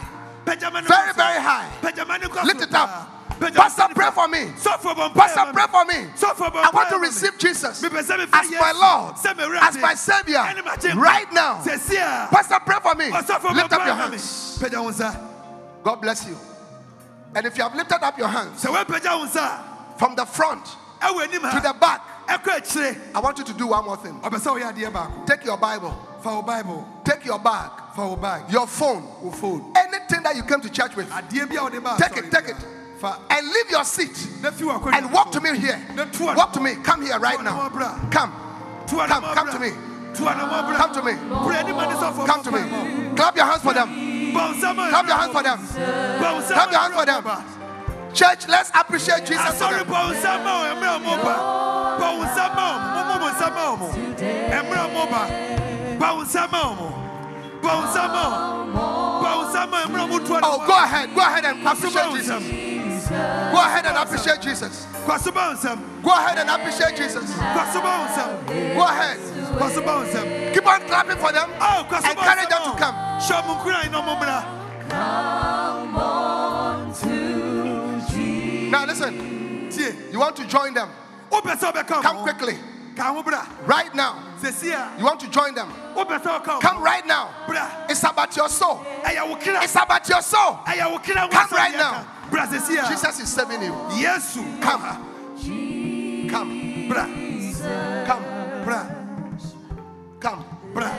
Pagya 0.47 0.71
ma 0.71 0.79
ne 0.79 0.87
Very, 0.87 1.13
very 1.13 1.41
high. 1.41 1.69
pagya 1.81 2.07
ma 2.07 2.17
ne 2.17 2.27
nkwa 2.27 2.43
Lift 2.45 2.61
it 2.61 2.73
up. 2.73 2.89
paa. 2.89 3.07
Pagya 3.37 3.55
wo 3.57 3.61
Pastor, 3.61 3.87
pray 3.93 4.11
for 4.11 4.27
me. 4.27 4.39
sɔfoɔ 4.57 4.95
bɔ 4.95 5.11
mpaeɛ 5.11 5.13
Pastor, 5.13 5.53
pray 5.53 5.67
for 5.67 5.85
me. 5.85 6.07
I 6.63 6.69
want 6.73 6.89
to 6.89 6.97
receive 6.99 7.37
Jesus 7.37 7.81
mepɛ 7.83 8.01
sɛ 8.03 8.25
mefa 8.25 8.33
as 8.41 8.51
my 8.51 8.71
Lord, 8.71 9.15
as 9.61 9.77
my 9.77 9.93
Savior 9.93 10.39
ɛne 10.39 10.63
m'agye 10.63 10.91
nkwa. 10.93 11.01
right 11.01 11.31
now. 11.33 11.61
Pastor, 12.31 12.57
pray 12.65 12.77
for 12.81 12.95
me. 12.95 13.11
Lift 13.11 13.73
up 13.73 13.85
your 13.85 13.95
hands. 13.95 14.57
pagya 14.61 14.81
wo 14.83 14.89
nsa 14.89 15.15
God 15.83 16.01
bless 16.01 16.25
you. 16.27 16.37
And 17.35 17.45
if 17.45 17.55
you 17.57 17.63
have 17.63 17.75
lifted 17.75 18.01
up 18.03 18.17
your 18.17 18.29
hands 18.29 18.63
sɛ 18.63 18.73
woapagya 18.73 19.19
wo 19.19 19.25
nsa 19.27 19.99
from 19.99 20.15
the 20.15 20.25
front 20.25 20.65
a 21.01 21.05
ɛwɔ 21.07 21.27
anim 21.27 21.41
to 21.41 21.59
the 21.61 21.73
back, 21.79 22.01
I 22.29 23.19
want 23.21 23.37
you 23.37 23.43
to 23.45 23.53
do 23.53 23.67
one 23.67 23.85
more 23.85 23.97
thing. 23.97 24.19
ɔpɛ 24.21 24.39
sɛ 24.39 24.59
woyɛ 24.59 24.73
adeɛ 24.73 24.91
baako 24.91 25.25
Take 25.27 25.45
your 25.45 25.57
Bible, 25.57 25.95
take 27.05 27.23
your 27.25 27.37
bag, 27.39 27.69
your 28.49 28.65
phone, 28.67 29.03
phone 29.33 29.73
that 30.27 30.35
you 30.35 30.43
came 30.43 30.59
to 30.61 30.69
church 30.69 30.95
with, 30.95 31.09
adeɛ 31.09 31.47
bi 31.49 31.55
a 31.55 31.63
wode 31.63 31.97
take 31.97 32.17
it, 32.17 32.31
take 32.31 32.49
it, 32.49 32.55
and 33.29 33.47
leave 33.47 33.69
your 33.71 33.83
seat 33.85 34.27
na 34.41 34.51
fi 34.51 34.65
w'akonnwa 34.65 34.93
and 34.93 35.11
walk 35.13 35.31
to 35.31 35.39
me 35.39 35.57
here. 35.57 35.79
Walk 36.19 36.51
to 36.53 36.59
me. 36.59 36.75
Come 36.83 37.05
here 37.05 37.19
right 37.19 37.41
now. 37.43 37.69
Come. 38.11 38.33
Come, 38.89 39.23
come 39.35 39.51
to 39.51 39.59
me. 39.59 39.71
Come 40.15 40.93
to 40.93 41.03
me. 41.03 41.13
Pray 41.45 41.63
ni 41.63 41.71
mani 41.73 41.93
sɔfo 41.93 42.25
Come 42.25 42.43
to 42.43 42.51
me. 42.51 43.15
Clap 43.15 43.35
your 43.35 43.45
hands 43.45 43.61
for 43.61 43.73
them. 43.73 43.89
Bɔn 44.33 44.53
nsɛm 44.55 44.87
a 44.87 44.89
Clap 44.89 45.07
your 45.07 45.17
hands 45.17 45.31
for 45.31 45.43
them. 45.43 45.59
Clap 45.67 46.71
your 46.71 46.79
hands 46.81 46.95
for 46.95 47.05
them. 47.05 47.23
Church, 48.13 48.47
let's 48.47 48.71
appreciate 48.73 49.25
Jesus 49.25 49.57
for 49.59 49.65
Asɔre 49.65 49.85
Oh, 59.59 60.63
go 60.67 60.73
ahead. 60.75 61.13
Go 61.15 61.21
ahead 61.21 61.45
and 61.45 61.67
appreciate 61.67 62.11
Jesus. 62.13 62.43
Go 63.09 63.57
ahead 63.57 63.85
and 63.85 63.97
appreciate 63.97 64.41
Jesus. 64.41 64.85
Kwasuba 65.05 65.55
nsɛm. 65.55 66.03
Go 66.03 66.11
ahead 66.11 66.37
and 66.37 66.49
appreciate 66.49 66.95
Jesus. 66.95 67.31
Kwasuba 67.33 68.07
nsɛm. 68.07 68.75
Go 68.75 68.83
ahead. 68.83 69.17
Kwasuba. 69.57 70.53
Keep 70.53 70.67
on 70.67 70.81
clapping 70.81 71.17
for 71.17 71.31
them. 71.31 71.49
Oh, 71.59 71.87
Encourage 71.89 72.49
them 72.49 72.61
to 72.63 72.71
o. 72.71 72.75
come. 72.77 72.95
Hyɛ 73.19 73.47
mo 73.47 73.55
nkura 73.55 73.83
yi 73.83 73.89
na 73.89 74.01
ɔmo 74.01 74.13
mmra. 74.19 74.43
Now 78.69 78.85
listen. 78.85 79.69
Tie. 79.71 79.95
You 80.11 80.19
want 80.19 80.35
to 80.35 80.45
join 80.47 80.73
them? 80.73 80.89
Wopɛ 81.31 81.55
sɛ 81.57 81.71
wobɛka 81.73 82.01
Come 82.01 82.17
quickly. 82.23 82.57
Ka 82.97 83.13
ho 83.13 83.21
bra. 83.21 83.47
Right 83.65 83.93
now. 83.93 84.23
You 84.97 85.05
want 85.05 85.19
to 85.19 85.29
join 85.29 85.53
them? 85.53 85.69
wopɛ 85.95 86.19
sɛ 86.19 86.41
wɔka 86.41 86.61
Come 86.61 86.81
right 86.81 87.05
now. 87.05 87.29
It's 87.87 88.03
about 88.03 88.35
your 88.35 88.49
soul. 88.49 88.83
Ɛyɛ 89.03 89.29
wo 89.29 89.35
kra. 89.35 89.63
It's 89.63 89.75
about 89.75 90.09
your 90.09 90.21
soul. 90.23 90.59
Ɛyɛ 90.65 90.91
wo 90.91 90.97
kra. 90.97 91.29
Come 91.29 91.49
right 91.51 91.75
now. 91.75 92.07
Jesus 92.89 93.19
is 93.19 93.31
saving 93.31 93.61
you. 93.61 93.71
Yesu. 94.01 94.41
Come. 94.61 94.81
Come. 96.27 96.89
Bra. 96.89 97.05
Come. 98.07 98.23
Bra. 98.65 98.89
Come. 100.19 100.45
Bra. 100.73 100.91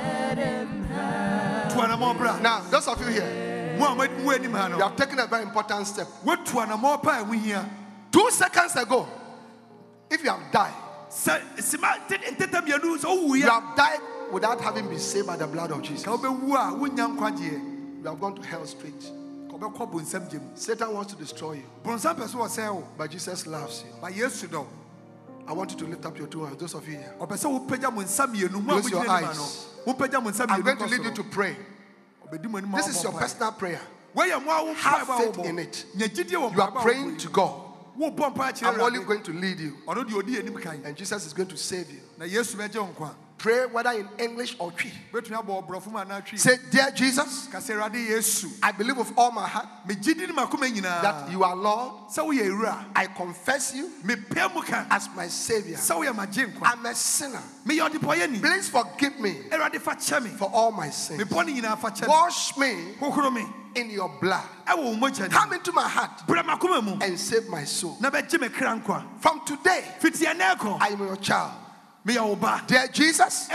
Now, 2.41 2.61
those 2.71 2.89
of 2.89 3.01
you 3.01 3.09
here, 3.09 3.77
Mo 3.79 3.87
a 3.87 3.95
mo 3.95 4.09
mo 4.25 4.31
anim 4.33 4.53
ha 4.53 4.67
you 4.67 4.79
have 4.79 4.97
taken 4.97 5.19
a 5.21 5.27
very 5.27 5.43
important 5.43 5.87
step. 5.87 6.07
Wotu 6.25 6.65
anamɔ 6.65 7.03
pa 7.03 7.21
a 7.21 7.25
ɛho 7.25 7.35
hia. 7.35 7.65
Two 8.11 8.31
seconds 8.31 8.75
ago, 8.77 9.07
if 10.11 10.23
you 10.25 10.31
have 10.31 10.51
died, 10.51 10.88
Sɛ 11.11 11.41
sima 11.59 12.07
te- 12.09 12.17
ntɛtɛ 12.19 12.63
mmienu 12.67 12.99
sɛ 12.99 13.05
wowu 13.07 13.39
you 13.39 13.49
have 13.49 13.77
died 13.77 14.01
without 14.31 14.61
having 14.61 14.89
been 14.89 14.99
saved 14.99 15.27
by 15.27 15.37
the 15.37 15.47
blood 15.47 15.71
of 15.73 15.83
Jesus. 15.83 16.05
Ka 16.05 16.17
wobɛwu 16.17 16.53
a 16.55 16.77
wonya 16.79 17.17
nkwagyeɛ. 17.17 18.03
You 18.03 18.05
have 18.09 18.21
gone 18.21 18.35
to 18.37 18.43
hell 18.43 18.67
straight. 18.67 19.01
Ka 19.51 19.57
wobɛkɔ 19.57 19.91
bonsam 19.93 20.29
gye 20.31 20.39
mu. 20.39 20.51
Satan 20.55 20.93
wants 20.93 21.13
to 21.15 21.19
destroy 21.19 21.53
you, 21.55 21.65
Bonsam 21.85 22.15
pɛ 22.17 22.29
so 22.29 22.39
wɔsɛe 22.39 22.75
wo. 22.75 22.85
but 22.97 23.11
Jesus 23.11 23.47
loves 23.47 23.85
you. 23.87 23.95
Ba 24.01 24.09
Yesu 24.13 24.49
dɔ. 24.49 24.67
I 25.47 25.53
want 25.55 25.71
you 25.73 25.79
to 25.79 25.87
lift 25.87 26.05
up 26.05 26.19
your 26.19 26.27
two 26.27 26.45
hands, 26.45 26.59
those 26.59 26.75
of 26.75 26.87
you 26.87 26.97
here. 26.99 27.15
ɔpɛ 27.19 27.33
sɛ 27.33 27.67
wopagya 27.67 27.91
mo 27.93 28.03
nsa 28.03 28.27
mmienu 28.27 28.63
mo 28.63 28.77
a 28.77 28.81
Close 28.81 28.91
your 28.91 29.09
eyes. 29.09 29.67
no 29.87 29.93
wopagya 29.95 30.23
mo 30.23 30.31
nsa 30.31 30.45
I'm 30.49 30.61
going 30.61 30.77
to 30.77 30.87
lead 30.87 31.05
you 31.05 31.11
to 31.15 31.25
pray. 31.25 31.57
Ɔbɛdi 32.31 32.51
mo 32.51 32.59
anim 32.59 32.75
a 32.75 32.77
This 32.77 32.89
is 32.99 33.03
your 33.03 33.13
personal 33.13 33.53
prayer. 33.53 33.81
Wɔyɛ 34.15 34.45
mo 34.45 34.51
a 34.53 34.65
wo 34.67 34.75
Have 34.75 35.07
faith 35.07 35.39
in 35.39 35.59
it. 35.59 35.87
Nya 35.97 36.07
gyidie 36.09 36.37
wɔ 36.37 36.55
You 36.55 36.61
are 36.61 36.71
praying 36.73 37.17
to. 37.17 37.29
God. 37.31 37.63
Wobɔ 37.99 38.35
mpaeɛ 38.35 38.53
kyerɛ 38.59 38.75
I'm 38.75 38.81
only 38.81 39.01
going 39.05 39.23
to 39.23 39.33
lead 39.33 39.59
you. 39.61 39.77
ɔno 39.87 40.05
deɛ 40.05 40.23
ɔdi 40.23 40.39
anim 40.39 40.55
kan 40.59 40.81
And 40.85 40.97
Jesus 40.97 41.27
is 41.27 41.33
going 41.33 41.49
to 41.49 41.57
save 41.57 41.91
you. 41.91 42.01
na 42.19 42.25
yesu 42.27 42.55
bɛgye 42.57 42.77
wo 42.77 42.93
nkwa 42.95 43.11
Pray 43.39 43.67
whether 43.67 43.93
in 43.93 44.09
English 44.19 44.57
or 44.59 44.73
Twi. 44.73 44.91
bɛtumi 45.13 45.41
abɔ 45.45 45.65
ɔborɔfo 45.67 45.93
mu 45.93 45.99
anaa 45.99 46.25
twi 46.27 46.37
Say, 46.39 46.57
Dear 46.73 46.91
Jesus, 46.91 47.47
ka 47.51 47.59
sɛ 47.59 47.77
awurade 47.77 47.95
yesu 48.09 48.47
I 48.63 48.73
believe 48.73 48.97
with 48.97 49.13
all 49.17 49.31
my 49.31 49.47
heart 49.47 49.67
megyedi 49.87 50.27
ne 50.27 50.33
makoma 50.35 50.69
nyinaa 50.73 51.03
that 51.03 51.31
you 51.31 51.43
are 51.45 51.55
Lord. 51.57 51.93
sɛ 52.11 52.25
woyɛ 52.27 52.49
awura 52.51 52.85
I 52.97 53.07
confess 53.07 53.75
you 53.75 53.91
mepɛ 54.05 54.55
mu 54.55 54.63
ka 54.63 54.87
as 54.91 55.09
my 55.17 55.29
Savior. 55.29 55.77
sɛ 55.77 55.97
woyɛ 56.05 56.15
magye 56.17 56.53
nkwa 56.53 56.63
I'm 56.73 56.85
a 56.87 56.95
sinner. 56.95 57.43
Please 57.65 58.69
forgive 58.69 59.21
me 59.21 59.35
awurade 59.51 59.81
fa 59.81 60.21
me 60.21 60.31
for 60.31 60.51
all 60.53 60.73
my 60.73 60.91
sins. 60.91 61.21
mebɔ 61.23 61.47
ne 61.47 61.61
nyinaa 61.61 61.79
fa 61.79 61.91
kyɛ 61.91 62.03
me 62.03 62.09
Wash 62.09 62.57
me 62.57 62.95
in 63.75 63.91
your 63.91 64.09
blood. 64.21 64.45
ɛwɔ 64.67 64.77
wo 64.85 64.95
mogya 64.95 65.31
Come 65.31 65.53
into 65.55 65.73
my 65.73 65.89
heart 65.89 66.11
brɛ 66.27 66.43
makoma 66.45 66.83
mu 66.83 66.97
and 67.01 67.19
save 67.19 67.49
my 67.49 67.65
soul. 67.65 67.97
na 68.01 68.11
bɛgye 68.11 68.41
me 68.41 68.49
kra 68.49 68.81
nkwa 68.83 69.05
From 69.21 69.41
today, 69.45 69.85
fiti 70.01 70.25
ɛnɛ 70.25 70.57
kɔ 70.59 70.79
I 70.81 70.89
am 70.89 70.99
your 71.01 71.17
child. 71.17 71.53
meyɛ 72.07 72.27
wo 72.29 72.37
ba 72.37 72.63
Dear 72.67 72.89
Jesus, 72.89 73.49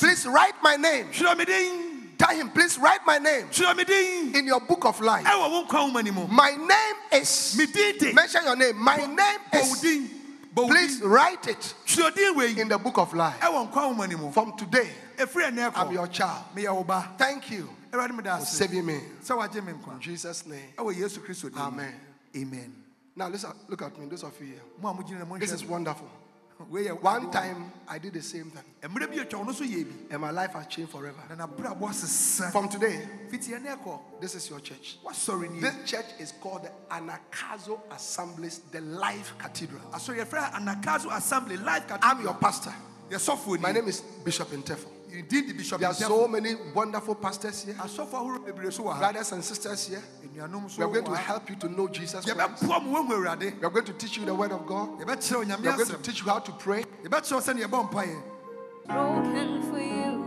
please 0.00 0.26
write 0.26 0.54
my 0.62 0.76
name. 0.76 1.06
twerɛ 1.12 1.36
me 1.38 1.44
din 1.44 1.86
Tell 2.18 2.36
him, 2.36 2.50
please 2.50 2.76
write 2.78 3.00
my 3.06 3.16
name 3.16 3.46
twerɛ 3.46 3.76
me 3.76 3.84
din 3.84 4.34
in 4.36 4.46
your 4.46 4.60
book 4.60 4.84
of 4.84 5.00
life. 5.00 5.24
ɛwɔ 5.24 5.50
wo 5.50 5.64
nkwa 5.66 5.90
woma 5.92 6.02
ni 6.04 6.10
mu 6.10 6.26
My 6.26 6.50
name 6.50 7.20
is. 7.22 7.56
me 7.56 8.12
Mention 8.12 8.44
your 8.44 8.56
name. 8.56 8.76
My 8.76 8.96
name 8.96 9.40
is. 9.54 9.84
Please 10.54 11.00
write 11.02 11.46
it 11.48 11.74
twerɛ 11.86 12.14
din 12.14 12.34
wei 12.36 12.58
in 12.60 12.68
the 12.68 12.76
book 12.78 12.98
of 12.98 13.14
life. 13.14 13.38
ɛwɔ 13.40 13.70
nkwa 13.72 13.94
woma 13.96 14.08
ni 14.08 14.16
mu 14.16 14.30
From 14.32 14.56
today, 14.56 14.90
I'm 15.18 15.92
your 15.92 16.06
child. 16.08 16.44
meyɛ 16.54 16.74
wo 16.74 16.84
ba 16.84 17.08
Thank 17.16 17.50
you 17.50 17.68
awurade 17.92 18.14
meda 18.16 18.36
for 18.36 18.42
ase 18.42 18.48
saving 18.56 18.84
me. 18.86 19.00
sɛ 19.22 19.36
wagye 19.38 19.64
me 19.64 19.72
nkwa 19.72 19.94
In 19.94 20.00
Jesus' 20.00 20.46
name. 20.46 20.72
ɛwɔ 20.76 20.94
yesu 20.96 21.18
kristo 21.20 21.48
din 21.50 21.58
mu. 21.58 21.66
Amen. 21.66 21.94
amen 22.36 22.74
Now 23.16 23.28
listen, 23.28 23.50
look 23.68 23.82
at 23.82 23.98
me, 23.98 24.06
those 24.06 24.22
of 24.22 24.38
you 24.40 24.46
here. 24.46 24.62
mo 24.80 24.88
a 24.90 24.94
mogyina 24.94 25.26
na 25.28 25.36
This 25.38 25.52
is 25.52 25.64
wonderful. 25.64 26.08
One 27.00 27.30
time 27.30 27.72
I 27.88 27.98
did 27.98 28.12
the 28.12 28.20
same 28.22 28.50
thing, 28.50 28.62
mmerɛ 28.82 29.08
bi 29.10 29.16
atwa 29.24 29.38
wo 29.38 29.44
no 29.44 29.52
so 29.52 29.64
yɛ 29.64 29.82
bi 29.84 29.94
and 30.14 30.20
my 30.20 30.30
life 30.30 30.52
has 30.52 30.66
changed 30.66 30.92
forever. 30.92 31.16
na 31.34 31.46
nabrabɔ 31.46 31.88
sesa 31.92 32.52
From 32.52 32.68
today, 32.68 33.08
fiti 33.30 33.52
ɛnɛ 33.52 33.82
kɔ 33.82 33.98
this 34.20 34.34
is 34.34 34.48
your 34.50 34.60
church. 34.60 34.98
This 35.58 35.74
church 35.90 36.04
is 36.18 36.32
called 36.32 36.64
the 36.64 36.70
Anakazo 36.94 37.80
Assemblies, 37.90 38.60
the 38.70 38.82
Life 38.82 39.32
Cathedral. 39.38 39.80
asɔre 39.90 40.22
yɛfrɛ 40.24 40.52
anakazo 40.52 41.16
assembly 41.16 41.56
life 41.56 41.86
Cathedral. 41.88 42.10
I'm 42.10 42.22
your 42.22 42.34
pastor. 42.34 42.74
My 43.58 43.72
name 43.72 43.88
is 43.88 44.02
Bishop 44.22 44.48
Intefo. 44.50 44.86
Din 45.28 45.46
de 45.46 45.52
bishop 45.52 45.80
There 45.80 45.88
are 45.88 45.94
so 45.94 46.26
many 46.28 46.54
wonderful 46.74 47.14
pastors 47.14 47.64
here, 47.64 47.74
asɔfoɔ 47.74 48.14
ahorow 48.14 48.38
bebree 48.44 48.72
so 48.72 48.84
brothers 48.84 49.32
and 49.32 49.44
sisters 49.44 49.88
here. 49.88 50.02
We 50.34 50.40
are 50.40 50.48
going 50.48 51.04
to 51.04 51.16
help 51.16 51.50
you 51.50 51.56
to 51.56 51.68
know 51.68 51.88
Jesus 51.88 52.24
Christ. 52.24 52.38
yɛbɛboa 52.38 52.82
mo 52.84 53.02
wahu 53.02 53.12
awurade 53.12 53.58
We 53.60 53.66
are 53.66 53.70
going 53.70 53.84
to 53.86 53.92
teach 53.92 54.16
you 54.16 54.24
the 54.24 54.34
word 54.34 54.52
of 54.52 54.66
God. 54.66 54.96
We 54.98 55.04
are 55.04 55.06
going 55.06 55.18
to 55.86 55.98
teach 56.02 56.20
you 56.22 56.28
how 56.28 56.38
to 56.38 56.52
pray. 56.52 56.84
yɛbɛkyerɛ 57.04 57.32
wo 57.32 57.40
sɛne 57.40 57.62
yɛbɔ 57.64 57.90
mpaeɛ 57.90 58.22
broken 58.90 59.62
for 59.70 59.78
you. 59.78 60.18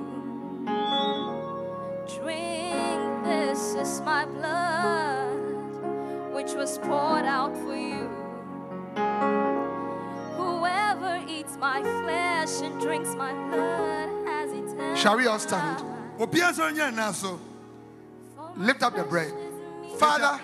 Drink, 2.08 3.24
this 3.24 3.74
is 3.76 4.02
my 4.02 4.26
blood, 4.26 6.34
which 6.34 6.54
was 6.54 6.78
poured 6.80 7.26
out 7.26 7.56
for 7.58 7.76
you. 7.76 8.10
Whoever 10.38 11.22
eats 11.28 11.58
my 11.58 11.82
flesh 11.82 12.62
and 12.62 12.80
drinks 12.80 13.16
my 13.16 13.34
blood 13.50 13.50
has 13.50 14.14
eternal 14.14 14.23
Shall 15.04 15.18
we 15.18 15.28
all 15.28 15.38
stand? 15.38 15.84
Lift 18.56 18.84
up 18.84 18.96
the 18.96 19.04
bread. 19.04 19.34
Father, 19.98 20.40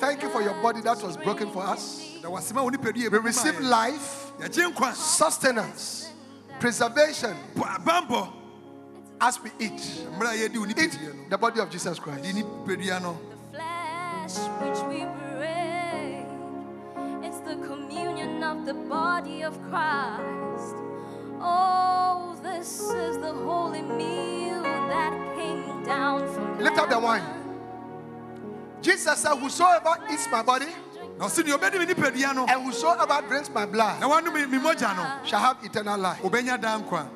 thank 0.00 0.22
you 0.24 0.30
for 0.30 0.42
your 0.42 0.60
body 0.60 0.80
that 0.80 1.00
was 1.00 1.16
broken 1.16 1.48
for 1.52 1.62
us. 1.62 2.18
We 2.24 3.18
receive 3.18 3.60
life, 3.60 4.32
sustenance, 4.94 6.10
preservation 6.58 7.36
as 9.20 9.40
we 9.40 9.50
eat. 9.60 10.04
Eat 10.40 10.98
the 11.28 11.38
body 11.38 11.60
of 11.60 11.70
Jesus 11.70 12.00
Christ. 12.00 12.24
The 12.24 12.42
flesh 13.52 14.38
which 14.58 14.80
we 14.88 15.04
break, 15.36 16.26
it's 17.24 17.38
the 17.46 17.54
communion 17.64 18.42
of 18.42 18.66
the 18.66 18.74
body 18.74 19.44
of 19.44 19.56
Christ. 19.70 20.79
Oh, 21.42 22.36
this 22.42 22.80
is 22.90 23.18
the 23.18 23.32
holy 23.32 23.82
meal 23.82 24.62
that 24.62 25.12
came 25.36 25.84
down 25.84 26.28
from 26.32 26.58
Lift 26.60 26.78
up 26.78 26.88
the 26.90 26.98
wine. 26.98 27.22
Jesus 28.82 29.18
said, 29.18 29.34
Whosoever 29.36 29.96
eats 30.10 30.28
my 30.30 30.42
body 30.42 30.66
na 31.18 31.26
ɔse 31.26 31.42
deɛ 31.44 31.58
ɔbɛdi 31.58 31.78
me 31.78 31.86
nipadua 31.86 32.34
no 32.34 32.46
and 32.46 32.64
whosoever 32.64 33.20
drinks 33.28 33.50
my 33.50 33.66
blood 33.66 34.00
na 34.00 34.08
wanom 34.08 34.32
me 34.32 34.58
mogya 34.58 34.96
no. 34.96 35.26
shall 35.26 35.40
have 35.40 35.58
eternal 35.62 35.98
life. 35.98 36.18
wobɛnya 36.22 36.58
daa 36.60 36.78
nkwa 36.80 37.06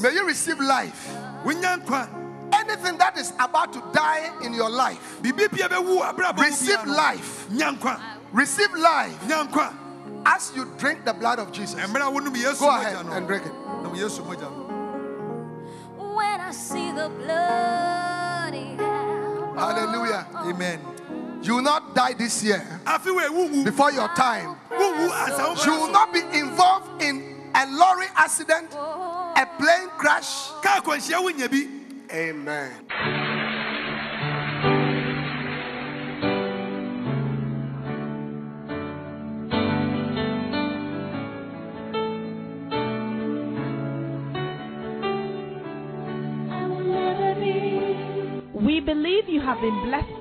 May 0.00 0.12
you 0.14 0.26
receive 0.26 0.58
life. 0.60 1.08
wonya 1.44 1.80
nkwa 1.82 2.08
Anything 2.52 2.96
that 2.98 3.18
is 3.18 3.32
about 3.40 3.72
to 3.72 3.82
die 3.92 4.30
in 4.42 4.52
your 4.54 4.70
life, 4.70 5.18
biribi 5.22 5.50
bia 5.56 5.68
bɛwu 5.68 6.02
abrabɔ 6.02 6.36
mu 6.36 6.42
receive 6.42 6.86
life. 6.86 7.48
nya 7.50 7.72
Receive 8.32 8.72
life. 8.74 9.18
Nya 9.26 9.48
nkwa 9.48 9.72
as 10.26 10.52
you 10.56 10.64
drink 10.78 11.04
the 11.04 11.12
blood 11.12 11.38
of 11.38 11.52
Jesus. 11.52 11.78
mmerɛ 11.80 12.08
a 12.08 12.10
wonom 12.12 12.34
yesu 12.34 12.60
Go 12.60 12.70
ahead 12.70 12.96
mogya 12.96 13.16
and 13.16 13.26
drink 13.26 13.46
it. 13.46 13.52
nom 13.82 13.94
yesu 13.94 14.22
mogya 14.24 14.48
no 14.50 16.14
when 16.14 16.40
I 16.40 16.50
see 16.52 16.92
the 16.92 17.08
bloody 17.08 18.76
Lamb. 18.76 19.56
Hallelujah. 19.56 20.26
Oh. 20.34 20.50
amen 20.50 20.80
You 21.42 21.56
will 21.56 21.62
not 21.62 21.94
die 21.94 22.14
this 22.14 22.42
year 22.42 22.62
afe 22.86 23.06
wei 23.14 23.28
wowu 23.28 23.64
before 23.64 23.92
your 23.92 24.08
time. 24.16 24.56
You 24.72 25.72
will 25.76 25.92
not 25.92 26.12
be 26.12 26.20
involved 26.32 27.02
in 27.02 27.50
a 27.54 27.66
lorry 27.70 28.06
accident, 28.16 28.72
a 28.74 29.46
plane 29.58 29.88
crash. 29.98 30.50
kaa 30.62 30.80
akwanhyia 30.80 31.20
wonya 31.20 31.48
bi 31.50 31.68
Amen. 32.10 33.23